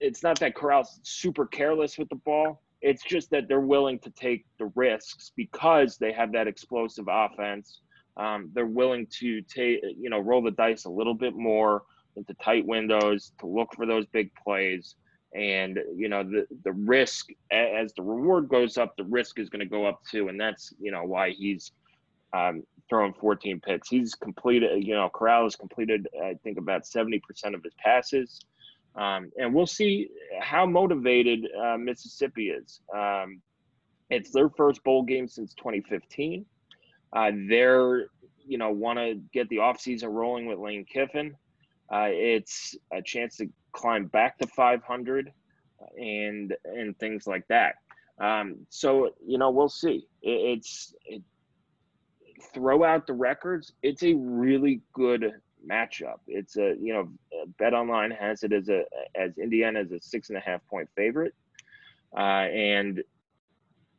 it's 0.00 0.22
not 0.22 0.40
that 0.40 0.54
Corral's 0.54 1.00
super 1.02 1.46
careless 1.46 1.98
with 1.98 2.08
the 2.08 2.16
ball. 2.16 2.62
It's 2.80 3.02
just 3.02 3.30
that 3.30 3.48
they're 3.48 3.60
willing 3.60 3.98
to 4.00 4.10
take 4.10 4.46
the 4.58 4.66
risks 4.74 5.32
because 5.36 5.98
they 5.98 6.12
have 6.12 6.32
that 6.32 6.46
explosive 6.46 7.06
offense 7.10 7.80
um, 8.16 8.50
they're 8.54 8.66
willing 8.66 9.06
to 9.18 9.42
take, 9.42 9.80
you 9.98 10.10
know, 10.10 10.18
roll 10.18 10.42
the 10.42 10.50
dice 10.50 10.86
a 10.86 10.90
little 10.90 11.14
bit 11.14 11.34
more 11.34 11.82
into 12.16 12.32
tight 12.34 12.66
windows 12.66 13.32
to 13.40 13.46
look 13.46 13.74
for 13.74 13.86
those 13.86 14.06
big 14.06 14.30
plays. 14.42 14.94
And 15.34 15.78
you 15.94 16.08
know 16.08 16.22
the 16.22 16.46
the 16.64 16.72
risk 16.72 17.28
as 17.50 17.92
the 17.92 18.02
reward 18.02 18.48
goes 18.48 18.78
up, 18.78 18.96
the 18.96 19.04
risk 19.04 19.38
is 19.38 19.50
going 19.50 19.60
to 19.60 19.66
go 19.66 19.84
up 19.84 20.00
too, 20.10 20.28
and 20.28 20.40
that's 20.40 20.72
you 20.80 20.90
know 20.90 21.02
why 21.02 21.30
he's 21.30 21.72
um, 22.32 22.62
throwing 22.88 23.12
14 23.14 23.60
picks. 23.60 23.88
He's 23.88 24.14
completed, 24.14 24.84
you 24.84 24.94
know, 24.94 25.08
Corral 25.08 25.44
has 25.44 25.56
completed, 25.56 26.08
I 26.22 26.34
think, 26.42 26.58
about 26.58 26.84
70% 26.84 27.20
of 27.54 27.62
his 27.62 27.74
passes. 27.82 28.40
Um, 28.94 29.30
and 29.38 29.54
we'll 29.54 29.66
see 29.66 30.08
how 30.40 30.66
motivated 30.66 31.46
uh, 31.60 31.76
Mississippi 31.76 32.50
is. 32.50 32.80
Um, 32.94 33.42
it's 34.08 34.30
their 34.30 34.48
first 34.50 34.82
bowl 34.84 35.02
game 35.02 35.28
since 35.28 35.52
2015. 35.54 36.46
Uh, 37.12 37.30
they're, 37.48 38.06
you 38.46 38.58
know, 38.58 38.70
want 38.70 38.98
to 38.98 39.20
get 39.32 39.48
the 39.48 39.56
offseason 39.56 40.12
rolling 40.12 40.46
with 40.46 40.58
Lane 40.58 40.84
Kiffin. 40.84 41.36
Uh, 41.92 42.08
it's 42.08 42.76
a 42.92 43.02
chance 43.02 43.36
to 43.36 43.48
climb 43.72 44.06
back 44.06 44.38
to 44.38 44.46
500 44.46 45.32
and 45.98 46.54
and 46.64 46.98
things 46.98 47.26
like 47.26 47.46
that. 47.48 47.74
Um, 48.18 48.66
so 48.70 49.10
you 49.24 49.38
know, 49.38 49.50
we'll 49.50 49.68
see. 49.68 50.06
It, 50.22 50.58
it's 50.58 50.94
it, 51.04 51.22
throw 52.54 52.84
out 52.84 53.06
the 53.06 53.12
records. 53.12 53.72
It's 53.82 54.02
a 54.02 54.14
really 54.14 54.80
good 54.92 55.32
matchup. 55.68 56.18
It's 56.26 56.56
a 56.56 56.76
you 56.80 56.92
know, 56.92 57.10
Bet 57.58 57.74
Online 57.74 58.10
has 58.10 58.42
it 58.42 58.52
as 58.52 58.68
a 58.68 58.84
as 59.14 59.36
Indiana 59.38 59.80
as 59.80 59.92
a 59.92 60.00
six 60.00 60.28
and 60.28 60.38
a 60.38 60.40
half 60.40 60.66
point 60.68 60.88
favorite, 60.96 61.34
uh, 62.16 62.20
and 62.20 63.02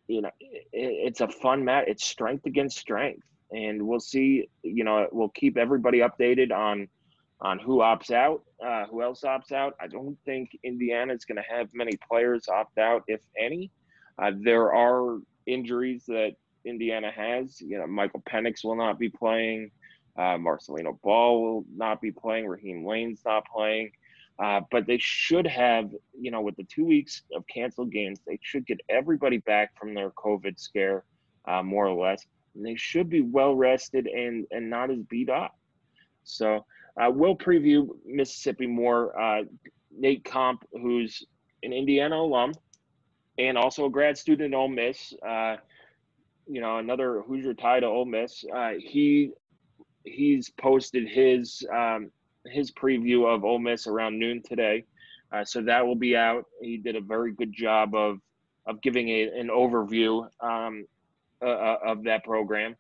you 0.08 0.22
know, 0.22 0.32
it, 0.40 0.68
it's 0.72 1.22
a 1.22 1.28
fun 1.28 1.66
match. 1.66 1.86
It's 1.88 2.06
strength 2.06 2.46
against 2.46 2.78
strength, 2.78 3.26
and 3.52 3.86
we'll 3.86 4.00
see. 4.00 4.50
You 4.64 4.84
know, 4.84 5.08
we'll 5.12 5.30
keep 5.30 5.58
everybody 5.58 6.00
updated 6.00 6.52
on 6.52 6.88
on 7.40 7.60
who 7.60 7.80
opts 7.80 8.12
out, 8.12 8.44
uh, 8.66 8.86
who 8.88 9.04
else 9.04 9.22
opts 9.22 9.52
out. 9.52 9.76
I 9.80 9.88
don't 9.88 10.18
think 10.26 10.58
Indiana 10.64 11.14
is 11.14 11.26
going 11.26 11.36
to 11.36 11.56
have 11.56 11.70
many 11.74 11.98
players 12.10 12.48
opt 12.48 12.78
out, 12.80 13.04
if 13.08 13.22
any. 13.40 13.72
Uh, 14.18 14.32
there 14.42 14.74
are 14.74 15.20
injuries 15.46 16.04
that 16.08 16.36
Indiana 16.68 17.12
has. 17.12 17.60
You 17.62 17.80
know, 17.80 17.88
Michael 17.88 18.22
Penix 18.22 18.64
will 18.64 18.76
not 18.76 19.00
be 19.00 19.10
playing. 19.10 19.72
Uh, 20.18 20.38
Marcelino 20.38 21.00
Ball 21.02 21.42
will 21.42 21.66
not 21.76 22.02
be 22.02 22.12
playing. 22.12 22.48
Raheem 22.48 22.86
Layne's 22.86 23.22
not 23.26 23.44
playing. 23.54 23.92
Uh, 24.40 24.62
but 24.72 24.86
they 24.86 24.98
should 25.00 25.48
have, 25.48 25.92
you 26.20 26.30
know, 26.30 26.42
with 26.42 26.56
the 26.58 26.64
two 26.64 26.86
weeks 26.86 27.24
of 27.36 27.44
canceled 27.48 27.92
games, 27.92 28.20
they 28.28 28.40
should 28.44 28.68
get 28.68 28.80
everybody 28.88 29.38
back 29.38 29.72
from 29.80 29.96
their 29.96 30.12
COVID 30.12 30.60
scare, 30.60 31.04
uh, 31.48 31.64
more 31.64 31.88
or 31.88 32.08
less. 32.08 32.26
And 32.56 32.64
they 32.64 32.76
should 32.76 33.10
be 33.10 33.22
well 33.22 33.56
rested 33.56 34.06
and 34.06 34.46
and 34.52 34.70
not 34.70 34.92
as 34.92 35.00
beat 35.00 35.30
up. 35.30 35.56
So 36.24 36.66
uh, 37.02 37.10
we'll 37.12 37.36
preview 37.36 37.90
Mississippi 38.06 38.68
more. 38.68 39.20
Uh, 39.20 39.44
Nate 39.98 40.24
Comp, 40.24 40.64
who's 40.72 41.26
an 41.64 41.74
Indiana 41.74 42.18
alum 42.18 42.54
and 43.38 43.58
also 43.58 43.86
a 43.86 43.90
grad 43.90 44.18
student 44.18 44.54
at 44.54 44.58
Ole 44.58 44.68
Miss, 44.68 45.14
uh, 45.28 45.58
you 46.48 46.62
know, 46.62 46.78
another 46.78 47.22
Hoosier 47.22 47.54
tie 47.54 47.80
to 47.80 47.86
Ole 47.86 48.06
Miss. 48.06 48.44
Uh, 48.54 48.74
he 48.80 49.32
he's 50.04 50.50
posted 50.50 51.08
his 51.08 51.66
um, 51.74 52.12
his 52.46 52.72
preview 52.72 53.34
of 53.34 53.44
Ole 53.44 53.60
Miss 53.60 53.88
around 53.88 54.20
noon 54.20 54.42
today. 54.42 54.86
Uh, 55.32 55.44
so 55.44 55.62
that 55.62 55.86
will 55.86 55.96
be 55.96 56.16
out. 56.16 56.46
He 56.62 56.78
did 56.78 56.96
a 56.96 57.02
very 57.02 57.34
good 57.34 57.52
job 57.54 57.94
of 57.96 58.20
of 58.66 58.82
giving 58.82 59.10
a, 59.10 59.24
an 59.24 59.48
overview 59.48 60.30
um, 60.42 60.86
uh, 61.42 61.46
uh, 61.46 61.78
of 61.86 62.04
that 62.04 62.24
program. 62.24 62.76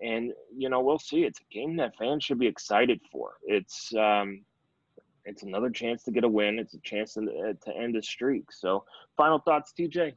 And 0.00 0.32
you 0.56 0.68
know, 0.68 0.80
we'll 0.80 0.98
see. 0.98 1.24
It's 1.24 1.40
a 1.40 1.54
game 1.54 1.76
that 1.76 1.96
fans 1.96 2.24
should 2.24 2.38
be 2.38 2.46
excited 2.46 3.00
for. 3.10 3.34
It's 3.44 3.94
um, 3.94 4.42
it's 5.24 5.42
another 5.42 5.70
chance 5.70 6.02
to 6.04 6.10
get 6.10 6.24
a 6.24 6.28
win. 6.28 6.58
It's 6.58 6.74
a 6.74 6.80
chance 6.80 7.14
to, 7.14 7.56
to 7.64 7.76
end 7.76 7.96
a 7.96 8.02
streak. 8.02 8.50
So, 8.50 8.84
final 9.16 9.38
thoughts, 9.38 9.72
TJ. 9.78 10.14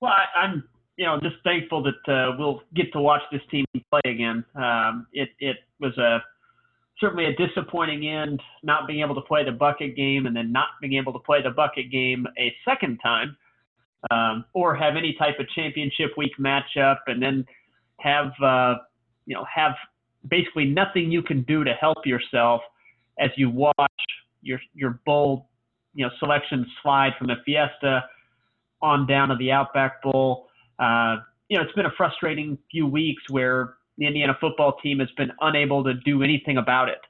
Well, 0.00 0.12
I, 0.12 0.44
am 0.44 0.68
you 0.96 1.06
know 1.06 1.18
just 1.20 1.36
thankful 1.44 1.82
that 1.82 2.12
uh, 2.12 2.36
we'll 2.38 2.62
get 2.74 2.92
to 2.92 3.00
watch 3.00 3.22
this 3.30 3.40
team 3.50 3.64
play 3.90 4.12
again. 4.12 4.44
Um, 4.54 5.06
it 5.12 5.30
it 5.38 5.56
was 5.80 5.96
a 5.98 6.22
certainly 7.00 7.26
a 7.26 7.34
disappointing 7.34 8.06
end, 8.08 8.40
not 8.62 8.86
being 8.86 9.00
able 9.00 9.14
to 9.14 9.20
play 9.22 9.44
the 9.44 9.52
bucket 9.52 9.96
game 9.96 10.26
and 10.26 10.36
then 10.36 10.52
not 10.52 10.68
being 10.80 10.94
able 10.94 11.12
to 11.12 11.18
play 11.18 11.42
the 11.42 11.50
bucket 11.50 11.90
game 11.90 12.26
a 12.38 12.54
second 12.64 12.98
time, 12.98 13.36
um, 14.10 14.44
or 14.52 14.74
have 14.74 14.96
any 14.96 15.14
type 15.18 15.38
of 15.40 15.48
championship 15.54 16.10
week 16.16 16.32
matchup, 16.38 16.98
and 17.06 17.22
then 17.22 17.44
have 17.98 18.32
uh, 18.42 18.74
you 19.26 19.34
know 19.34 19.44
have 19.52 19.72
basically 20.28 20.64
nothing 20.64 21.10
you 21.10 21.22
can 21.22 21.42
do 21.42 21.64
to 21.64 21.72
help 21.74 22.06
yourself 22.06 22.60
as 23.18 23.30
you 23.36 23.50
watch 23.50 23.90
your 24.42 24.60
your 24.74 25.00
bowl 25.04 25.48
you 25.94 26.04
know 26.04 26.10
selection 26.18 26.66
slide 26.82 27.12
from 27.18 27.28
the 27.28 27.36
Fiesta 27.44 28.04
on 28.80 29.06
down 29.06 29.28
to 29.28 29.36
the 29.36 29.50
Outback 29.50 30.02
Bowl. 30.02 30.48
Uh, 30.82 31.16
you 31.48 31.56
know, 31.56 31.64
it's 31.64 31.72
been 31.74 31.86
a 31.86 31.92
frustrating 31.96 32.58
few 32.70 32.86
weeks 32.86 33.22
where 33.30 33.74
the 33.98 34.06
Indiana 34.06 34.36
football 34.40 34.76
team 34.82 34.98
has 34.98 35.10
been 35.16 35.30
unable 35.40 35.84
to 35.84 35.94
do 36.04 36.22
anything 36.22 36.56
about 36.56 36.88
it. 36.88 37.00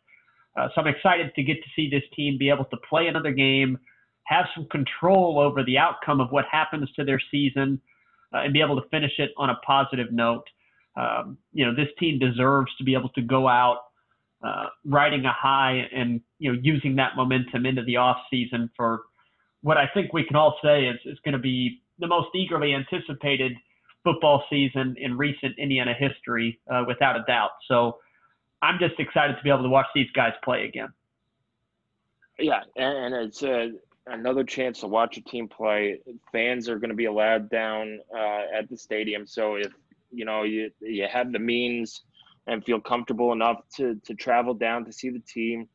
Uh, 0.59 0.69
so 0.75 0.83
I'm 0.83 0.89
excited 0.89 1.35
to 1.35 1.43
get 1.43 1.55
to 1.63 1.69
see 1.75 1.89
this 1.89 2.03
team 2.15 2.37
be 2.39 2.51
able 2.51 2.67
to 2.67 2.77
play 2.89 3.07
another 3.07 3.33
game, 3.33 3.79
have 4.25 4.47
some 4.55 4.67
control 4.67 5.39
over 5.39 5.65
the 5.65 5.79
outcome 5.79 6.21
of 6.21 6.31
what 6.31 6.45
happens 6.51 6.91
to 6.97 7.05
their 7.05 7.21
season, 7.31 7.81
uh, 8.35 8.39
and 8.39 8.53
be 8.53 8.61
able 8.61 8.81
to 8.81 8.87
finish 8.91 9.13
it 9.19 9.31
on 9.39 9.49
a 9.49 9.57
positive 9.67 10.13
note. 10.13 10.45
Um, 10.97 11.39
you 11.53 11.65
know, 11.65 11.75
this 11.75 11.89
team 11.99 12.19
deserves 12.19 12.71
to 12.77 12.85
be 12.85 12.95
able 12.95 13.09
to 13.11 13.23
go 13.23 13.49
out 13.49 13.79
uh, 14.45 14.67
riding 14.85 15.25
a 15.25 15.33
high 15.33 15.89
and 15.95 16.21
you 16.39 16.53
know 16.53 16.59
using 16.63 16.97
that 16.97 17.13
momentum 17.17 17.65
into 17.65 17.83
the 17.85 17.97
off 17.97 18.19
season 18.29 18.69
for 18.77 19.03
what 19.63 19.77
I 19.79 19.89
think 19.95 20.13
we 20.13 20.25
can 20.25 20.37
all 20.37 20.59
say 20.63 20.87
is, 20.87 20.99
is 21.05 21.19
going 21.25 21.35
to 21.35 21.39
be 21.39 21.83
the 22.03 22.09
most 22.09 22.29
eagerly 22.35 22.75
anticipated 22.75 23.53
football 24.05 24.45
season 24.51 24.97
in 24.99 25.17
recent 25.17 25.57
Indiana 25.59 25.95
history, 25.99 26.61
uh, 26.71 26.85
without 26.87 27.17
a 27.17 27.25
doubt. 27.27 27.51
So 27.69 27.99
I'm 28.61 28.79
just 28.79 28.99
excited 28.99 29.37
to 29.37 29.43
be 29.43 29.49
able 29.49 29.63
to 29.63 29.69
watch 29.69 29.87
these 29.95 30.11
guys 30.15 30.33
play 30.45 30.67
again. 30.67 30.89
Yeah, 32.39 32.63
and 32.77 33.15
it's 33.15 33.43
a, 33.45 33.71
another 34.07 34.43
chance 34.43 34.81
to 34.81 34.89
watch 34.89 35.17
a 35.17 35.23
team 35.23 35.49
play. 35.49 36.01
Fans 36.33 36.69
are 36.69 36.79
going 36.79 36.91
to 36.91 36.97
be 36.97 37.05
allowed 37.05 37.49
down 37.49 38.01
uh, 38.15 38.59
at 38.59 38.69
the 38.69 38.77
stadium, 38.77 39.27
so 39.27 39.55
if 39.55 39.73
you 40.11 40.25
know 40.25 40.43
you 40.43 40.71
you 40.81 41.07
have 41.11 41.33
the 41.33 41.39
means 41.39 42.03
and 42.47 42.65
feel 42.65 42.81
comfortable 42.81 43.33
enough 43.33 43.61
to 43.77 43.95
to 44.05 44.15
travel 44.15 44.55
down 44.55 44.85
to 44.87 44.93
see 44.93 45.11
the 45.11 45.21
team. 45.21 45.69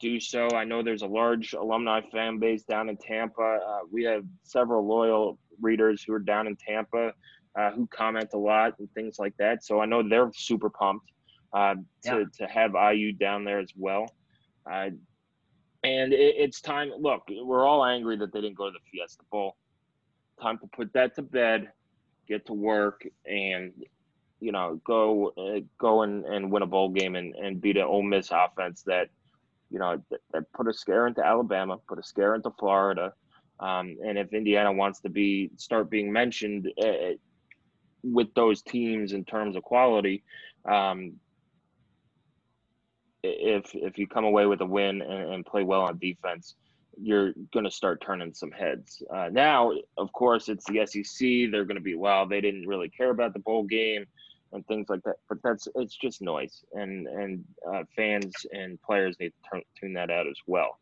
Do 0.00 0.20
so. 0.20 0.48
I 0.50 0.64
know 0.64 0.82
there's 0.82 1.02
a 1.02 1.06
large 1.06 1.52
alumni 1.52 2.00
fan 2.12 2.38
base 2.38 2.62
down 2.62 2.88
in 2.88 2.96
Tampa. 2.96 3.58
Uh, 3.66 3.80
we 3.90 4.04
have 4.04 4.24
several 4.42 4.86
loyal 4.86 5.38
readers 5.60 6.02
who 6.02 6.12
are 6.14 6.18
down 6.18 6.46
in 6.46 6.56
Tampa 6.56 7.12
uh, 7.56 7.70
who 7.70 7.86
comment 7.86 8.30
a 8.34 8.38
lot 8.38 8.74
and 8.78 8.90
things 8.92 9.18
like 9.18 9.36
that. 9.38 9.64
So 9.64 9.80
I 9.80 9.86
know 9.86 10.06
they're 10.06 10.30
super 10.34 10.70
pumped 10.70 11.10
uh, 11.52 11.74
to, 11.74 11.82
yeah. 12.04 12.24
to 12.38 12.46
have 12.46 12.74
IU 12.74 13.12
down 13.12 13.44
there 13.44 13.60
as 13.60 13.70
well. 13.76 14.06
Uh, 14.70 14.90
and 15.84 16.12
it, 16.12 16.34
it's 16.36 16.60
time. 16.60 16.90
Look, 16.98 17.22
we're 17.28 17.66
all 17.66 17.84
angry 17.84 18.16
that 18.16 18.32
they 18.32 18.40
didn't 18.40 18.56
go 18.56 18.66
to 18.66 18.72
the 18.72 18.78
Fiesta 18.90 19.22
Bowl. 19.30 19.56
Time 20.40 20.58
to 20.58 20.66
put 20.66 20.92
that 20.94 21.14
to 21.16 21.22
bed. 21.22 21.70
get 22.26 22.46
to 22.46 22.52
work, 22.52 23.06
and 23.26 23.72
you 24.40 24.50
know 24.50 24.80
go 24.84 25.32
uh, 25.38 25.60
go 25.78 26.02
and, 26.02 26.24
and 26.24 26.50
win 26.50 26.62
a 26.62 26.66
bowl 26.66 26.88
game 26.88 27.14
and, 27.14 27.34
and 27.36 27.60
beat 27.60 27.76
an 27.76 27.84
Ole 27.84 28.02
Miss 28.02 28.30
offense 28.32 28.82
that 28.82 29.10
you 29.74 29.80
know 29.80 30.00
that 30.32 30.44
put 30.52 30.68
a 30.68 30.72
scare 30.72 31.08
into 31.08 31.26
Alabama, 31.26 31.78
put 31.88 31.98
a 31.98 32.02
scare 32.04 32.36
into 32.36 32.52
Florida, 32.60 33.12
um, 33.58 33.96
and 34.06 34.16
if 34.16 34.32
Indiana 34.32 34.72
wants 34.72 35.00
to 35.00 35.08
be 35.08 35.50
start 35.56 35.90
being 35.90 36.12
mentioned 36.12 36.70
uh, 36.80 37.16
with 38.04 38.32
those 38.34 38.62
teams 38.62 39.12
in 39.12 39.24
terms 39.24 39.56
of 39.56 39.64
quality, 39.64 40.22
um, 40.64 41.14
if 43.24 43.74
if 43.74 43.98
you 43.98 44.06
come 44.06 44.24
away 44.24 44.46
with 44.46 44.60
a 44.60 44.66
win 44.66 45.02
and, 45.02 45.34
and 45.34 45.44
play 45.44 45.64
well 45.64 45.82
on 45.82 45.98
defense, 45.98 46.54
you're 46.96 47.32
going 47.52 47.64
to 47.64 47.70
start 47.72 48.00
turning 48.00 48.32
some 48.32 48.52
heads. 48.52 49.02
Uh, 49.12 49.28
now, 49.32 49.72
of 49.98 50.12
course, 50.12 50.48
it's 50.48 50.66
the 50.66 50.86
SEC. 50.86 51.50
They're 51.50 51.64
going 51.64 51.74
to 51.74 51.80
be 51.80 51.96
well. 51.96 52.28
They 52.28 52.40
didn't 52.40 52.68
really 52.68 52.90
care 52.90 53.10
about 53.10 53.32
the 53.32 53.40
bowl 53.40 53.64
game 53.64 54.06
and 54.54 54.66
things 54.66 54.86
like 54.88 55.02
that. 55.04 55.16
But 55.28 55.38
that's 55.42 55.68
it's 55.74 55.96
just 55.96 56.22
noise, 56.22 56.64
and 56.72 57.06
and 57.06 57.44
uh, 57.68 57.82
fans 57.94 58.34
and 58.52 58.80
players 58.82 59.16
need 59.20 59.30
to 59.30 59.50
turn, 59.50 59.62
tune 59.78 59.92
that 59.94 60.10
out 60.10 60.26
as 60.26 60.38
well. 60.46 60.78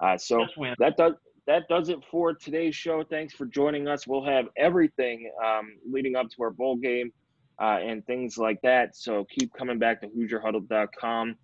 Uh, 0.00 0.16
so 0.18 0.46
that 0.78 0.96
does 0.96 1.12
that 1.46 1.68
does 1.68 1.88
it 1.88 1.98
for 2.10 2.34
today's 2.34 2.74
show. 2.74 3.04
Thanks 3.04 3.34
for 3.34 3.46
joining 3.46 3.88
us. 3.88 4.06
We'll 4.06 4.24
have 4.24 4.46
everything 4.56 5.30
um, 5.44 5.76
leading 5.88 6.16
up 6.16 6.28
to 6.30 6.42
our 6.42 6.50
bowl 6.50 6.76
game 6.76 7.12
uh, 7.60 7.78
and 7.82 8.04
things 8.06 8.38
like 8.38 8.60
that. 8.62 8.96
So 8.96 9.26
keep 9.38 9.52
coming 9.52 9.78
back 9.78 10.00
to 10.00 10.08
HoosierHuddle.com 10.08 11.36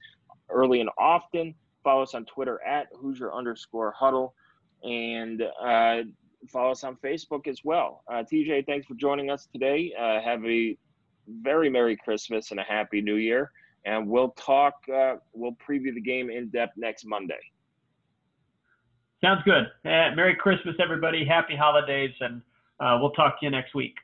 early 0.51 0.81
and 0.81 0.91
often. 0.99 1.55
Follow 1.85 2.03
us 2.03 2.15
on 2.15 2.25
Twitter 2.25 2.61
at 2.65 2.89
Hoosier 3.01 3.33
underscore 3.33 3.93
Huddle, 3.93 4.35
and 4.83 5.43
uh, 5.43 6.03
follow 6.49 6.73
us 6.73 6.85
on 6.85 6.97
Facebook 6.97 7.47
as 7.47 7.61
well. 7.65 8.03
Uh, 8.11 8.23
TJ, 8.23 8.67
thanks 8.67 8.87
for 8.87 8.95
joining 8.95 9.31
us 9.31 9.49
today. 9.53 9.93
Uh, 9.99 10.21
have 10.21 10.45
a 10.45 10.77
very 11.29 11.69
Merry 11.69 11.97
Christmas 11.97 12.51
and 12.51 12.61
a 12.61 12.63
Happy 12.63 13.01
New 13.01 13.17
Year. 13.17 13.51
And 13.85 14.09
we'll 14.09 14.31
talk, 14.31 14.75
uh, 14.93 15.17
we'll 15.33 15.57
preview 15.69 15.95
the 15.95 16.01
game 16.01 16.29
in 16.31 16.49
depth 16.49 16.73
next 16.77 17.05
Monday. 17.05 17.39
Sounds 19.23 19.43
good. 19.45 19.65
Uh, 19.85 20.15
Merry 20.15 20.37
Christmas, 20.37 20.75
everybody. 20.83 21.25
Happy 21.25 21.57
holidays, 21.57 22.13
and 22.21 22.43
uh, 22.81 22.99
we'll 23.01 23.13
talk 23.13 23.41
to 23.41 23.47
you 23.47 23.51
next 23.51 23.75
week. 23.75 23.95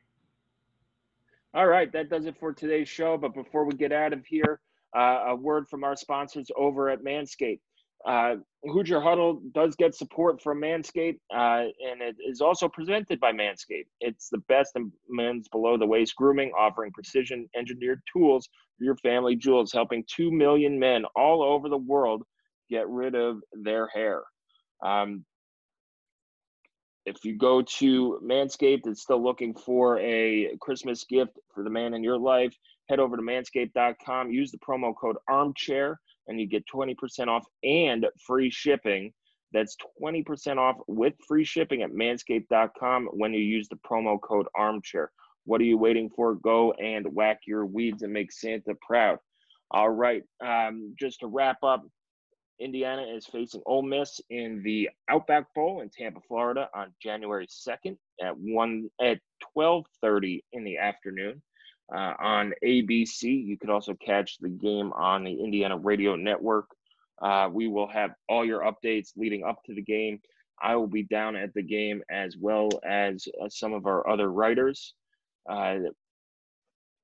All 1.54 1.66
right, 1.66 1.92
that 1.92 2.08
does 2.08 2.26
it 2.26 2.36
for 2.38 2.52
today's 2.52 2.88
show. 2.88 3.18
But 3.18 3.34
before 3.34 3.64
we 3.64 3.74
get 3.74 3.92
out 3.92 4.12
of 4.12 4.24
here, 4.24 4.60
uh, 4.96 5.24
a 5.28 5.36
word 5.36 5.68
from 5.68 5.84
our 5.84 5.96
sponsors 5.96 6.50
over 6.56 6.88
at 6.88 7.04
Manscaped. 7.04 7.60
Hoosier 8.64 9.00
Huddle 9.00 9.40
does 9.54 9.74
get 9.74 9.94
support 9.94 10.40
from 10.40 10.60
Manscaped, 10.60 11.18
uh, 11.34 11.64
and 11.84 12.00
it 12.00 12.16
is 12.24 12.40
also 12.40 12.68
presented 12.68 13.18
by 13.18 13.32
Manscaped. 13.32 13.88
It's 14.00 14.28
the 14.28 14.38
best 14.48 14.72
in 14.76 14.92
men's 15.08 15.48
below 15.48 15.76
the 15.76 15.86
waist 15.86 16.14
grooming, 16.14 16.52
offering 16.56 16.92
precision 16.92 17.48
engineered 17.56 18.00
tools 18.12 18.48
for 18.78 18.84
your 18.84 18.96
family 18.96 19.34
jewels, 19.34 19.72
helping 19.72 20.04
2 20.06 20.30
million 20.30 20.78
men 20.78 21.04
all 21.16 21.42
over 21.42 21.68
the 21.68 21.76
world 21.76 22.22
get 22.70 22.88
rid 22.88 23.16
of 23.16 23.40
their 23.52 23.88
hair. 23.88 24.22
Um, 24.84 25.24
if 27.04 27.24
you 27.24 27.36
go 27.36 27.62
to 27.62 28.20
Manscaped 28.24 28.86
and 28.86 28.96
still 28.96 29.22
looking 29.22 29.54
for 29.54 29.98
a 29.98 30.56
Christmas 30.60 31.04
gift 31.04 31.36
for 31.52 31.64
the 31.64 31.70
man 31.70 31.94
in 31.94 32.04
your 32.04 32.18
life, 32.18 32.56
head 32.88 33.00
over 33.00 33.16
to 33.16 33.22
manscaped.com, 33.22 34.30
use 34.30 34.52
the 34.52 34.58
promo 34.58 34.94
code 34.96 35.16
armchair, 35.28 35.98
and 36.32 36.40
you 36.40 36.46
get 36.46 36.64
20% 36.66 37.28
off 37.28 37.44
and 37.62 38.06
free 38.26 38.50
shipping. 38.50 39.12
That's 39.52 39.76
20% 40.02 40.56
off 40.56 40.76
with 40.88 41.12
free 41.28 41.44
shipping 41.44 41.82
at 41.82 41.92
manscaped.com 41.92 43.08
when 43.12 43.34
you 43.34 43.40
use 43.40 43.68
the 43.68 43.78
promo 43.86 44.18
code 44.20 44.46
armchair. 44.56 45.12
What 45.44 45.60
are 45.60 45.64
you 45.64 45.76
waiting 45.76 46.08
for? 46.08 46.34
Go 46.36 46.72
and 46.72 47.06
whack 47.14 47.40
your 47.46 47.66
weeds 47.66 48.02
and 48.02 48.12
make 48.12 48.32
Santa 48.32 48.74
proud. 48.80 49.18
All 49.70 49.90
right. 49.90 50.22
Um, 50.44 50.94
just 50.98 51.20
to 51.20 51.26
wrap 51.26 51.62
up, 51.62 51.84
Indiana 52.58 53.02
is 53.02 53.26
facing 53.26 53.60
Ole 53.66 53.82
Miss 53.82 54.20
in 54.30 54.62
the 54.62 54.88
Outback 55.10 55.52
Bowl 55.54 55.82
in 55.82 55.90
Tampa, 55.90 56.20
Florida, 56.26 56.68
on 56.74 56.94
January 57.02 57.46
second 57.50 57.98
at 58.22 58.34
one 58.38 58.88
at 59.02 59.18
twelve 59.52 59.84
thirty 60.00 60.44
in 60.52 60.62
the 60.62 60.78
afternoon 60.78 61.42
uh, 61.94 62.14
on 62.18 62.52
ABC. 62.64 63.22
You 63.22 63.56
could 63.58 63.70
also 63.70 63.94
catch 63.94 64.38
the 64.38 64.48
game 64.48 64.92
on 64.92 65.24
the 65.24 65.32
Indiana 65.32 65.76
Radio 65.76 66.16
Network. 66.16 66.68
Uh, 67.20 67.48
we 67.52 67.68
will 67.68 67.88
have 67.88 68.10
all 68.28 68.44
your 68.44 68.60
updates 68.60 69.10
leading 69.16 69.44
up 69.44 69.62
to 69.64 69.74
the 69.74 69.82
game. 69.82 70.20
I 70.60 70.76
will 70.76 70.88
be 70.88 71.02
down 71.04 71.36
at 71.36 71.54
the 71.54 71.62
game 71.62 72.02
as 72.10 72.36
well 72.36 72.68
as 72.84 73.26
uh, 73.42 73.48
some 73.48 73.72
of 73.72 73.86
our 73.86 74.08
other 74.08 74.30
writers. 74.30 74.94
Uh, 75.48 75.78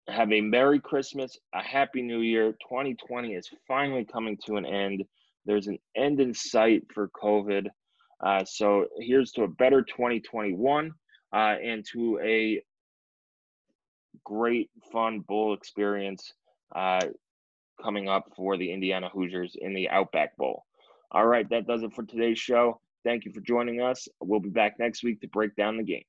have 0.09 0.33
a 0.33 0.41
Merry 0.41 0.81
Christmas, 0.81 1.37
a 1.55 1.63
Happy 1.63 2.03
New 2.03 2.21
Year. 2.21 2.53
2020 2.53 3.35
is 3.35 3.49
finally 3.67 4.05
coming 4.05 4.39
to 4.47 4.57
an 4.57 4.65
end. 4.65 5.05
There's 5.45 5.67
an 5.67 5.79
end 5.97 6.21
in 6.21 6.35
sight 6.35 6.85
for 6.95 7.09
COVID. 7.09 7.67
Uh, 8.25 8.45
so 8.45 8.87
here's 8.99 9.33
to 9.33 9.43
a 9.43 9.49
better 9.49 9.83
2021 9.83 10.93
uh, 11.33 11.37
and 11.37 11.85
to 11.93 12.19
a 12.23 12.63
great, 14.25 14.71
fun 14.93 15.21
bowl 15.21 15.55
experience 15.55 16.33
uh, 16.75 17.07
coming 17.83 18.09
up 18.09 18.33
for 18.37 18.57
the 18.57 18.73
Indiana 18.73 19.09
Hoosiers 19.09 19.57
in 19.61 19.75
the 19.75 19.89
Outback 19.89 20.37
Bowl. 20.37 20.65
All 21.11 21.27
right, 21.27 21.49
that 21.51 21.67
does 21.67 21.83
it 21.83 21.95
for 21.95 22.05
today's 22.05 22.39
show. 22.39 22.81
Thank 23.05 23.25
you 23.25 23.33
for 23.33 23.41
joining 23.41 23.81
us. 23.81 24.09
We'll 24.21 24.41
be 24.41 24.51
back 24.51 24.79
next 24.79 25.03
week 25.03 25.21
to 25.23 25.29
break 25.29 25.57
down 25.57 25.77
the 25.77 25.85
game. 25.85 26.05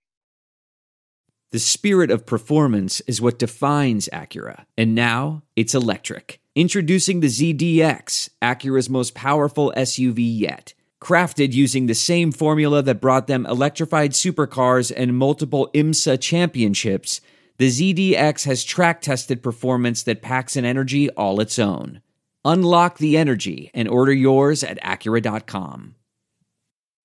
The 1.52 1.60
spirit 1.60 2.12
of 2.12 2.28
performance 2.28 3.02
is 3.02 3.22
what 3.22 3.40
defines 3.40 4.08
Acura, 4.14 4.66
and 4.78 4.94
now 4.94 5.42
it's 5.56 5.74
electric. 5.74 6.40
Introducing 6.56 7.22
the 7.22 7.28
ZDX, 7.28 8.30
Acura's 8.42 8.90
most 8.90 9.16
powerful 9.16 9.74
SUV 9.76 10.18
yet. 10.18 10.74
Crafted 11.02 11.54
using 11.54 11.88
the 11.88 11.96
same 11.96 12.32
formula 12.32 12.84
that 12.84 13.02
brought 13.02 13.28
them 13.28 13.46
electrified 13.46 14.12
supercars 14.12 14.92
and 14.96 15.18
multiple 15.18 15.72
IMSA 15.74 16.20
championships 16.22 17.22
the 17.60 17.68
ZDX 17.68 18.46
has 18.46 18.64
track 18.64 19.02
tested 19.02 19.44
performance 19.44 20.04
that 20.04 20.22
packs 20.22 20.56
an 20.56 20.64
energy 20.64 21.10
all 21.12 21.42
its 21.42 21.60
own. 21.60 22.02
Unlock 22.46 22.98
the 23.00 23.18
energy 23.18 23.70
and 23.74 23.90
order 23.90 24.14
yours 24.14 24.64
at 24.64 24.82
Acura.com. 24.82 25.96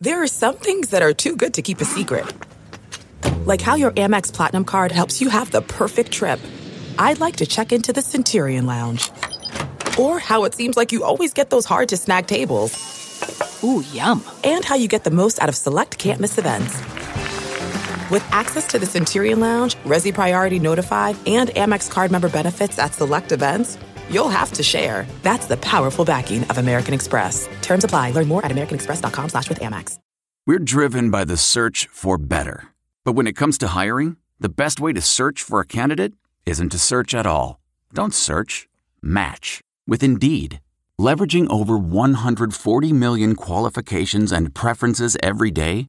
There 0.01 0.23
are 0.23 0.29
some 0.29 0.55
things 0.55 0.91
that 0.91 1.03
are 1.03 1.13
too 1.13 1.35
good 1.35 1.55
to 1.55 1.63
keep 1.63 1.81
a 1.81 1.85
secret, 1.85 2.33
like 3.47 3.61
how 3.61 3.75
your 3.75 3.91
Amex 3.93 4.33
Platinum 4.33 4.65
card 4.65 4.93
helps 4.93 5.21
you 5.21 5.29
have 5.29 5.51
the 5.51 5.63
perfect 5.63 6.13
trip. 6.13 6.39
I'd 7.01 7.19
like 7.19 7.37
to 7.37 7.47
check 7.47 7.73
into 7.73 7.93
the 7.93 8.03
Centurion 8.03 8.65
Lounge, 8.65 9.11
or 9.99 10.21
how 10.21 10.45
it 10.45 10.55
seems 10.55 10.77
like 10.77 10.93
you 10.93 11.03
always 11.03 11.33
get 11.33 11.51
those 11.51 11.65
hard 11.65 11.89
to 11.89 11.97
snag 11.97 12.29
tables. 12.29 12.95
Ooh, 13.65 13.83
yum. 13.93 14.23
And 14.45 14.65
how 14.65 14.77
you 14.77 14.87
get 14.87 15.03
the 15.03 15.11
most 15.11 15.43
out 15.43 15.49
of 15.49 15.57
select 15.57 15.99
can't 15.99 16.21
miss 16.21 16.39
events. 16.39 16.81
With 18.15 18.23
access 18.31 18.65
to 18.69 18.79
the 18.79 18.87
Centurion 18.87 19.41
Lounge, 19.41 19.75
Resy 19.85 20.15
Priority 20.15 20.61
Notified, 20.61 21.17
and 21.27 21.51
Amex 21.51 21.91
card 21.91 22.13
member 22.13 22.29
benefits 22.29 22.79
at 22.79 22.95
select 22.95 23.33
events, 23.33 23.77
you'll 24.09 24.29
have 24.29 24.53
to 24.53 24.63
share. 24.63 25.05
That's 25.23 25.47
the 25.47 25.57
powerful 25.57 26.05
backing 26.05 26.45
of 26.45 26.59
American 26.59 26.95
Express. 26.95 27.49
Terms 27.61 27.83
apply. 27.83 28.13
Learn 28.13 28.29
more 28.29 28.45
at 28.47 28.53
americanexpress.com 28.53 29.31
slash 29.31 29.49
with 29.49 29.59
Amex. 29.59 29.99
We're 30.47 30.61
driven 30.61 31.11
by 31.11 31.25
the 31.25 31.37
search 31.37 31.89
for 31.91 32.17
better. 32.17 32.69
But 33.03 33.15
when 33.15 33.27
it 33.27 33.33
comes 33.33 33.59
to 33.59 33.67
hiring, 33.67 34.17
the 34.39 34.49
best 34.49 34.79
way 34.79 34.93
to 34.93 35.01
search 35.01 35.43
for 35.43 35.59
a 35.59 35.67
candidate 35.67 36.13
isn't 36.47 36.69
to 36.69 36.79
search 36.79 37.17
at 37.17 37.27
all. 37.27 37.59
Don't 37.93 38.15
search. 38.15 38.69
Match. 39.03 39.61
With 39.89 40.05
Indeed. 40.05 40.61
Leveraging 41.01 41.51
over 41.51 41.77
140 41.77 42.93
million 42.93 43.35
qualifications 43.35 44.31
and 44.31 44.55
preferences 44.55 45.17
every 45.21 45.51
day, 45.51 45.89